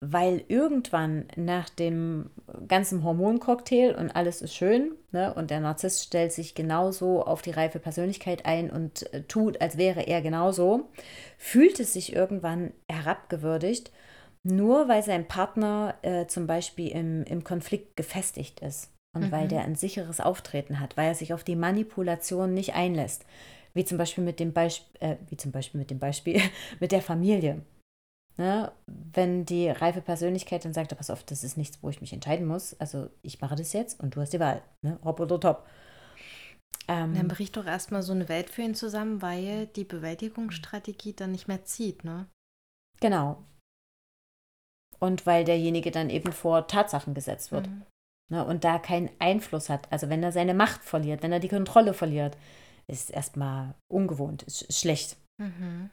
weil 0.05 0.43
irgendwann 0.49 1.27
nach 1.37 1.69
dem 1.69 2.29
ganzen 2.67 3.03
Hormoncocktail 3.05 3.95
und 3.95 4.11
alles 4.11 4.41
ist 4.41 4.53
schön 4.53 4.91
ne, 5.13 5.33
und 5.33 5.49
der 5.49 5.61
Narzisst 5.61 6.03
stellt 6.03 6.33
sich 6.33 6.55
genauso 6.55 7.23
auf 7.23 7.41
die 7.41 7.51
reife 7.51 7.79
Persönlichkeit 7.79 8.45
ein 8.45 8.69
und 8.69 9.13
äh, 9.13 9.23
tut, 9.23 9.61
als 9.61 9.77
wäre 9.77 10.01
er 10.01 10.21
genauso, 10.21 10.89
fühlt 11.37 11.79
es 11.79 11.93
sich 11.93 12.13
irgendwann 12.13 12.73
herabgewürdigt, 12.91 13.91
nur 14.43 14.89
weil 14.89 15.03
sein 15.03 15.25
Partner 15.25 15.95
äh, 16.01 16.27
zum 16.27 16.47
Beispiel 16.47 16.89
im, 16.89 17.23
im 17.23 17.45
Konflikt 17.45 17.95
gefestigt 17.95 18.59
ist 18.59 18.91
und 19.15 19.27
mhm. 19.27 19.31
weil 19.31 19.47
der 19.47 19.61
ein 19.61 19.75
sicheres 19.75 20.19
Auftreten 20.19 20.81
hat, 20.81 20.97
weil 20.97 21.07
er 21.07 21.15
sich 21.15 21.33
auf 21.33 21.45
die 21.45 21.55
Manipulation 21.55 22.53
nicht 22.53 22.73
einlässt. 22.73 23.25
Wie 23.73 23.85
zum 23.85 23.97
Beispiel 23.97 24.23
mit 24.23 24.41
dem 24.41 24.51
Beispiel, 24.51 24.99
äh, 24.99 25.15
wie 25.29 25.37
zum 25.37 25.53
Beispiel 25.53 25.79
mit 25.79 25.91
dem 25.91 25.99
Beispiel 25.99 26.41
mit 26.81 26.91
der 26.91 27.01
Familie. 27.01 27.61
Ne? 28.37 28.71
Wenn 28.87 29.45
die 29.45 29.69
reife 29.69 30.01
Persönlichkeit 30.01 30.65
dann 30.65 30.73
sagt, 30.73 30.95
pass 30.97 31.09
auf, 31.09 31.23
das 31.23 31.43
ist 31.43 31.57
nichts, 31.57 31.79
wo 31.81 31.89
ich 31.89 32.01
mich 32.01 32.13
entscheiden 32.13 32.47
muss. 32.47 32.79
Also 32.79 33.09
ich 33.21 33.39
mache 33.41 33.55
das 33.55 33.73
jetzt 33.73 33.99
und 33.99 34.15
du 34.15 34.21
hast 34.21 34.33
die 34.33 34.39
Wahl. 34.39 34.61
Ne? 34.81 34.99
Hopp 35.03 35.19
oder 35.19 35.39
top. 35.39 35.67
Ähm, 36.87 37.13
dann 37.13 37.27
bricht 37.27 37.55
doch 37.55 37.65
erstmal 37.65 38.01
so 38.01 38.11
eine 38.11 38.27
Welt 38.27 38.49
für 38.49 38.61
ihn 38.61 38.75
zusammen, 38.75 39.21
weil 39.21 39.67
die 39.67 39.85
Bewältigungsstrategie 39.85 41.13
dann 41.13 41.31
nicht 41.31 41.47
mehr 41.47 41.63
zieht, 41.63 42.03
ne? 42.03 42.27
Genau. 42.99 43.41
Und 44.99 45.25
weil 45.25 45.45
derjenige 45.45 45.91
dann 45.91 46.09
eben 46.09 46.33
vor 46.33 46.67
Tatsachen 46.67 47.13
gesetzt 47.13 47.51
wird. 47.51 47.67
Mhm. 47.67 47.83
Ne? 48.31 48.45
Und 48.45 48.63
da 48.63 48.79
keinen 48.79 49.09
Einfluss 49.19 49.69
hat. 49.69 49.91
Also 49.91 50.09
wenn 50.09 50.23
er 50.23 50.31
seine 50.31 50.53
Macht 50.53 50.83
verliert, 50.83 51.23
wenn 51.23 51.31
er 51.31 51.39
die 51.39 51.49
Kontrolle 51.49 51.93
verliert, 51.93 52.37
ist 52.87 53.11
erstmal 53.11 53.75
ungewohnt, 53.91 54.43
ist 54.43 54.73
schlecht. 54.73 55.17
Mhm. 55.41 55.89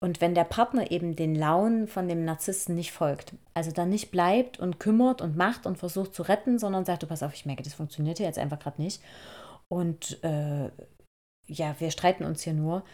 Und 0.00 0.20
wenn 0.20 0.34
der 0.34 0.44
Partner 0.44 0.90
eben 0.90 1.16
den 1.16 1.34
Launen 1.34 1.86
von 1.86 2.08
dem 2.08 2.24
Narzissten 2.24 2.74
nicht 2.74 2.92
folgt, 2.92 3.34
also 3.54 3.70
dann 3.70 3.88
nicht 3.88 4.10
bleibt 4.10 4.58
und 4.58 4.80
kümmert 4.80 5.20
und 5.20 5.36
macht 5.36 5.66
und 5.66 5.78
versucht 5.78 6.14
zu 6.14 6.22
retten, 6.22 6.58
sondern 6.58 6.84
sagt, 6.84 7.02
du 7.02 7.06
pass 7.06 7.22
auf, 7.22 7.34
ich 7.34 7.46
merke, 7.46 7.62
das 7.62 7.74
funktioniert 7.74 8.18
hier 8.18 8.26
jetzt 8.26 8.38
einfach 8.38 8.58
gerade 8.58 8.82
nicht. 8.82 9.02
Und 9.68 10.22
äh, 10.24 10.70
ja, 11.46 11.76
wir 11.78 11.90
streiten 11.90 12.24
uns 12.24 12.42
hier 12.42 12.54
nur. 12.54 12.84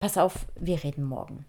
Pass 0.00 0.18
auf, 0.18 0.46
wir 0.54 0.82
reden 0.82 1.04
morgen. 1.04 1.44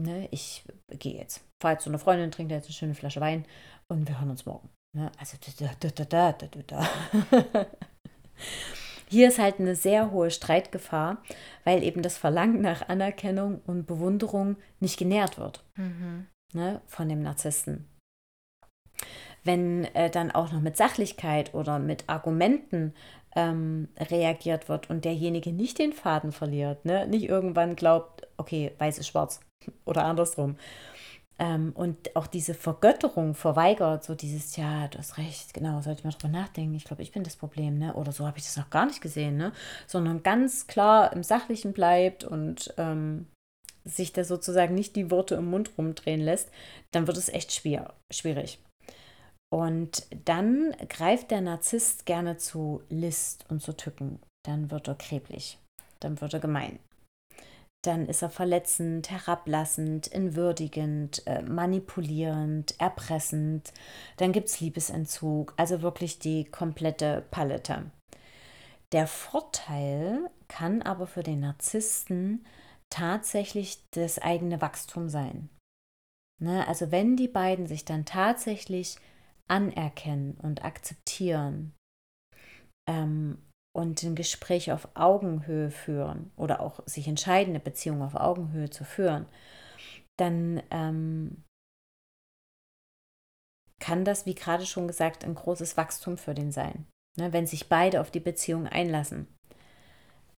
Ne, 0.00 0.28
ich 0.30 0.64
gehe 0.90 1.16
jetzt. 1.16 1.42
Fahr 1.60 1.72
jetzt 1.72 1.82
zu 1.82 1.90
einer 1.90 1.98
Freundin, 1.98 2.30
trinke 2.30 2.54
jetzt 2.54 2.66
eine 2.66 2.74
schöne 2.74 2.94
Flasche 2.94 3.20
Wein 3.20 3.44
und 3.88 4.06
wir 4.06 4.20
hören 4.20 4.30
uns 4.30 4.46
morgen. 4.46 4.68
Ne? 4.96 5.10
Also 5.18 5.36
da, 5.58 5.70
da, 5.80 5.88
da, 5.90 6.32
da, 6.32 6.48
da, 6.48 6.62
da. 6.66 7.66
Hier 9.10 9.28
ist 9.28 9.38
halt 9.38 9.58
eine 9.58 9.74
sehr 9.74 10.10
hohe 10.10 10.30
Streitgefahr, 10.30 11.22
weil 11.64 11.82
eben 11.82 12.02
das 12.02 12.18
Verlangen 12.18 12.60
nach 12.60 12.88
Anerkennung 12.88 13.60
und 13.66 13.86
Bewunderung 13.86 14.56
nicht 14.80 14.98
genährt 14.98 15.38
wird 15.38 15.64
mhm. 15.76 16.26
ne, 16.52 16.82
von 16.86 17.08
dem 17.08 17.22
Narzissten. 17.22 17.88
Wenn 19.44 19.84
äh, 19.94 20.10
dann 20.10 20.30
auch 20.30 20.52
noch 20.52 20.60
mit 20.60 20.76
Sachlichkeit 20.76 21.54
oder 21.54 21.78
mit 21.78 22.08
Argumenten 22.08 22.92
ähm, 23.34 23.88
reagiert 23.98 24.68
wird 24.68 24.90
und 24.90 25.04
derjenige 25.04 25.52
nicht 25.52 25.78
den 25.78 25.92
Faden 25.92 26.32
verliert, 26.32 26.84
ne, 26.84 27.06
nicht 27.06 27.28
irgendwann 27.28 27.76
glaubt, 27.76 28.26
okay, 28.36 28.72
weiß 28.78 28.98
ist 28.98 29.06
schwarz 29.06 29.40
oder 29.84 30.04
andersrum, 30.04 30.56
ähm, 31.38 31.72
und 31.74 32.16
auch 32.16 32.26
diese 32.26 32.54
Vergötterung 32.54 33.34
verweigert, 33.34 34.02
so 34.02 34.14
dieses, 34.14 34.56
ja, 34.56 34.88
du 34.88 34.98
hast 34.98 35.18
recht, 35.18 35.54
genau, 35.54 35.80
sollte 35.80 36.00
ich 36.00 36.04
mal 36.04 36.10
drüber 36.10 36.28
nachdenken, 36.28 36.74
ich 36.74 36.84
glaube, 36.84 37.02
ich 37.02 37.12
bin 37.12 37.22
das 37.22 37.36
Problem, 37.36 37.78
ne? 37.78 37.94
Oder 37.94 38.10
so 38.10 38.26
habe 38.26 38.38
ich 38.38 38.44
das 38.44 38.56
noch 38.56 38.70
gar 38.70 38.86
nicht 38.86 39.00
gesehen, 39.00 39.36
ne? 39.36 39.52
Sondern 39.86 40.22
ganz 40.24 40.66
klar 40.66 41.12
im 41.12 41.22
Sachlichen 41.22 41.72
bleibt 41.72 42.24
und 42.24 42.74
ähm, 42.76 43.26
sich 43.84 44.12
da 44.12 44.24
sozusagen 44.24 44.74
nicht 44.74 44.96
die 44.96 45.10
Worte 45.10 45.36
im 45.36 45.48
Mund 45.50 45.70
rumdrehen 45.78 46.20
lässt, 46.20 46.50
dann 46.90 47.06
wird 47.06 47.16
es 47.16 47.28
echt 47.28 47.52
schwer, 47.52 47.94
schwierig. 48.12 48.58
Und 49.50 50.06
dann 50.24 50.74
greift 50.88 51.30
der 51.30 51.40
Narzisst 51.40 52.04
gerne 52.04 52.36
zu 52.36 52.82
List 52.90 53.46
und 53.48 53.62
zu 53.62 53.74
Tücken. 53.76 54.20
Dann 54.44 54.70
wird 54.70 54.88
er 54.88 54.94
kreblich, 54.94 55.58
dann 56.00 56.20
wird 56.20 56.34
er 56.34 56.40
gemein 56.40 56.78
dann 57.88 58.06
ist 58.06 58.20
er 58.20 58.28
verletzend, 58.28 59.10
herablassend, 59.10 60.12
entwürdigend, 60.12 61.26
äh, 61.26 61.40
manipulierend, 61.42 62.78
erpressend. 62.78 63.72
Dann 64.18 64.32
gibt 64.32 64.48
es 64.48 64.60
Liebesentzug, 64.60 65.54
also 65.56 65.80
wirklich 65.80 66.18
die 66.18 66.44
komplette 66.44 67.24
Palette. 67.30 67.90
Der 68.92 69.06
Vorteil 69.06 70.30
kann 70.48 70.82
aber 70.82 71.06
für 71.06 71.22
den 71.22 71.40
Narzissten 71.40 72.44
tatsächlich 72.90 73.82
das 73.92 74.18
eigene 74.18 74.60
Wachstum 74.60 75.08
sein. 75.08 75.48
Ne? 76.38 76.68
Also 76.68 76.90
wenn 76.90 77.16
die 77.16 77.28
beiden 77.28 77.66
sich 77.66 77.86
dann 77.86 78.04
tatsächlich 78.04 78.96
anerkennen 79.46 80.36
und 80.42 80.62
akzeptieren 80.62 81.74
ähm, 82.86 83.38
und 83.74 84.02
ein 84.02 84.14
Gespräch 84.14 84.72
auf 84.72 84.88
Augenhöhe 84.94 85.70
führen 85.70 86.30
oder 86.36 86.60
auch 86.60 86.80
sich 86.86 87.06
entscheiden, 87.08 87.50
eine 87.50 87.60
Beziehung 87.60 88.02
auf 88.02 88.14
Augenhöhe 88.14 88.70
zu 88.70 88.84
führen, 88.84 89.26
dann 90.16 90.62
ähm, 90.70 91.44
kann 93.80 94.04
das, 94.04 94.26
wie 94.26 94.34
gerade 94.34 94.66
schon 94.66 94.88
gesagt, 94.88 95.24
ein 95.24 95.34
großes 95.34 95.76
Wachstum 95.76 96.18
für 96.18 96.34
den 96.34 96.50
sein, 96.50 96.86
ne, 97.16 97.32
wenn 97.32 97.46
sich 97.46 97.68
beide 97.68 98.00
auf 98.00 98.10
die 98.10 98.20
Beziehung 98.20 98.66
einlassen. 98.66 99.28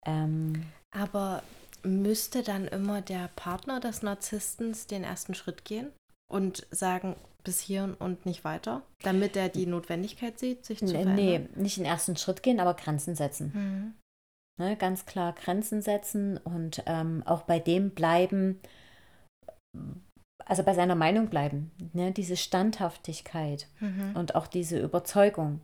Ähm, 0.05 0.65
Aber 0.91 1.43
müsste 1.83 2.43
dann 2.43 2.67
immer 2.67 3.01
der 3.01 3.29
Partner 3.35 3.79
des 3.79 4.01
Narzisstens 4.01 4.87
den 4.87 5.03
ersten 5.03 5.33
Schritt 5.33 5.63
gehen 5.63 5.93
und 6.29 6.65
sagen, 6.71 7.15
bis 7.43 7.59
hier 7.59 7.95
und 7.99 8.25
nicht 8.25 8.43
weiter, 8.43 8.83
damit 9.01 9.35
er 9.35 9.49
die 9.49 9.65
Notwendigkeit 9.65 10.39
sieht, 10.39 10.65
sich 10.65 10.79
zu 10.79 10.87
verändern? 10.87 11.15
Nee, 11.15 11.49
nicht 11.55 11.77
den 11.77 11.85
ersten 11.85 12.15
Schritt 12.15 12.43
gehen, 12.43 12.59
aber 12.59 12.75
Grenzen 12.75 13.15
setzen. 13.15 13.51
Mhm. 13.53 13.93
Ne, 14.59 14.75
ganz 14.75 15.05
klar 15.05 15.33
Grenzen 15.33 15.81
setzen 15.81 16.37
und 16.37 16.83
ähm, 16.85 17.23
auch 17.25 17.43
bei 17.43 17.59
dem 17.59 17.91
bleiben, 17.91 18.59
also 20.45 20.63
bei 20.63 20.73
seiner 20.73 20.95
Meinung 20.95 21.29
bleiben. 21.29 21.71
Ne, 21.93 22.11
diese 22.11 22.35
Standhaftigkeit 22.35 23.67
mhm. 23.79 24.15
und 24.15 24.35
auch 24.35 24.47
diese 24.47 24.77
Überzeugung, 24.79 25.61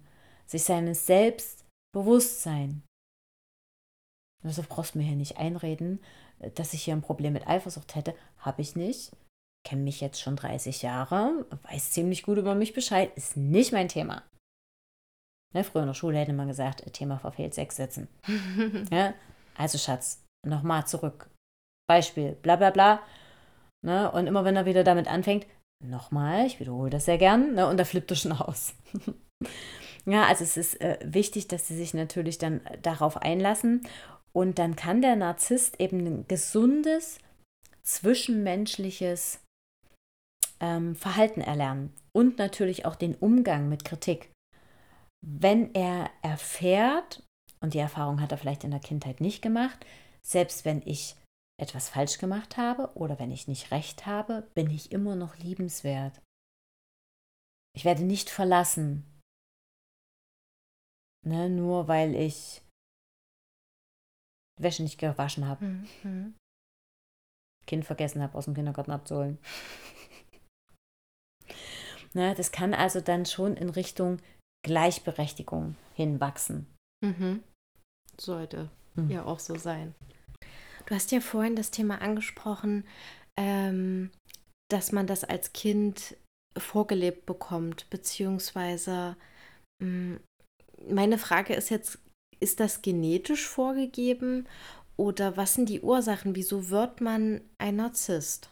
sich 0.47 0.63
seines 0.63 1.05
Selbstbewusstsein. 1.05 2.83
Also 4.43 4.63
brauchst 4.67 4.95
du 4.95 4.99
mir 4.99 5.05
hier 5.05 5.17
nicht 5.17 5.37
einreden, 5.37 5.99
dass 6.55 6.73
ich 6.73 6.83
hier 6.83 6.95
ein 6.95 7.01
Problem 7.01 7.33
mit 7.33 7.47
Eifersucht 7.47 7.95
hätte. 7.95 8.15
Habe 8.37 8.61
ich 8.61 8.75
nicht 8.75 9.11
kenne 9.65 9.81
mich 9.81 9.99
jetzt 9.99 10.21
schon 10.21 10.37
30 10.37 10.81
Jahre, 10.83 11.45
weiß 11.69 11.91
ziemlich 11.91 12.23
gut 12.23 12.37
über 12.37 12.55
mich 12.55 12.73
Bescheid, 12.73 13.11
ist 13.15 13.35
nicht 13.35 13.73
mein 13.73 13.89
Thema. 13.89 14.23
Ne, 15.53 15.63
früher 15.63 15.81
in 15.81 15.87
der 15.87 15.93
Schule 15.93 16.17
hätte 16.17 16.33
man 16.33 16.47
gesagt, 16.47 16.85
Thema 16.93 17.17
verfehlt 17.17 17.53
sechs 17.53 17.75
Sätzen. 17.75 18.07
ja? 18.91 19.13
Also 19.57 19.77
Schatz, 19.77 20.23
nochmal 20.45 20.85
zurück. 20.85 21.29
Beispiel, 21.87 22.33
bla 22.33 22.55
bla 22.55 22.69
bla. 22.69 23.01
Ne? 23.85 24.11
Und 24.11 24.27
immer 24.27 24.45
wenn 24.45 24.55
er 24.55 24.65
wieder 24.65 24.83
damit 24.83 25.07
anfängt, 25.07 25.45
nochmal, 25.83 26.45
ich 26.45 26.59
wiederhole 26.59 26.89
das 26.89 27.05
sehr 27.05 27.17
gern, 27.17 27.55
ne? 27.55 27.67
und 27.67 27.77
da 27.77 27.85
flippt 27.85 28.11
er 28.11 28.17
schon 28.17 28.31
aus. 28.33 28.73
ja, 30.05 30.25
also 30.25 30.43
es 30.43 30.57
ist 30.57 30.81
äh, 30.81 30.99
wichtig, 31.03 31.47
dass 31.47 31.67
sie 31.67 31.75
sich 31.75 31.93
natürlich 31.93 32.37
dann 32.37 32.61
darauf 32.81 33.17
einlassen. 33.17 33.87
Und 34.33 34.59
dann 34.59 34.75
kann 34.75 35.01
der 35.01 35.15
Narzisst 35.15 35.79
eben 35.79 36.05
ein 36.05 36.27
gesundes, 36.27 37.19
zwischenmenschliches 37.83 39.44
ähm, 40.65 40.95
Verhalten 40.95 41.41
erlernen 41.41 41.93
und 42.11 42.37
natürlich 42.37 42.85
auch 42.85 42.95
den 42.95 43.15
Umgang 43.15 43.69
mit 43.69 43.85
Kritik. 43.85 44.31
Wenn 45.21 45.73
er 45.73 46.09
erfährt, 46.21 47.23
und 47.61 47.73
die 47.73 47.79
Erfahrung 47.79 48.19
hat 48.21 48.31
er 48.31 48.37
vielleicht 48.37 48.63
in 48.63 48.71
der 48.71 48.79
Kindheit 48.79 49.21
nicht 49.21 49.41
gemacht, 49.41 49.85
selbst 50.21 50.65
wenn 50.65 50.81
ich 50.85 51.15
etwas 51.61 51.89
falsch 51.89 52.17
gemacht 52.17 52.57
habe 52.57 52.91
oder 52.95 53.19
wenn 53.19 53.31
ich 53.31 53.47
nicht 53.47 53.71
recht 53.71 54.05
habe, 54.05 54.49
bin 54.55 54.69
ich 54.69 54.91
immer 54.91 55.15
noch 55.15 55.37
liebenswert. 55.37 56.21
Ich 57.75 57.85
werde 57.85 58.03
nicht 58.03 58.29
verlassen. 58.29 59.05
Ne, 61.25 61.49
nur 61.49 61.87
weil 61.87 62.13
ich 62.15 62.61
Wäsche 64.59 64.83
nicht 64.83 64.99
gewaschen 64.99 65.47
habe. 65.47 65.65
Mhm. 65.65 66.35
Kind 67.65 67.83
vergessen 67.83 68.21
habe, 68.21 68.37
aus 68.37 68.45
dem 68.45 68.53
Kindergarten 68.53 68.91
abzuholen. 68.91 69.39
Ne, 72.15 72.33
das 72.33 72.51
kann 72.51 72.73
also 72.73 73.01
dann 73.01 73.25
schon 73.25 73.57
in 73.57 73.69
Richtung 73.69 74.19
Gleichberechtigung 74.65 75.75
hinwachsen. 75.93 76.65
Mhm. 77.05 77.43
Sollte 78.19 78.69
mhm. 78.95 79.09
ja 79.11 79.25
auch 79.25 79.39
so 79.39 79.57
sein. 79.57 79.93
Du 80.85 80.95
hast 80.95 81.11
ja 81.11 81.19
vorhin 81.19 81.55
das 81.55 81.71
Thema 81.71 82.01
angesprochen, 82.01 82.85
ähm, 83.37 84.11
dass 84.71 84.91
man 84.91 85.07
das 85.07 85.23
als 85.23 85.51
Kind 85.51 86.15
vorgelebt 86.57 87.25
bekommt, 87.25 87.89
beziehungsweise 87.89 89.17
mh, 89.83 89.87
mm, 89.87 90.19
meine 90.89 91.17
Frage 91.17 91.53
ist 91.53 91.69
jetzt, 91.69 91.99
ist 92.39 92.59
das 92.59 92.81
genetisch 92.81 93.47
vorgegeben 93.47 94.47
oder 94.97 95.35
was 95.35 95.55
sind 95.55 95.69
die 95.69 95.81
Ursachen? 95.81 96.35
Wieso 96.35 96.69
wird 96.69 97.01
man 97.01 97.41
ein 97.57 97.77
Narzisst? 97.77 98.49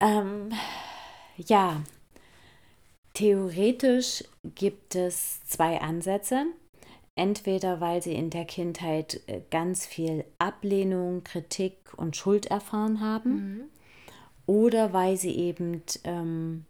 Ähm, 0.00 0.52
ja, 1.36 1.82
theoretisch 3.14 4.24
gibt 4.42 4.94
es 4.94 5.44
zwei 5.44 5.80
Ansätze. 5.80 6.46
Entweder 7.16 7.80
weil 7.80 8.02
sie 8.02 8.14
in 8.14 8.30
der 8.30 8.44
Kindheit 8.44 9.20
äh, 9.28 9.40
ganz 9.50 9.86
viel 9.86 10.24
Ablehnung, 10.38 11.22
Kritik 11.22 11.76
und 11.96 12.16
Schuld 12.16 12.46
erfahren 12.46 13.00
haben, 13.00 13.30
mhm. 13.30 13.60
oder 14.46 14.92
weil 14.92 15.16
sie 15.16 15.36
eben 15.36 15.82
ähm, 16.02 16.64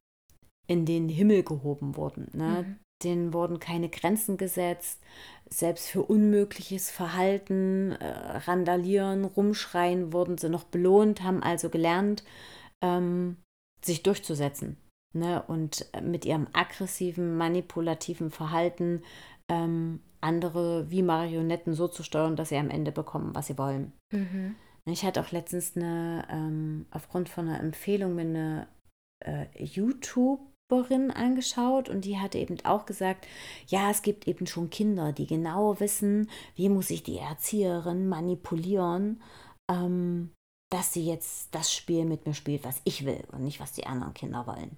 in 0.66 0.84
den 0.84 1.08
Himmel 1.08 1.44
gehoben 1.44 1.96
wurden. 1.96 2.28
Ne? 2.34 2.64
Mhm. 2.66 2.76
Denen 3.02 3.32
wurden 3.32 3.58
keine 3.58 3.88
Grenzen 3.88 4.36
gesetzt, 4.36 5.00
selbst 5.48 5.88
für 5.88 6.02
unmögliches 6.02 6.90
Verhalten, 6.90 7.92
äh, 7.92 8.38
Randalieren, 8.46 9.24
Rumschreien 9.24 10.12
wurden 10.12 10.36
sie 10.36 10.50
noch 10.50 10.64
belohnt, 10.64 11.22
haben 11.22 11.42
also 11.42 11.70
gelernt, 11.70 12.22
ähm, 12.82 13.36
sich 13.84 14.02
durchzusetzen. 14.02 14.76
Ne? 15.12 15.42
Und 15.46 15.86
mit 16.02 16.24
ihrem 16.24 16.48
aggressiven, 16.52 17.36
manipulativen 17.36 18.30
Verhalten 18.30 19.02
ähm, 19.48 20.00
andere 20.20 20.90
wie 20.90 21.02
Marionetten 21.02 21.74
so 21.74 21.86
zu 21.86 22.02
steuern, 22.02 22.34
dass 22.34 22.48
sie 22.48 22.56
am 22.56 22.70
Ende 22.70 22.92
bekommen, 22.92 23.34
was 23.34 23.46
sie 23.46 23.58
wollen. 23.58 23.92
Mhm. 24.10 24.56
Ich 24.86 25.04
hatte 25.04 25.20
auch 25.20 25.30
letztens 25.32 25.76
eine, 25.76 26.26
ähm, 26.30 26.86
aufgrund 26.90 27.28
von 27.28 27.48
einer 27.48 27.60
Empfehlung 27.60 28.14
mir 28.14 28.22
eine 28.22 28.68
äh, 29.24 29.46
YouTuberin 29.62 31.10
angeschaut 31.10 31.88
und 31.88 32.04
die 32.04 32.18
hatte 32.18 32.38
eben 32.38 32.56
auch 32.64 32.84
gesagt, 32.84 33.26
ja, 33.66 33.90
es 33.90 34.02
gibt 34.02 34.26
eben 34.28 34.46
schon 34.46 34.70
Kinder, 34.70 35.12
die 35.12 35.26
genau 35.26 35.78
wissen, 35.80 36.28
wie 36.54 36.68
muss 36.68 36.90
ich 36.90 37.02
die 37.02 37.18
Erzieherin 37.18 38.08
manipulieren, 38.08 39.22
ähm, 39.70 40.32
dass 40.70 40.92
sie 40.92 41.04
jetzt 41.06 41.54
das 41.54 41.72
Spiel 41.72 42.04
mit 42.04 42.26
mir 42.26 42.34
spielt, 42.34 42.64
was 42.64 42.80
ich 42.84 43.04
will 43.04 43.24
und 43.32 43.44
nicht, 43.44 43.60
was 43.60 43.72
die 43.72 43.86
anderen 43.86 44.14
Kinder 44.14 44.46
wollen. 44.46 44.76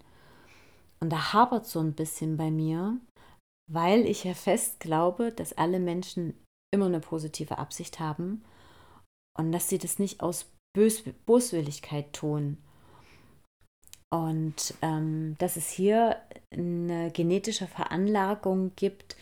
Und 1.01 1.11
da 1.11 1.33
hapert 1.33 1.67
so 1.67 1.81
ein 1.81 1.95
bisschen 1.95 2.37
bei 2.37 2.51
mir, 2.51 2.99
weil 3.71 4.07
ich 4.07 4.25
ja 4.25 4.35
fest 4.35 4.81
glaube, 4.81 5.33
dass 5.33 5.53
alle 5.53 5.79
Menschen 5.79 6.35
immer 6.75 6.87
eine 6.87 7.01
positive 7.01 7.59
Absicht 7.59 8.01
haben 8.01 8.45
und 9.39 9.53
dass 9.53 9.69
sie 9.69 9.79
das 9.79 9.99
nicht 9.99 10.21
aus 10.21 10.51
Bös 10.75 11.03
Boswilligkeit 11.25 12.13
tun. 12.13 12.59
Und 14.13 14.75
ähm, 14.83 15.37
dass 15.39 15.57
es 15.57 15.69
hier 15.71 16.21
eine 16.53 17.11
genetische 17.11 17.67
Veranlagung 17.67 18.73
gibt, 18.77 19.17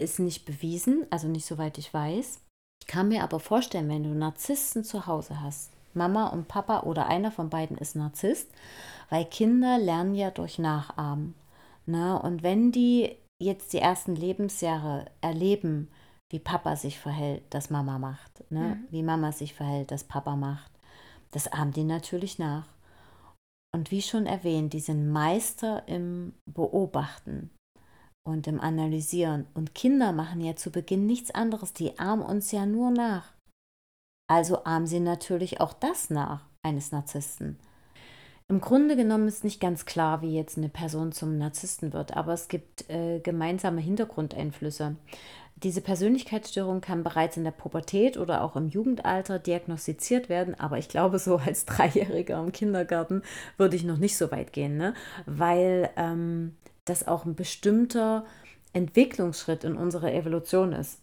ist 0.00 0.18
nicht 0.18 0.44
bewiesen, 0.44 1.06
also 1.10 1.28
nicht 1.28 1.46
soweit 1.46 1.78
ich 1.78 1.92
weiß. 1.92 2.40
Ich 2.82 2.86
kann 2.86 3.08
mir 3.08 3.22
aber 3.22 3.40
vorstellen, 3.40 3.88
wenn 3.88 4.02
du 4.02 4.10
Narzissten 4.10 4.84
zu 4.84 5.06
Hause 5.06 5.40
hast, 5.40 5.72
Mama 5.94 6.28
und 6.28 6.48
Papa 6.48 6.80
oder 6.80 7.06
einer 7.06 7.30
von 7.30 7.50
beiden 7.50 7.76
ist 7.78 7.96
Narzisst, 7.96 8.50
weil 9.08 9.24
Kinder 9.24 9.78
lernen 9.78 10.14
ja 10.14 10.30
durch 10.30 10.58
Nachahmen. 10.58 11.34
Ne? 11.86 12.20
Und 12.20 12.42
wenn 12.42 12.72
die 12.72 13.16
jetzt 13.40 13.72
die 13.72 13.78
ersten 13.78 14.14
Lebensjahre 14.14 15.06
erleben, 15.20 15.88
wie 16.30 16.38
Papa 16.38 16.76
sich 16.76 16.98
verhält, 16.98 17.42
das 17.50 17.70
Mama 17.70 17.98
macht, 17.98 18.44
ne? 18.50 18.76
Mhm. 18.76 18.86
wie 18.90 19.02
Mama 19.02 19.32
sich 19.32 19.54
verhält, 19.54 19.90
das 19.90 20.04
Papa 20.04 20.36
macht, 20.36 20.70
das 21.32 21.48
ahmen 21.48 21.72
die 21.72 21.84
natürlich 21.84 22.38
nach. 22.38 22.68
Und 23.74 23.90
wie 23.90 24.02
schon 24.02 24.26
erwähnt, 24.26 24.72
die 24.72 24.80
sind 24.80 25.10
Meister 25.10 25.86
im 25.88 26.34
Beobachten 26.44 27.50
und 28.26 28.46
im 28.46 28.60
Analysieren. 28.60 29.46
Und 29.54 29.74
Kinder 29.74 30.12
machen 30.12 30.40
ja 30.40 30.56
zu 30.56 30.70
Beginn 30.70 31.06
nichts 31.06 31.30
anderes, 31.30 31.72
die 31.72 31.98
ahmen 31.98 32.22
uns 32.22 32.52
ja 32.52 32.66
nur 32.66 32.90
nach. 32.90 33.32
Also 34.30 34.62
ahmen 34.62 34.86
sie 34.86 35.00
natürlich 35.00 35.60
auch 35.60 35.72
das 35.72 36.08
nach 36.08 36.44
eines 36.62 36.92
Narzissten. 36.92 37.58
Im 38.48 38.60
Grunde 38.60 38.94
genommen 38.94 39.26
ist 39.26 39.42
nicht 39.42 39.60
ganz 39.60 39.86
klar, 39.86 40.22
wie 40.22 40.36
jetzt 40.36 40.56
eine 40.56 40.68
Person 40.68 41.10
zum 41.10 41.36
Narzissten 41.36 41.92
wird, 41.92 42.16
aber 42.16 42.32
es 42.32 42.46
gibt 42.46 42.88
äh, 42.88 43.18
gemeinsame 43.18 43.80
Hintergrundeinflüsse. 43.80 44.94
Diese 45.56 45.80
Persönlichkeitsstörung 45.80 46.80
kann 46.80 47.02
bereits 47.02 47.38
in 47.38 47.42
der 47.42 47.50
Pubertät 47.50 48.18
oder 48.18 48.44
auch 48.44 48.54
im 48.54 48.68
Jugendalter 48.68 49.40
diagnostiziert 49.40 50.28
werden, 50.28 50.54
aber 50.54 50.78
ich 50.78 50.88
glaube, 50.88 51.18
so 51.18 51.38
als 51.38 51.64
Dreijähriger 51.64 52.38
im 52.38 52.52
Kindergarten 52.52 53.22
würde 53.56 53.74
ich 53.74 53.82
noch 53.82 53.98
nicht 53.98 54.16
so 54.16 54.30
weit 54.30 54.52
gehen, 54.52 54.76
ne? 54.76 54.94
weil 55.26 55.90
ähm, 55.96 56.56
das 56.84 57.08
auch 57.08 57.24
ein 57.24 57.34
bestimmter 57.34 58.24
Entwicklungsschritt 58.74 59.64
in 59.64 59.76
unserer 59.76 60.14
Evolution 60.14 60.72
ist. 60.72 61.00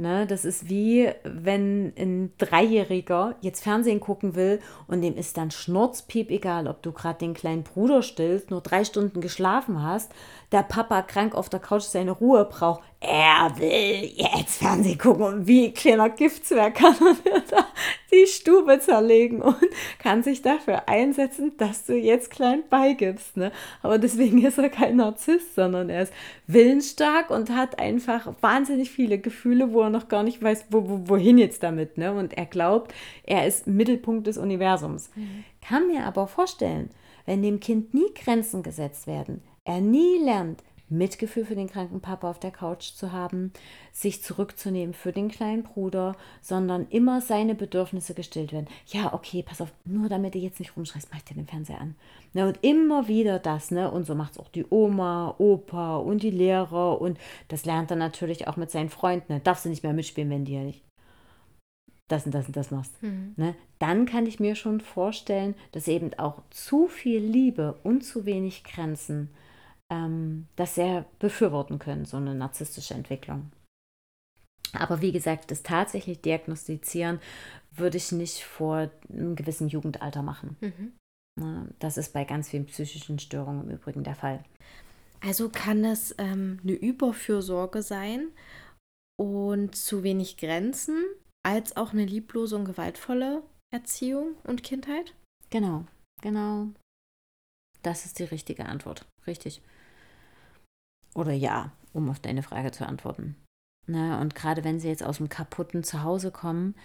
Ne, 0.00 0.28
das 0.28 0.44
ist 0.44 0.68
wie 0.68 1.10
wenn 1.24 1.92
ein 1.98 2.32
Dreijähriger 2.38 3.34
jetzt 3.40 3.64
Fernsehen 3.64 3.98
gucken 3.98 4.36
will 4.36 4.60
und 4.86 5.02
dem 5.02 5.16
ist 5.16 5.36
dann 5.36 5.50
schnurzpiep 5.50 6.30
egal, 6.30 6.68
ob 6.68 6.82
du 6.82 6.92
gerade 6.92 7.18
den 7.18 7.34
kleinen 7.34 7.64
Bruder 7.64 8.02
stillst, 8.02 8.52
nur 8.52 8.60
drei 8.60 8.84
Stunden 8.84 9.20
geschlafen 9.20 9.82
hast, 9.82 10.12
der 10.52 10.62
Papa 10.62 11.02
krank 11.02 11.34
auf 11.34 11.48
der 11.48 11.58
Couch 11.58 11.82
seine 11.82 12.12
Ruhe 12.12 12.44
braucht. 12.44 12.84
Er 13.00 13.52
will 13.58 14.10
jetzt 14.16 14.58
Fernsehen 14.58 14.98
gucken 14.98 15.22
und 15.22 15.46
wie 15.46 15.72
kleiner 15.72 16.10
Giftswerk 16.10 16.74
kann 16.74 16.96
er 17.24 17.40
da 17.50 17.66
die 18.10 18.26
Stube 18.26 18.80
zerlegen 18.80 19.40
und 19.40 19.56
kann 20.00 20.24
sich 20.24 20.42
dafür 20.42 20.88
einsetzen, 20.88 21.52
dass 21.58 21.84
du 21.84 21.94
jetzt 21.94 22.30
klein 22.30 22.64
beigibst. 22.68 23.36
Ne? 23.36 23.52
Aber 23.82 23.98
deswegen 23.98 24.44
ist 24.44 24.58
er 24.58 24.68
kein 24.68 24.96
Narzisst, 24.96 25.54
sondern 25.54 25.90
er 25.90 26.02
ist 26.02 26.12
willensstark 26.48 27.30
und 27.30 27.50
hat 27.50 27.78
einfach 27.78 28.32
wahnsinnig 28.40 28.90
viele 28.90 29.18
Gefühle, 29.18 29.72
wo 29.72 29.82
er 29.82 29.90
noch 29.90 30.08
gar 30.08 30.24
nicht 30.24 30.42
weiß, 30.42 30.66
wo, 30.70 30.88
wo, 30.88 31.08
wohin 31.08 31.38
jetzt 31.38 31.62
damit. 31.62 31.98
Ne? 31.98 32.12
Und 32.12 32.36
er 32.36 32.46
glaubt, 32.46 32.92
er 33.22 33.46
ist 33.46 33.68
Mittelpunkt 33.68 34.26
des 34.26 34.38
Universums. 34.38 35.10
Mhm. 35.14 35.44
Kann 35.60 35.86
mir 35.86 36.04
aber 36.04 36.26
vorstellen, 36.26 36.90
wenn 37.26 37.42
dem 37.42 37.60
Kind 37.60 37.94
nie 37.94 38.12
Grenzen 38.14 38.64
gesetzt 38.64 39.06
werden, 39.06 39.42
er 39.64 39.80
nie 39.80 40.18
lernt, 40.18 40.64
Mitgefühl 40.88 41.44
für 41.44 41.54
den 41.54 41.68
kranken 41.68 42.00
Papa 42.00 42.30
auf 42.30 42.38
der 42.38 42.50
Couch 42.50 42.92
zu 42.92 43.12
haben, 43.12 43.52
sich 43.92 44.22
zurückzunehmen 44.22 44.94
für 44.94 45.12
den 45.12 45.28
kleinen 45.28 45.62
Bruder, 45.62 46.16
sondern 46.40 46.86
immer 46.90 47.20
seine 47.20 47.54
Bedürfnisse 47.54 48.14
gestillt 48.14 48.52
werden. 48.52 48.68
Ja, 48.86 49.12
okay, 49.12 49.42
pass 49.42 49.60
auf, 49.60 49.72
nur 49.84 50.08
damit 50.08 50.34
du 50.34 50.38
jetzt 50.38 50.60
nicht 50.60 50.76
rumschreist, 50.76 51.08
mach 51.12 51.22
dir 51.22 51.34
den 51.34 51.46
Fernseher 51.46 51.80
an. 51.80 51.94
Ne, 52.32 52.46
und 52.46 52.58
immer 52.62 53.08
wieder 53.08 53.38
das, 53.38 53.70
ne? 53.70 53.90
Und 53.90 54.04
so 54.04 54.14
macht 54.14 54.32
es 54.32 54.38
auch 54.38 54.48
die 54.48 54.66
Oma, 54.68 55.34
Opa 55.38 55.96
und 55.96 56.22
die 56.22 56.30
Lehrer 56.30 57.00
und 57.00 57.18
das 57.48 57.64
lernt 57.64 57.90
er 57.90 57.96
natürlich 57.96 58.48
auch 58.48 58.56
mit 58.56 58.70
seinen 58.70 58.90
Freunden. 58.90 59.34
Ne? 59.34 59.40
Darfst 59.40 59.64
du 59.64 59.68
nicht 59.68 59.82
mehr 59.82 59.92
mitspielen, 59.92 60.30
wenn 60.30 60.44
die 60.44 60.54
ja 60.54 60.62
nicht 60.62 60.82
das 62.08 62.24
und 62.24 62.34
das 62.34 62.46
und 62.46 62.56
das 62.56 62.70
machst. 62.70 63.02
Mhm. 63.02 63.34
Ne? 63.36 63.54
Dann 63.78 64.06
kann 64.06 64.26
ich 64.26 64.40
mir 64.40 64.54
schon 64.54 64.80
vorstellen, 64.80 65.54
dass 65.72 65.88
eben 65.88 66.14
auch 66.14 66.42
zu 66.50 66.88
viel 66.88 67.20
Liebe 67.20 67.78
und 67.84 68.02
zu 68.02 68.24
wenig 68.24 68.64
Grenzen 68.64 69.28
ähm, 69.92 70.46
das 70.56 70.74
sehr 70.74 71.06
befürworten 71.18 71.78
können, 71.78 72.04
so 72.04 72.16
eine 72.16 72.34
narzisstische 72.34 72.94
Entwicklung. 72.94 73.50
Aber 74.72 75.00
wie 75.00 75.12
gesagt, 75.12 75.50
das 75.50 75.62
tatsächlich 75.62 76.20
diagnostizieren 76.20 77.20
würde 77.72 77.96
ich 77.96 78.12
nicht 78.12 78.44
vor 78.44 78.90
einem 79.08 79.34
gewissen 79.34 79.68
Jugendalter 79.68 80.22
machen. 80.22 80.56
Mhm. 80.60 80.92
Das 81.78 81.96
ist 81.96 82.12
bei 82.12 82.24
ganz 82.24 82.48
vielen 82.48 82.66
psychischen 82.66 83.18
Störungen 83.18 83.68
im 83.68 83.76
Übrigen 83.76 84.02
der 84.02 84.16
Fall. 84.16 84.44
Also 85.20 85.48
kann 85.48 85.84
es 85.84 86.14
ähm, 86.18 86.58
eine 86.62 86.72
Überfürsorge 86.72 87.82
sein 87.82 88.28
und 89.18 89.74
zu 89.74 90.02
wenig 90.02 90.36
Grenzen, 90.36 91.04
als 91.46 91.76
auch 91.76 91.92
eine 91.92 92.04
lieblose 92.04 92.56
und 92.56 92.64
gewaltvolle 92.64 93.42
Erziehung 93.72 94.34
und 94.44 94.62
Kindheit? 94.62 95.14
Genau, 95.50 95.86
genau. 96.20 96.68
Das 97.82 98.04
ist 98.04 98.18
die 98.18 98.24
richtige 98.24 98.66
Antwort. 98.66 99.06
Richtig. 99.26 99.62
Oder 101.18 101.32
ja, 101.32 101.72
um 101.92 102.08
auf 102.10 102.20
deine 102.20 102.44
Frage 102.44 102.70
zu 102.70 102.86
antworten. 102.86 103.34
Ne? 103.88 104.20
Und 104.20 104.36
gerade 104.36 104.62
wenn 104.62 104.78
sie 104.78 104.86
jetzt 104.86 105.02
aus 105.02 105.16
dem 105.16 105.28
kaputten 105.28 105.82
Zuhause 105.82 106.30
kommen, 106.30 106.76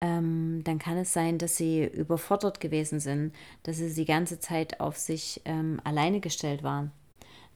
ähm, 0.00 0.62
dann 0.62 0.78
kann 0.78 0.96
es 0.96 1.12
sein, 1.12 1.38
dass 1.38 1.56
sie 1.56 1.84
überfordert 1.86 2.60
gewesen 2.60 3.00
sind, 3.00 3.34
dass 3.64 3.78
sie 3.78 3.92
die 3.92 4.04
ganze 4.04 4.38
Zeit 4.38 4.78
auf 4.78 4.96
sich 4.96 5.42
ähm, 5.44 5.80
alleine 5.82 6.20
gestellt 6.20 6.62
waren. 6.62 6.92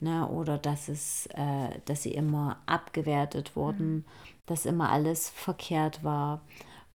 Ne? 0.01 0.29
Oder 0.29 0.59
dass, 0.59 0.89
es, 0.89 1.27
äh, 1.35 1.81
dass 1.85 2.03
sie 2.03 2.15
immer 2.15 2.61
abgewertet 2.67 3.55
wurden, 3.55 3.95
mhm. 3.95 4.05
dass 4.47 4.67
immer 4.67 4.91
alles 4.91 5.29
verkehrt 5.29 6.03
war 6.03 6.43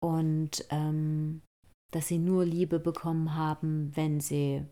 und 0.03 0.65
ähm, 0.71 1.43
dass 1.93 2.09
sie 2.09 2.19
nur 2.19 2.47
Liebe 2.47 2.79
bekommen 2.79 3.35
haben, 3.35 3.93
wenn 3.95 4.19
sie 4.19 4.65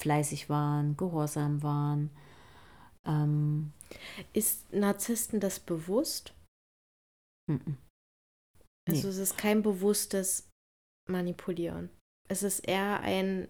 fleißig 0.00 0.50
waren, 0.50 0.96
gehorsam 0.96 1.62
waren 1.62 2.10
ähm, 3.06 3.72
ist 4.32 4.72
Narzissten 4.72 5.40
das 5.40 5.60
bewusst? 5.60 6.34
-mm. 7.50 7.74
Also 8.88 9.08
nee. 9.08 9.12
es 9.12 9.18
ist 9.18 9.38
kein 9.38 9.62
bewusstes 9.62 10.48
Manipulieren. 11.08 11.90
Es 12.28 12.42
ist 12.42 12.60
eher 12.60 13.00
ein. 13.00 13.48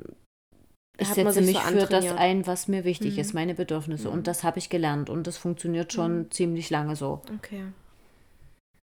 Ich 1.01 1.09
setze 1.09 1.41
mich 1.43 1.57
so 1.57 1.69
für 1.69 1.87
das 1.87 2.07
ein, 2.07 2.47
was 2.47 2.67
mir 2.67 2.85
wichtig 2.85 3.15
mhm. 3.15 3.21
ist, 3.21 3.35
meine 3.35 3.55
Bedürfnisse. 3.55 4.09
Mhm. 4.09 4.15
Und 4.15 4.27
das 4.27 4.43
habe 4.43 4.59
ich 4.59 4.69
gelernt. 4.69 5.11
Und 5.11 5.27
das 5.29 5.39
funktioniert 5.39 5.93
schon 5.93 6.19
mhm. 6.19 6.31
ziemlich 6.31 6.71
lange 6.71 6.97
so. 6.97 7.23
Okay. 7.37 7.65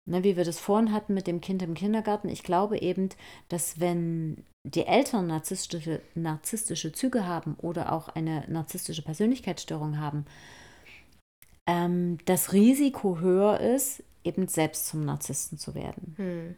Ne, 0.10 0.24
wie 0.24 0.36
wir 0.36 0.46
das 0.46 0.60
vorhin 0.60 0.92
hatten 0.92 1.14
mit 1.14 1.28
dem 1.28 1.42
Kind 1.42 1.62
im 1.62 1.76
Kindergarten. 1.76 2.28
Ich 2.28 2.44
glaube 2.44 2.80
eben, 2.80 3.10
dass 3.50 3.80
wenn 3.80 4.44
die 4.64 4.86
Eltern 4.86 5.28
narzisstische, 5.28 6.02
narzisstische 6.16 6.92
Züge 6.92 7.28
haben 7.28 7.56
oder 7.56 7.92
auch 7.92 8.10
eine 8.10 8.46
narzisstische 8.48 9.04
Persönlichkeitsstörung 9.04 10.00
haben, 10.00 10.26
ähm, 11.68 12.18
das 12.26 12.54
Risiko 12.54 13.20
höher 13.20 13.60
ist, 13.60 14.04
eben 14.24 14.48
selbst 14.48 14.88
zum 14.88 15.06
Narzissten 15.06 15.58
zu 15.58 15.76
werden. 15.76 16.16
Hm. 16.18 16.56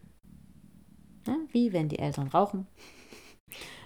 Ja, 1.27 1.37
wie 1.51 1.73
wenn 1.73 1.89
die 1.89 1.99
Eltern 1.99 2.27
rauchen. 2.27 2.67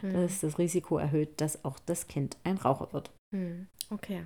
Hm. 0.01 0.13
Das 0.13 0.33
ist 0.33 0.43
das 0.43 0.57
Risiko 0.59 0.97
erhöht, 0.97 1.41
dass 1.41 1.65
auch 1.65 1.79
das 1.79 2.07
Kind 2.07 2.37
ein 2.43 2.57
Raucher 2.57 2.93
wird. 2.93 3.11
Hm. 3.35 3.67
Okay. 3.89 4.23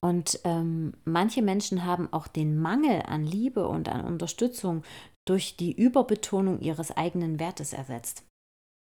Und 0.00 0.40
ähm, 0.44 0.94
manche 1.04 1.42
Menschen 1.42 1.84
haben 1.84 2.10
auch 2.12 2.26
den 2.26 2.58
Mangel 2.58 3.02
an 3.02 3.24
Liebe 3.24 3.68
und 3.68 3.88
an 3.88 4.04
Unterstützung 4.04 4.82
durch 5.26 5.56
die 5.56 5.72
Überbetonung 5.72 6.60
ihres 6.60 6.96
eigenen 6.96 7.38
Wertes 7.38 7.72
ersetzt. 7.72 8.24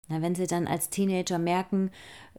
Na, 0.08 0.22
wenn 0.22 0.34
sie 0.34 0.46
dann 0.46 0.66
als 0.66 0.90
Teenager 0.90 1.38
merken, 1.38 1.90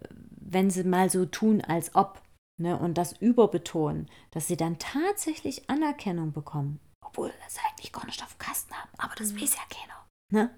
wenn 0.10 0.70
sie 0.70 0.84
mal 0.84 1.10
so 1.10 1.26
tun, 1.26 1.62
als 1.62 1.96
ob, 1.96 2.22
ne, 2.60 2.78
und 2.78 2.98
das 2.98 3.14
überbetonen, 3.14 4.10
dass 4.32 4.48
sie 4.48 4.58
dann 4.58 4.80
tatsächlich 4.80 5.70
Anerkennung 5.70 6.34
bekommen, 6.34 6.80
obwohl 7.06 7.30
sie 7.30 7.38
das 7.44 7.58
eigentlich 7.70 7.94
gar 7.94 8.06
nicht 8.06 8.24
auf 8.24 8.36
dem 8.36 8.40
Kasten 8.40 8.74
haben, 8.74 8.90
aber 8.98 9.16
das 9.16 9.34
mhm. 9.34 9.42
weiß 9.42 9.56
ja 9.56 9.62
keiner. 9.70 10.08
Ne? 10.32 10.56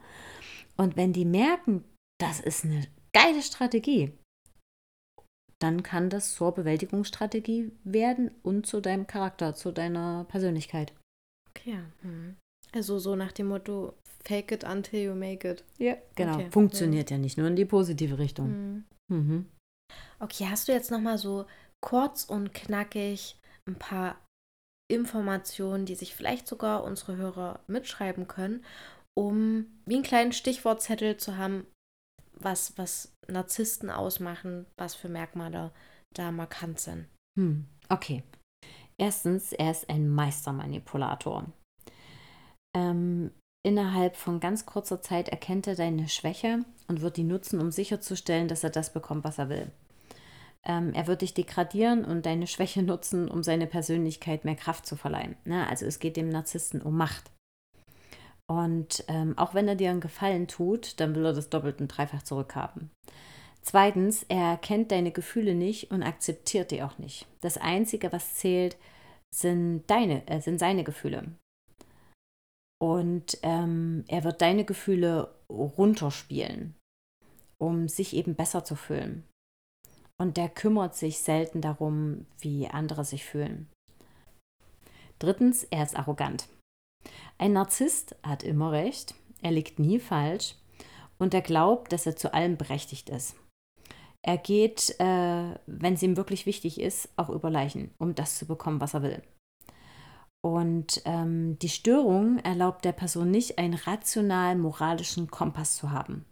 Und 0.77 0.95
wenn 0.95 1.13
die 1.13 1.25
merken, 1.25 1.83
das 2.19 2.39
ist 2.39 2.65
eine 2.65 2.87
geile 3.13 3.41
Strategie, 3.41 4.17
dann 5.61 5.83
kann 5.83 6.09
das 6.09 6.35
zur 6.35 6.53
Bewältigungsstrategie 6.53 7.71
werden 7.83 8.31
und 8.43 8.65
zu 8.65 8.81
deinem 8.81 9.07
Charakter, 9.07 9.55
zu 9.55 9.71
deiner 9.71 10.25
Persönlichkeit. 10.25 10.93
Okay. 11.49 11.79
Mhm. 12.01 12.35
Also 12.73 12.99
so 12.99 13.15
nach 13.15 13.31
dem 13.31 13.47
Motto, 13.47 13.93
Fake 14.25 14.51
it 14.51 14.63
until 14.63 14.99
you 14.99 15.15
make 15.15 15.47
it. 15.47 15.63
Ja, 15.77 15.97
genau. 16.15 16.35
Okay. 16.35 16.51
Funktioniert 16.51 17.11
ja. 17.11 17.17
ja. 17.17 17.21
nicht 17.21 17.37
nur 17.37 17.47
in 17.47 17.55
die 17.55 17.65
positive 17.65 18.17
Richtung. 18.17 18.49
Mhm. 18.49 18.85
Mhm. 19.07 19.45
Okay, 20.19 20.47
hast 20.49 20.67
du 20.67 20.71
jetzt 20.71 20.91
nochmal 20.91 21.17
so 21.17 21.45
kurz 21.79 22.25
und 22.25 22.53
knackig 22.53 23.39
ein 23.67 23.75
paar 23.75 24.17
Informationen, 24.91 25.85
die 25.85 25.95
sich 25.95 26.15
vielleicht 26.15 26.47
sogar 26.47 26.83
unsere 26.83 27.17
Hörer 27.17 27.59
mitschreiben 27.67 28.27
können, 28.27 28.63
um 29.17 29.67
wie 29.85 29.95
einen 29.95 30.03
kleinen 30.03 30.31
Stichwortzettel 30.31 31.17
zu 31.17 31.37
haben, 31.37 31.67
was, 32.33 32.77
was 32.77 33.14
Narzissten 33.27 33.89
ausmachen, 33.89 34.65
was 34.77 34.95
für 34.95 35.09
Merkmale 35.09 35.71
da 36.13 36.31
markant 36.31 36.79
sind. 36.79 37.07
Hm, 37.37 37.65
okay. 37.89 38.23
Erstens, 38.97 39.51
er 39.51 39.71
ist 39.71 39.89
ein 39.89 40.09
Meistermanipulator. 40.09 41.45
Ähm, 42.75 43.31
innerhalb 43.65 44.15
von 44.15 44.39
ganz 44.39 44.65
kurzer 44.65 45.01
Zeit 45.01 45.29
erkennt 45.29 45.67
er 45.67 45.75
deine 45.75 46.07
Schwäche 46.07 46.63
und 46.87 47.01
wird 47.01 47.17
die 47.17 47.23
nutzen, 47.23 47.59
um 47.59 47.71
sicherzustellen, 47.71 48.47
dass 48.47 48.63
er 48.63 48.69
das 48.69 48.93
bekommt, 48.93 49.23
was 49.23 49.37
er 49.37 49.49
will. 49.49 49.71
Ähm, 50.65 50.93
er 50.93 51.07
wird 51.07 51.21
dich 51.21 51.33
degradieren 51.33 52.05
und 52.05 52.25
deine 52.25 52.47
Schwäche 52.47 52.81
nutzen, 52.81 53.29
um 53.29 53.43
seine 53.43 53.67
Persönlichkeit 53.67 54.45
mehr 54.45 54.55
Kraft 54.55 54.85
zu 54.85 54.95
verleihen. 54.95 55.35
Ne? 55.45 55.67
Also 55.67 55.85
es 55.85 55.99
geht 55.99 56.17
dem 56.17 56.29
Narzissten 56.29 56.81
um 56.81 56.97
Macht. 56.97 57.31
Und 58.47 59.03
ähm, 59.07 59.37
auch 59.37 59.53
wenn 59.53 59.67
er 59.67 59.75
dir 59.75 59.89
einen 59.89 60.01
Gefallen 60.01 60.47
tut, 60.47 60.99
dann 60.99 61.15
will 61.15 61.25
er 61.25 61.33
das 61.33 61.49
doppelt 61.49 61.81
und 61.81 61.87
dreifach 61.87 62.21
zurückhaben. 62.23 62.91
Zweitens, 63.61 64.23
er 64.29 64.57
kennt 64.57 64.91
deine 64.91 65.11
Gefühle 65.11 65.55
nicht 65.55 65.89
und 65.89 66.03
akzeptiert 66.03 66.69
die 66.69 66.83
auch 66.83 66.99
nicht. 66.99 67.25
Das 67.41 67.57
Einzige, 67.57 68.11
was 68.11 68.35
zählt, 68.35 68.77
sind, 69.33 69.83
deine, 69.87 70.27
äh, 70.27 70.39
sind 70.39 70.59
seine 70.59 70.83
Gefühle. 70.83 71.31
Und 72.79 73.39
ähm, 73.41 74.03
er 74.07 74.23
wird 74.23 74.41
deine 74.41 74.65
Gefühle 74.65 75.33
runterspielen, 75.49 76.75
um 77.57 77.87
sich 77.87 78.15
eben 78.15 78.35
besser 78.35 78.63
zu 78.63 78.75
fühlen. 78.75 79.23
Und 80.17 80.37
der 80.37 80.49
kümmert 80.49 80.95
sich 80.95 81.17
selten 81.17 81.61
darum, 81.61 82.27
wie 82.39 82.67
andere 82.67 83.03
sich 83.03 83.25
fühlen. 83.25 83.69
Drittens, 85.19 85.63
er 85.63 85.83
ist 85.83 85.97
arrogant. 85.97 86.47
Ein 87.37 87.53
Narzisst 87.53 88.15
hat 88.23 88.43
immer 88.43 88.71
recht, 88.71 89.15
er 89.41 89.51
liegt 89.51 89.79
nie 89.79 89.99
falsch 89.99 90.55
und 91.17 91.33
er 91.33 91.41
glaubt, 91.41 91.91
dass 91.91 92.05
er 92.05 92.15
zu 92.15 92.33
allem 92.33 92.57
berechtigt 92.57 93.09
ist. 93.09 93.35
Er 94.21 94.37
geht, 94.37 94.95
äh, 94.99 95.53
wenn 95.67 95.93
es 95.93 96.01
ihm 96.01 96.17
wirklich 96.17 96.45
wichtig 96.45 96.81
ist, 96.81 97.09
auch 97.15 97.29
über 97.29 97.49
Leichen, 97.51 97.91
um 97.99 98.15
das 98.15 98.37
zu 98.37 98.47
bekommen, 98.47 98.81
was 98.81 98.95
er 98.95 99.03
will. 99.03 99.21
Und 100.43 101.01
ähm, 101.05 101.57
die 101.59 101.69
Störung 101.69 102.39
erlaubt 102.39 102.85
der 102.85 102.91
Person 102.91 103.31
nicht, 103.31 103.57
einen 103.57 103.73
rational-moralischen 103.73 105.29
Kompass 105.29 105.75
zu 105.75 105.91
haben. 105.91 106.25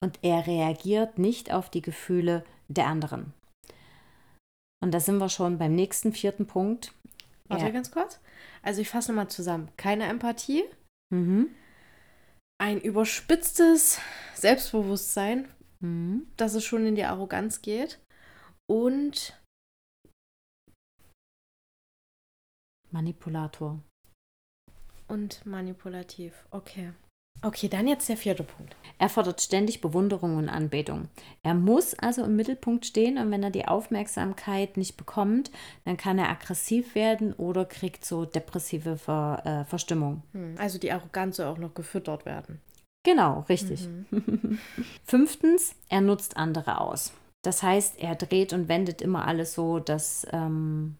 Und 0.00 0.18
er 0.22 0.46
reagiert 0.46 1.18
nicht 1.18 1.52
auf 1.52 1.70
die 1.70 1.82
Gefühle 1.82 2.44
der 2.68 2.86
anderen. 2.86 3.32
Und 4.82 4.92
da 4.92 5.00
sind 5.00 5.18
wir 5.18 5.28
schon 5.28 5.58
beim 5.58 5.74
nächsten 5.74 6.12
vierten 6.12 6.46
Punkt. 6.46 6.92
Warte 7.48 7.64
ja. 7.64 7.70
ganz 7.70 7.90
kurz. 7.90 8.20
Also 8.62 8.80
ich 8.80 8.88
fasse 8.88 9.12
nochmal 9.12 9.28
zusammen. 9.28 9.70
Keine 9.76 10.04
Empathie. 10.04 10.64
Mhm. 11.10 11.54
Ein 12.58 12.80
überspitztes 12.80 14.00
Selbstbewusstsein, 14.34 15.48
mhm. 15.80 16.26
dass 16.36 16.54
es 16.54 16.64
schon 16.64 16.86
in 16.86 16.94
die 16.94 17.04
Arroganz 17.04 17.62
geht. 17.62 18.00
Und 18.68 19.38
Manipulator. 22.90 23.80
Und 25.08 25.44
manipulativ. 25.44 26.46
Okay. 26.50 26.92
Okay, 27.42 27.68
dann 27.68 27.86
jetzt 27.86 28.08
der 28.08 28.16
vierte 28.16 28.42
Punkt. 28.42 28.76
Er 28.98 29.08
fordert 29.08 29.40
ständig 29.42 29.80
Bewunderung 29.80 30.36
und 30.36 30.48
Anbetung. 30.48 31.08
Er 31.42 31.54
muss 31.54 31.94
also 31.94 32.24
im 32.24 32.34
Mittelpunkt 32.34 32.86
stehen 32.86 33.18
und 33.18 33.30
wenn 33.30 33.42
er 33.42 33.50
die 33.50 33.68
Aufmerksamkeit 33.68 34.76
nicht 34.76 34.96
bekommt, 34.96 35.50
dann 35.84 35.96
kann 35.96 36.18
er 36.18 36.30
aggressiv 36.30 36.94
werden 36.94 37.34
oder 37.34 37.66
kriegt 37.66 38.04
so 38.04 38.24
depressive 38.24 38.96
Ver, 38.96 39.42
äh, 39.44 39.64
Verstimmung. 39.68 40.22
Hm, 40.32 40.54
also 40.58 40.78
die 40.78 40.90
Arroganz 40.90 41.36
soll 41.36 41.46
auch 41.46 41.58
noch 41.58 41.74
gefüttert 41.74 42.24
werden. 42.24 42.60
Genau, 43.04 43.44
richtig. 43.48 43.86
Mhm. 44.10 44.58
Fünftens, 45.04 45.76
er 45.88 46.00
nutzt 46.00 46.36
andere 46.36 46.80
aus. 46.80 47.12
Das 47.42 47.62
heißt, 47.62 48.00
er 48.00 48.16
dreht 48.16 48.52
und 48.52 48.68
wendet 48.68 49.00
immer 49.02 49.26
alles 49.28 49.54
so, 49.54 49.78
dass 49.78 50.26
ähm, 50.32 50.96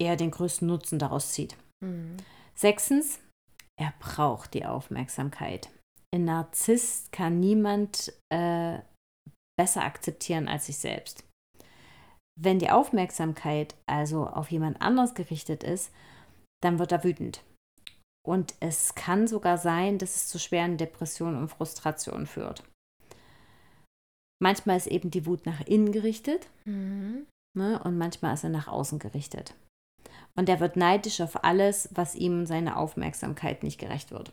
er 0.00 0.16
den 0.16 0.30
größten 0.30 0.66
Nutzen 0.66 0.98
daraus 0.98 1.32
zieht. 1.32 1.56
Mhm. 1.80 2.16
Sechstens, 2.54 3.18
er 3.78 3.92
braucht 3.98 4.54
die 4.54 4.64
Aufmerksamkeit. 4.64 5.70
Ein 6.14 6.24
Narzisst 6.24 7.10
kann 7.10 7.40
niemand 7.40 8.12
äh, 8.32 8.78
besser 9.58 9.82
akzeptieren 9.84 10.48
als 10.48 10.66
sich 10.66 10.78
selbst. 10.78 11.24
Wenn 12.40 12.58
die 12.58 12.70
Aufmerksamkeit 12.70 13.76
also 13.86 14.26
auf 14.26 14.50
jemand 14.50 14.80
anders 14.80 15.14
gerichtet 15.14 15.62
ist, 15.62 15.92
dann 16.62 16.78
wird 16.78 16.92
er 16.92 17.04
wütend. 17.04 17.44
Und 18.26 18.54
es 18.60 18.94
kann 18.94 19.26
sogar 19.26 19.58
sein, 19.58 19.98
dass 19.98 20.16
es 20.16 20.28
zu 20.28 20.38
schweren 20.38 20.78
Depressionen 20.78 21.36
und 21.36 21.48
Frustrationen 21.48 22.26
führt. 22.26 22.64
Manchmal 24.42 24.76
ist 24.76 24.86
eben 24.86 25.10
die 25.10 25.26
Wut 25.26 25.46
nach 25.46 25.60
innen 25.60 25.92
gerichtet 25.92 26.48
mhm. 26.64 27.26
ne, 27.56 27.80
und 27.82 27.98
manchmal 27.98 28.34
ist 28.34 28.44
er 28.44 28.50
nach 28.50 28.68
außen 28.68 28.98
gerichtet. 28.98 29.54
Und 30.36 30.48
er 30.48 30.60
wird 30.60 30.76
neidisch 30.76 31.20
auf 31.20 31.44
alles, 31.44 31.88
was 31.92 32.14
ihm 32.14 32.46
seine 32.46 32.76
Aufmerksamkeit 32.76 33.62
nicht 33.62 33.78
gerecht 33.78 34.10
wird. 34.10 34.32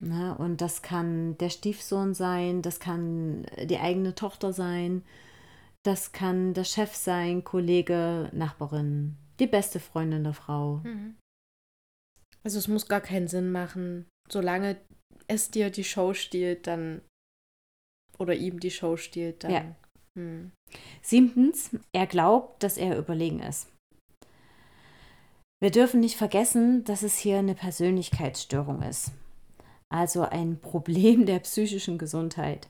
Ne? 0.00 0.36
Und 0.38 0.60
das 0.60 0.82
kann 0.82 1.36
der 1.38 1.50
Stiefsohn 1.50 2.14
sein, 2.14 2.62
das 2.62 2.80
kann 2.80 3.46
die 3.62 3.78
eigene 3.78 4.14
Tochter 4.14 4.52
sein, 4.52 5.02
das 5.82 6.12
kann 6.12 6.54
der 6.54 6.64
Chef 6.64 6.94
sein, 6.94 7.44
Kollege, 7.44 8.30
Nachbarin, 8.32 9.16
die 9.38 9.46
beste 9.46 9.80
Freundin 9.80 10.24
der 10.24 10.34
Frau. 10.34 10.80
Mhm. 10.84 11.16
Also 12.42 12.58
es 12.58 12.68
muss 12.68 12.88
gar 12.88 13.00
keinen 13.00 13.28
Sinn 13.28 13.52
machen. 13.52 14.06
Solange 14.30 14.78
es 15.26 15.50
dir 15.50 15.70
die 15.70 15.84
Show 15.84 16.14
stiehlt, 16.14 16.66
dann 16.66 17.02
oder 18.18 18.34
ihm 18.34 18.60
die 18.60 18.70
Show 18.70 18.96
stiehlt, 18.96 19.44
dann. 19.44 19.50
Ja. 19.50 19.76
Hm. 20.16 20.52
Siebtens, 21.02 21.70
er 21.92 22.06
glaubt, 22.06 22.62
dass 22.62 22.76
er 22.76 22.96
überlegen 22.96 23.40
ist. 23.40 23.68
Wir 25.64 25.70
dürfen 25.70 26.00
nicht 26.00 26.18
vergessen, 26.18 26.84
dass 26.84 27.02
es 27.02 27.16
hier 27.16 27.38
eine 27.38 27.54
Persönlichkeitsstörung 27.54 28.82
ist, 28.82 29.12
also 29.88 30.20
ein 30.20 30.60
Problem 30.60 31.24
der 31.24 31.38
psychischen 31.38 31.96
Gesundheit. 31.96 32.68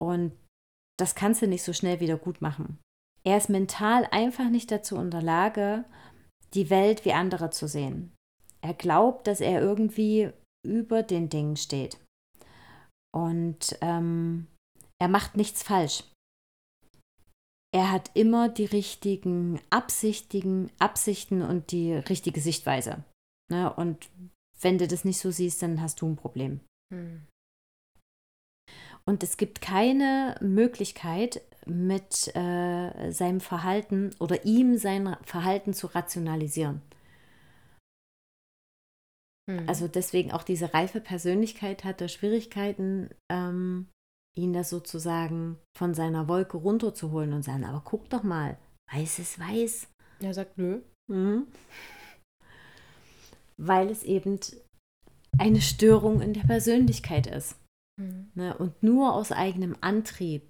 Und 0.00 0.30
das 1.00 1.16
kannst 1.16 1.42
du 1.42 1.48
nicht 1.48 1.64
so 1.64 1.72
schnell 1.72 1.98
wieder 1.98 2.16
gut 2.16 2.40
machen. 2.40 2.78
Er 3.26 3.36
ist 3.36 3.48
mental 3.48 4.06
einfach 4.12 4.48
nicht 4.50 4.70
dazu 4.70 4.94
in 4.98 5.10
der 5.10 5.20
Lage, 5.20 5.84
die 6.54 6.70
Welt 6.70 7.04
wie 7.04 7.12
andere 7.12 7.50
zu 7.50 7.66
sehen. 7.66 8.14
Er 8.60 8.74
glaubt, 8.74 9.26
dass 9.26 9.40
er 9.40 9.60
irgendwie 9.60 10.30
über 10.64 11.02
den 11.02 11.28
Dingen 11.28 11.56
steht. 11.56 11.98
Und 13.12 13.76
ähm, 13.80 14.46
er 15.02 15.08
macht 15.08 15.36
nichts 15.36 15.64
falsch 15.64 16.04
er 17.76 17.92
hat 17.92 18.10
immer 18.14 18.48
die 18.48 18.64
richtigen 18.64 19.60
Absichtigen, 19.68 20.72
Absichten 20.78 21.42
und 21.42 21.72
die 21.72 21.92
richtige 21.92 22.40
Sichtweise. 22.40 23.04
Ne? 23.50 23.70
Und 23.70 24.08
wenn 24.62 24.78
du 24.78 24.88
das 24.88 25.04
nicht 25.04 25.18
so 25.18 25.30
siehst, 25.30 25.62
dann 25.62 25.82
hast 25.82 26.00
du 26.00 26.08
ein 26.08 26.16
Problem. 26.16 26.60
Hm. 26.90 27.26
Und 29.04 29.22
es 29.22 29.36
gibt 29.36 29.60
keine 29.60 30.36
Möglichkeit, 30.40 31.42
mit 31.66 32.34
äh, 32.34 33.10
seinem 33.10 33.40
Verhalten 33.40 34.14
oder 34.20 34.46
ihm 34.46 34.78
sein 34.78 35.14
Verhalten 35.22 35.74
zu 35.74 35.88
rationalisieren. 35.88 36.80
Hm. 39.50 39.68
Also 39.68 39.86
deswegen 39.86 40.32
auch 40.32 40.44
diese 40.44 40.72
reife 40.72 41.02
Persönlichkeit 41.02 41.84
hat 41.84 42.00
er 42.00 42.08
Schwierigkeiten, 42.08 43.10
ähm, 43.30 43.88
ihn 44.36 44.52
das 44.52 44.70
sozusagen 44.70 45.58
von 45.76 45.94
seiner 45.94 46.28
Wolke 46.28 46.56
runterzuholen 46.56 47.32
und 47.32 47.42
sagen, 47.42 47.64
aber 47.64 47.82
guck 47.84 48.08
doch 48.10 48.22
mal, 48.22 48.58
weiß 48.92 49.18
ist 49.18 49.38
weiß. 49.38 49.88
Er 50.20 50.34
sagt 50.34 50.58
nö. 50.58 50.82
Mhm. 51.10 51.46
Weil 53.58 53.90
es 53.90 54.02
eben 54.02 54.38
eine 55.38 55.60
Störung 55.60 56.20
in 56.20 56.34
der 56.34 56.42
Persönlichkeit 56.42 57.26
ist. 57.26 57.56
Mhm. 58.00 58.30
Ne? 58.34 58.56
Und 58.56 58.82
nur 58.82 59.14
aus 59.14 59.32
eigenem 59.32 59.76
Antrieb 59.80 60.42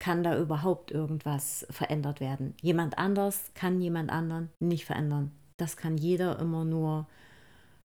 kann 0.00 0.22
da 0.22 0.38
überhaupt 0.38 0.90
irgendwas 0.90 1.66
verändert 1.70 2.20
werden. 2.20 2.54
Jemand 2.60 2.98
anders 2.98 3.52
kann 3.54 3.80
jemand 3.80 4.10
anderen 4.10 4.50
nicht 4.60 4.84
verändern. 4.84 5.32
Das 5.56 5.76
kann 5.76 5.96
jeder 5.96 6.38
immer 6.38 6.64
nur 6.64 7.08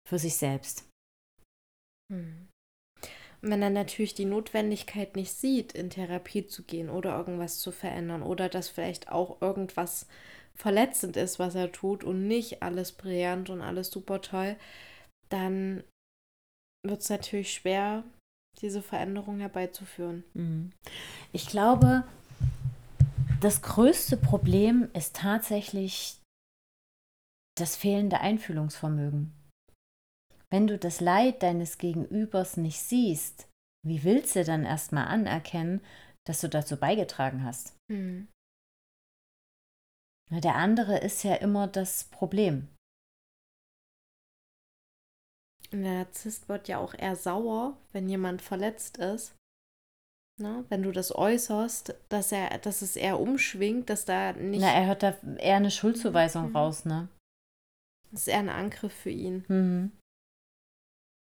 für 0.08 0.20
sich 0.20 0.36
selbst. 0.36 0.88
Mhm 2.12 2.50
wenn 3.44 3.62
er 3.62 3.70
natürlich 3.70 4.14
die 4.14 4.26
Notwendigkeit 4.26 5.18
nicht 5.18 5.34
sieht, 5.34 5.74
in 5.74 5.90
Therapie 5.90 6.48
zu 6.48 6.64
gehen 6.64 6.90
oder 6.90 7.18
irgendwas 7.18 7.60
zu 7.60 7.72
verändern 7.72 8.24
oder 8.24 8.48
dass 8.48 8.70
vielleicht 8.70 9.12
auch 9.12 9.42
irgendwas 9.42 10.08
verletzend 10.56 11.18
ist, 11.18 11.40
was 11.40 11.54
er 11.54 11.72
tut 11.72 12.06
und 12.06 12.26
nicht 12.28 12.64
alles 12.64 12.94
brillant 12.94 13.50
und 13.50 13.62
alles 13.62 13.92
super 13.92 14.22
toll, 14.22 14.56
dann 15.28 15.84
wird 16.86 17.02
es 17.02 17.10
natürlich 17.10 17.54
schwer, 17.54 18.04
diese 18.62 18.82
Veränderung 18.82 19.40
herbeizuführen. 19.40 20.24
Mhm. 20.34 20.72
Ich 21.34 21.48
glaube, 21.48 22.04
das 23.42 23.62
größte 23.62 24.16
Problem 24.16 24.90
ist 24.94 25.18
tatsächlich 25.18 26.18
das 27.58 27.76
fehlende 27.76 28.22
Einfühlungsvermögen. 28.22 29.34
Wenn 30.54 30.68
du 30.68 30.78
das 30.78 31.02
Leid 31.02 31.42
deines 31.42 31.80
Gegenübers 31.80 32.58
nicht 32.58 32.80
siehst, 32.80 33.50
wie 33.84 34.04
willst 34.04 34.36
du 34.36 34.44
dann 34.44 34.66
erstmal 34.66 35.08
anerkennen, 35.08 35.82
dass 36.28 36.42
du 36.42 36.48
dazu 36.48 36.78
beigetragen 36.78 37.44
hast? 37.44 37.76
Mhm. 37.92 38.28
Der 40.30 40.54
andere 40.54 41.00
ist 41.00 41.24
ja 41.24 41.34
immer 41.34 41.68
das 41.68 42.04
Problem. 42.04 42.68
Der 45.72 45.80
Narzisst 45.80 46.48
wird 46.48 46.68
ja 46.68 46.78
auch 46.78 46.94
eher 46.94 47.16
sauer, 47.16 47.76
wenn 47.92 48.08
jemand 48.08 48.44
verletzt 48.44 49.00
ist. 49.00 49.34
Ne? 50.40 50.66
Wenn 50.70 50.84
du 50.84 50.92
das 50.92 51.16
äußerst, 51.16 51.96
dass 52.10 52.32
er, 52.32 52.60
dass 52.60 52.84
es 52.84 52.96
eher 52.96 53.20
umschwingt, 53.20 53.90
dass 53.90 54.06
da 54.06 54.34
nicht. 54.34 54.62
Na, 54.62 54.72
er 54.72 54.86
hört 54.86 55.02
da 55.02 55.18
eher 55.38 55.58
eine 55.58 55.72
Schuldzuweisung 55.72 56.50
mhm. 56.50 56.56
raus, 56.56 56.86
ne? 56.86 57.10
Das 58.12 58.22
ist 58.22 58.28
eher 58.28 58.38
ein 58.38 58.50
Angriff 58.50 58.94
für 58.94 59.10
ihn. 59.10 59.46
Mhm. 59.48 59.92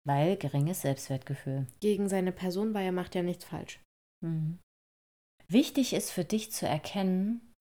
Weil 0.05 0.37
geringes 0.37 0.81
Selbstwertgefühl. 0.81 1.67
Gegen 1.79 2.09
seine 2.09 2.31
Person, 2.31 2.73
weil 2.73 2.85
er 2.85 2.91
macht 2.91 3.15
ja 3.15 3.23
nichts 3.23 3.45
falsch. 3.45 3.79
Mhm. 4.23 4.59
Wichtig 5.47 5.93
ist 5.93 6.11
für 6.11 6.25
dich 6.25 6.51
zu 6.51 6.67
erkennen, 6.67 7.53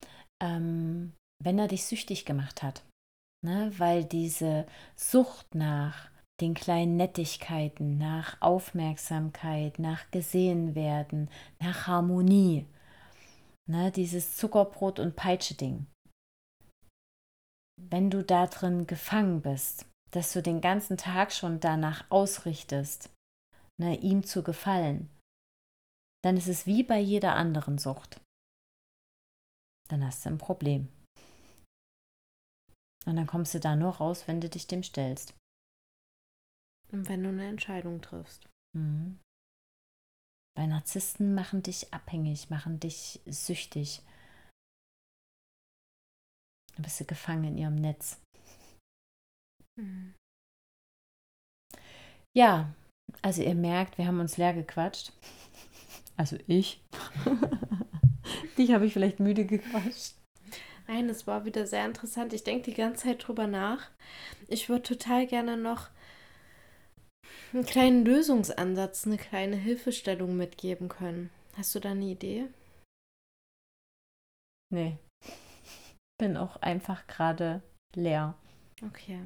ähm, 0.43 1.13
wenn 1.43 1.59
er 1.59 1.69
dich 1.69 1.85
süchtig 1.85 2.25
gemacht 2.25 2.63
hat. 2.63 2.85
Ne? 3.45 3.73
Weil 3.77 4.05
diese 4.05 4.67
Sucht 4.97 5.55
nach 5.55 6.11
den 6.41 6.55
kleinen 6.55 6.97
Nettigkeiten, 6.97 7.99
nach 7.99 8.41
Aufmerksamkeit, 8.41 9.79
nach 9.79 10.11
gesehen 10.11 10.75
werden, 10.75 11.31
nach 11.61 11.87
Harmonie, 11.87 12.67
ne? 13.69 13.93
dieses 13.93 14.37
Zuckerbrot- 14.37 15.01
und 15.01 15.17
Peitsche-Ding. 15.17 15.87
Wenn 17.91 18.11
du 18.11 18.23
da 18.23 18.47
drin 18.47 18.87
gefangen 18.87 19.43
bist, 19.43 19.87
dass 20.13 20.33
du 20.33 20.43
den 20.43 20.61
ganzen 20.61 20.97
Tag 20.97 21.33
schon 21.33 21.59
danach 21.61 22.11
ausrichtest, 22.11 23.11
ne, 23.81 23.99
ihm 23.99 24.25
zu 24.25 24.43
gefallen, 24.43 25.11
dann 26.23 26.37
ist 26.37 26.49
es 26.49 26.67
wie 26.67 26.83
bei 26.83 26.99
jeder 26.99 27.35
anderen 27.35 27.79
Sucht. 27.79 28.21
Dann 29.89 30.05
hast 30.05 30.25
du 30.25 30.31
ein 30.31 30.39
Problem. 30.39 30.89
Und 33.05 33.17
dann 33.17 33.27
kommst 33.27 33.55
du 33.55 33.61
da 33.61 33.75
nur 33.75 33.97
raus, 33.97 34.29
wenn 34.29 34.41
du 34.41 34.49
dich 34.49 34.67
dem 34.67 34.83
stellst. 34.83 35.35
Und 36.93 37.09
wenn 37.09 37.23
du 37.23 37.31
eine 37.31 37.49
Entscheidung 37.49 38.01
triffst. 38.01 38.49
Mhm. 38.77 39.19
Weil 40.55 40.69
Narzissten 40.69 41.35
machen 41.35 41.63
dich 41.63 41.93
abhängig, 41.93 42.51
machen 42.51 42.79
dich 42.79 43.21
süchtig. 43.27 44.03
Du 46.77 46.83
bist 46.83 47.01
du 47.01 47.05
gefangen 47.05 47.45
in 47.45 47.59
ihrem 47.59 47.77
Netz. 47.77 48.21
Mhm. 49.77 50.15
Ja, 52.35 52.75
also 53.21 53.43
ihr 53.43 53.55
merkt, 53.55 53.99
wir 53.99 54.07
haben 54.07 54.21
uns 54.21 54.37
leer 54.37 54.55
gequatscht. 54.55 55.13
Also 56.15 56.37
ich. 56.47 56.79
Dich 58.59 58.71
habe 58.73 58.85
ich 58.85 58.93
vielleicht 58.93 59.19
müde 59.19 59.47
gequatscht. 59.47 60.15
Nein, 60.87 61.09
es 61.09 61.27
war 61.27 61.47
wieder 61.47 61.67
sehr 61.67 61.87
interessant. 61.87 62.35
Ich 62.35 62.45
denke 62.45 62.71
die 62.71 62.77
ganze 62.77 63.05
Zeit 63.05 63.27
drüber 63.27 63.47
nach. 63.47 63.91
Ich 64.47 64.69
würde 64.69 64.83
total 64.83 65.27
gerne 65.27 65.57
noch 65.57 65.89
einen 67.53 67.65
kleinen 67.65 68.05
Lösungsansatz, 68.05 69.07
eine 69.07 69.17
kleine 69.17 69.57
Hilfestellung 69.57 70.37
mitgeben 70.37 70.91
können. 70.91 71.31
Hast 71.57 71.75
du 71.75 71.81
da 71.81 71.91
eine 71.91 72.05
Idee? 72.05 72.49
Nee. 74.71 74.99
Bin 76.19 76.37
auch 76.37 76.57
einfach 76.57 77.07
gerade 77.07 77.63
leer. 77.95 78.35
Okay. 78.85 79.21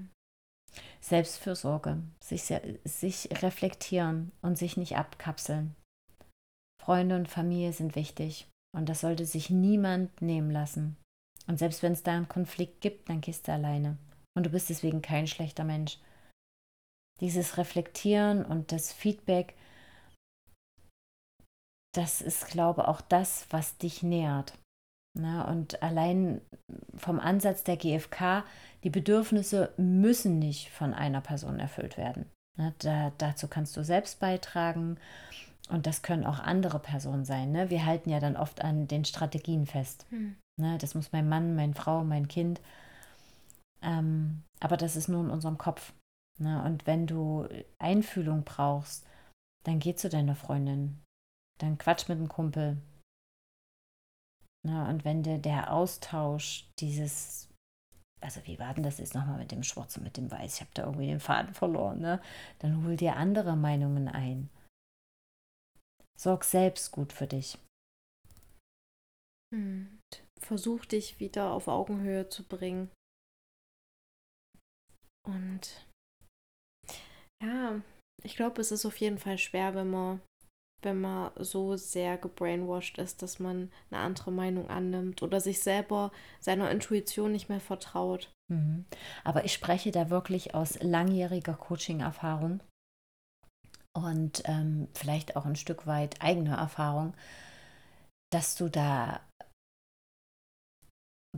Selbstfürsorge, 1.07 2.03
sich, 2.21 2.53
sich 2.85 3.29
reflektieren 3.43 4.33
und 4.43 4.59
sich 4.59 4.77
nicht 4.77 4.97
abkapseln. 4.97 5.77
Freunde 6.83 7.15
und 7.15 7.29
Familie 7.29 7.73
sind 7.73 7.95
wichtig 7.95 8.49
und 8.77 8.89
das 8.89 9.03
sollte 9.03 9.25
sich 9.25 9.49
niemand 9.49 10.21
nehmen 10.21 10.51
lassen. 10.51 10.97
Und 11.47 11.61
selbst 11.61 11.85
wenn 11.85 11.93
es 11.93 12.03
da 12.03 12.17
einen 12.17 12.29
Konflikt 12.29 12.81
gibt, 12.81 13.09
dann 13.09 13.21
gehst 13.21 13.47
du 13.47 13.53
alleine. 13.53 13.99
Und 14.37 14.47
du 14.47 14.51
bist 14.51 14.69
deswegen 14.69 15.01
kein 15.01 15.29
schlechter 15.29 15.63
Mensch. 15.63 15.99
Dieses 17.21 17.57
Reflektieren 17.57 18.45
und 18.45 18.73
das 18.73 18.93
Feedback, 18.93 19.55
das 21.95 22.21
ist, 22.21 22.49
glaube 22.49 22.83
ich, 22.83 22.89
auch 22.89 23.01
das, 23.01 23.47
was 23.51 23.79
dich 23.79 24.03
nährt. 24.03 24.59
Ne? 25.17 25.47
Und 25.47 25.83
allein 25.83 26.41
vom 26.97 27.21
Ansatz 27.21 27.65
der 27.65 27.77
GfK, 27.77 28.45
die 28.87 28.91
Bedürfnisse 28.91 29.73
müssen 29.79 30.39
nicht 30.39 30.71
von 30.71 30.95
einer 30.95 31.21
Person 31.21 31.59
erfüllt 31.59 31.97
werden. 31.97 32.31
Ne? 32.57 32.73
Da, 32.79 33.11
dazu 33.19 33.49
kannst 33.49 33.77
du 33.77 33.83
selbst 33.83 34.21
beitragen 34.21 34.97
und 35.69 35.89
das 35.89 36.03
können 36.03 36.25
auch 36.25 36.39
andere 36.39 36.79
Personen 36.79 37.25
sein. 37.25 37.51
Ne? 37.51 37.69
Wir 37.69 37.85
halten 37.85 38.11
ja 38.11 38.21
dann 38.21 38.37
oft 38.37 38.63
an 38.63 38.87
den 38.87 39.05
Strategien 39.05 39.67
fest. 39.67 40.07
Hm. 40.11 40.37
Ne, 40.61 40.79
das 40.79 40.95
muss 40.95 41.11
mein 41.11 41.29
Mann, 41.29 41.57
meine 41.57 41.75
Frau, 41.75 42.05
mein 42.05 42.29
Kind. 42.29 42.61
Ähm, 43.83 44.45
aber 44.61 44.77
das 44.77 44.95
ist 44.95 45.09
nur 45.09 45.25
in 45.25 45.31
unserem 45.31 45.59
Kopf. 45.59 45.93
Ne? 46.39 46.63
Und 46.63 46.87
wenn 46.87 47.09
du 47.09 47.49
Einfühlung 47.81 48.45
brauchst, 48.45 49.05
dann 49.65 49.81
geh 49.81 49.97
zu 49.97 50.09
deiner 50.09 50.37
Freundin. 50.37 51.03
Dann 51.59 51.77
quatsch 51.77 52.09
mit 52.09 52.21
dem 52.21 52.29
Kumpel. 52.29 52.77
Ne? 54.65 54.89
Und 54.89 55.05
wenn 55.05 55.25
dir 55.25 55.39
der 55.39 55.73
Austausch, 55.73 56.71
dieses, 56.79 57.49
also 58.21 58.41
wie 58.47 58.59
war 58.59 58.75
denn 58.75 58.83
das 58.83 58.99
jetzt 58.99 59.15
nochmal 59.15 59.39
mit 59.39 59.53
dem 59.53 59.63
Schwarz 59.63 59.97
und 59.97 60.05
mit 60.05 60.17
dem 60.17 60.31
Weiß? 60.31 60.55
Ich 60.55 60.61
habe 60.61 60.71
da 60.75 60.85
irgendwie 60.85 61.07
den 61.07 61.21
Faden 61.21 61.55
verloren. 61.55 62.01
Ne? 62.01 62.21
Dann 62.59 62.85
hol 62.85 62.97
dir 62.97 63.17
andere 63.17 63.57
Meinungen 63.57 64.09
ein. 64.09 64.51
Sorg 66.19 66.45
selbst 66.45 66.93
gut 66.93 67.13
für 67.13 67.27
dich. 67.27 67.59
Hm 69.55 69.99
versuch 70.41 70.85
dich 70.85 71.19
wieder 71.21 71.51
auf 71.51 71.69
Augenhöhe 71.69 72.29
zu 72.29 72.45
bringen. 72.45 72.91
Und 75.27 75.87
ja, 77.43 77.83
ich 78.23 78.37
glaube, 78.37 78.61
es 78.61 78.71
ist 78.71 78.87
auf 78.87 78.97
jeden 78.99 79.19
Fall 79.19 79.39
schwer, 79.39 79.75
wenn 79.75 79.91
man, 79.91 80.21
wenn 80.87 81.03
man 81.03 81.31
so 81.37 81.77
sehr 81.77 82.17
gebrainwashed 82.17 82.97
ist, 82.97 83.21
dass 83.21 83.39
man 83.39 83.71
eine 83.91 84.01
andere 84.01 84.33
Meinung 84.33 84.71
annimmt 84.71 85.23
oder 85.23 85.41
sich 85.41 85.61
selber 85.61 86.11
seiner 86.41 86.71
Intuition 86.71 87.33
nicht 87.33 87.51
mehr 87.51 87.61
vertraut. 87.61 88.31
Mhm. 88.49 88.87
Aber 89.25 89.45
ich 89.45 89.53
spreche 89.53 89.91
da 89.91 90.09
wirklich 90.09 90.55
aus 90.55 90.81
langjähriger 90.81 91.55
Coaching-Erfahrung 91.55 92.61
und 93.93 94.43
ähm, 94.47 94.89
vielleicht 94.95 95.37
auch 95.37 95.45
ein 95.45 95.57
Stück 95.57 95.87
weit 95.87 96.23
eigener 96.23 96.57
Erfahrung, 96.57 97.13
dass 98.31 98.55
du 98.55 98.71
da 98.71 99.21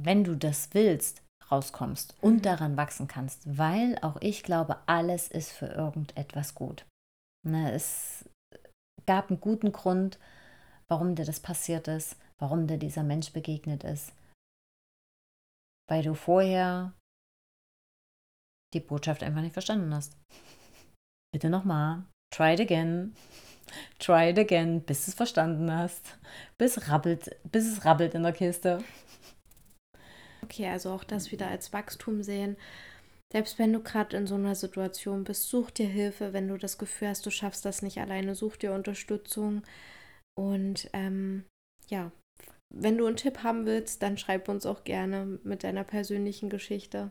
wenn 0.05 0.25
du 0.25 0.37
das 0.37 0.71
willst, 0.75 1.23
rauskommst 1.51 2.15
und 2.21 2.37
mhm. 2.37 2.43
daran 2.43 2.77
wachsen 2.77 3.09
kannst, 3.09 3.59
weil 3.59 3.99
auch 4.03 4.17
ich 4.21 4.43
glaube, 4.43 4.77
alles 4.87 5.29
ist 5.29 5.51
für 5.53 5.67
irgendetwas 5.67 6.55
gut. 6.55 6.87
Ne, 7.47 7.73
es 7.73 8.29
gab 9.09 9.31
einen 9.31 9.41
guten 9.41 9.73
Grund, 9.73 10.19
warum 10.87 11.15
dir 11.15 11.25
das 11.25 11.41
passiert 11.41 11.89
ist, 11.89 12.17
warum 12.39 12.67
dir 12.67 12.77
dieser 12.77 13.03
Mensch 13.03 13.33
begegnet 13.33 13.83
ist. 13.83 14.13
Weil 15.89 16.03
du 16.03 16.13
vorher 16.13 16.93
die 18.75 18.81
Botschaft 18.81 19.23
einfach 19.23 19.41
nicht 19.41 19.55
verstanden 19.55 19.95
hast. 19.95 20.15
Bitte 21.33 21.49
nochmal. 21.49 22.05
Try 22.31 22.53
it 22.53 22.61
again. 22.61 23.17
Try 23.99 24.29
it 24.29 24.39
again, 24.39 24.83
bis 24.83 25.07
du 25.07 25.13
es 25.13 25.15
verstanden 25.15 25.73
hast. 25.73 26.19
Bis, 26.59 26.91
rabbelt, 26.91 27.35
bis 27.45 27.67
es 27.67 27.87
rabbelt 27.87 28.13
in 28.13 28.25
der 28.25 28.35
Kiste. 28.35 28.85
Okay, 30.43 30.69
also 30.69 30.93
auch 30.93 31.05
das 31.05 31.33
wieder 31.33 31.49
als 31.49 31.73
Wachstum 31.73 32.23
sehen. 32.23 32.59
Selbst 33.33 33.59
wenn 33.59 33.73
du 33.73 33.81
gerade 33.81 34.17
in 34.17 34.27
so 34.27 34.37
einer 34.37 34.55
Situation 34.55 35.25
bist, 35.25 35.49
such 35.49 35.71
dir 35.71 35.87
Hilfe. 35.87 36.33
Wenn 36.33 36.49
du 36.49 36.57
das 36.57 36.79
Gefühl 36.79 37.09
hast, 37.09 37.27
du 37.27 37.31
schaffst 37.31 37.65
das 37.65 37.83
nicht 37.83 37.99
alleine, 37.99 38.35
such 38.35 38.57
dir 38.57 38.73
Unterstützung. 38.73 39.63
Und 40.35 40.89
ähm, 40.95 41.45
ja, 41.89 42.11
wenn 42.71 42.97
du 42.97 43.07
einen 43.07 43.17
Tipp 43.17 43.43
haben 43.43 43.67
willst, 43.67 44.03
dann 44.03 44.19
schreib 44.19 44.49
uns 44.49 44.65
auch 44.67 44.85
gerne 44.85 45.39
mit 45.43 45.63
deiner 45.63 45.85
persönlichen 45.85 46.49
Geschichte. 46.49 47.11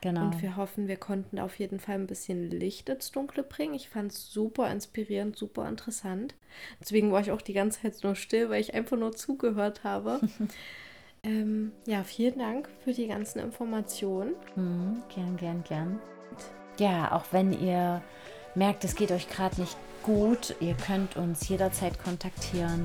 Genau. 0.00 0.22
Und 0.22 0.42
wir 0.42 0.56
hoffen, 0.56 0.88
wir 0.88 0.96
konnten 0.96 1.38
auf 1.38 1.58
jeden 1.58 1.80
Fall 1.80 1.96
ein 1.96 2.06
bisschen 2.06 2.50
Licht 2.50 2.88
ins 2.88 3.10
Dunkle 3.10 3.42
bringen. 3.42 3.74
Ich 3.74 3.88
fand 3.88 4.12
es 4.12 4.30
super 4.30 4.70
inspirierend, 4.70 5.36
super 5.36 5.68
interessant. 5.68 6.34
Deswegen 6.80 7.12
war 7.12 7.20
ich 7.20 7.30
auch 7.30 7.42
die 7.42 7.52
ganze 7.52 7.82
Zeit 7.82 8.02
nur 8.02 8.14
still, 8.14 8.50
weil 8.50 8.60
ich 8.60 8.74
einfach 8.74 8.96
nur 8.96 9.14
zugehört 9.14 9.84
habe. 9.84 10.20
Ähm, 11.28 11.72
ja, 11.86 12.04
vielen 12.04 12.38
Dank 12.38 12.70
für 12.84 12.94
die 12.94 13.06
ganzen 13.06 13.40
Informationen. 13.40 14.34
Mhm, 14.56 15.02
gern, 15.14 15.36
gern, 15.36 15.62
gern. 15.62 15.98
Ja, 16.78 17.12
auch 17.12 17.24
wenn 17.32 17.52
ihr 17.52 18.00
merkt, 18.54 18.82
es 18.84 18.94
geht 18.94 19.12
euch 19.12 19.28
gerade 19.28 19.60
nicht 19.60 19.76
gut, 20.02 20.56
ihr 20.60 20.74
könnt 20.74 21.16
uns 21.16 21.46
jederzeit 21.46 22.02
kontaktieren. 22.02 22.82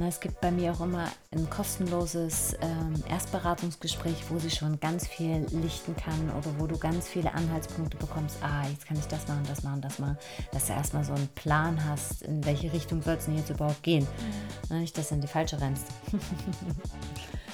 Es 0.00 0.20
gibt 0.20 0.40
bei 0.40 0.50
mir 0.50 0.72
auch 0.72 0.80
immer 0.80 1.08
ein 1.32 1.48
kostenloses 1.50 2.54
ähm, 2.60 2.94
Erstberatungsgespräch, 3.08 4.24
wo 4.30 4.38
sie 4.38 4.50
schon 4.50 4.78
ganz 4.80 5.06
viel 5.06 5.46
lichten 5.50 5.96
kann 5.96 6.30
oder 6.30 6.58
wo 6.58 6.66
du 6.66 6.78
ganz 6.78 7.08
viele 7.08 7.32
Anhaltspunkte 7.32 7.96
bekommst. 7.96 8.36
Ah, 8.42 8.66
jetzt 8.68 8.86
kann 8.86 8.98
ich 8.98 9.06
das 9.06 9.26
machen, 9.26 9.44
das 9.48 9.62
machen, 9.62 9.80
das 9.80 9.98
machen. 9.98 10.18
Dass 10.52 10.66
du 10.66 10.72
erstmal 10.74 11.04
so 11.04 11.14
einen 11.14 11.28
Plan 11.28 11.82
hast, 11.86 12.22
in 12.22 12.44
welche 12.44 12.72
Richtung 12.72 13.02
soll 13.02 13.14
es 13.14 13.24
denn 13.26 13.36
jetzt 13.36 13.50
überhaupt 13.50 13.82
gehen. 13.82 14.06
Mhm. 14.70 14.80
Nicht, 14.80 14.96
dass 14.96 15.08
du 15.08 15.14
in 15.14 15.20
die 15.22 15.28
falsche 15.28 15.60
rennst. 15.60 15.86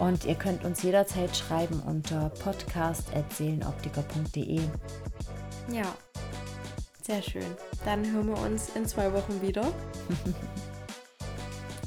Und 0.00 0.24
ihr 0.24 0.34
könnt 0.34 0.64
uns 0.64 0.82
jederzeit 0.82 1.36
schreiben 1.36 1.80
unter 1.86 2.30
podcast.seelenoptiker.de. 2.42 4.60
Ja, 5.70 5.94
sehr 7.02 7.22
schön. 7.22 7.46
Dann 7.84 8.10
hören 8.10 8.28
wir 8.28 8.38
uns 8.38 8.70
in 8.74 8.86
zwei 8.86 9.12
Wochen 9.12 9.42
wieder. 9.42 9.62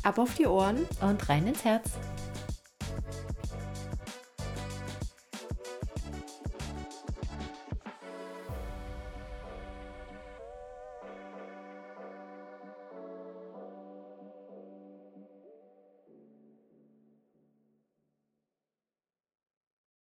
Ab 0.04 0.20
auf 0.20 0.36
die 0.36 0.46
Ohren 0.46 0.86
und 1.02 1.28
rein 1.28 1.48
ins 1.48 1.66
Herz. 1.66 1.90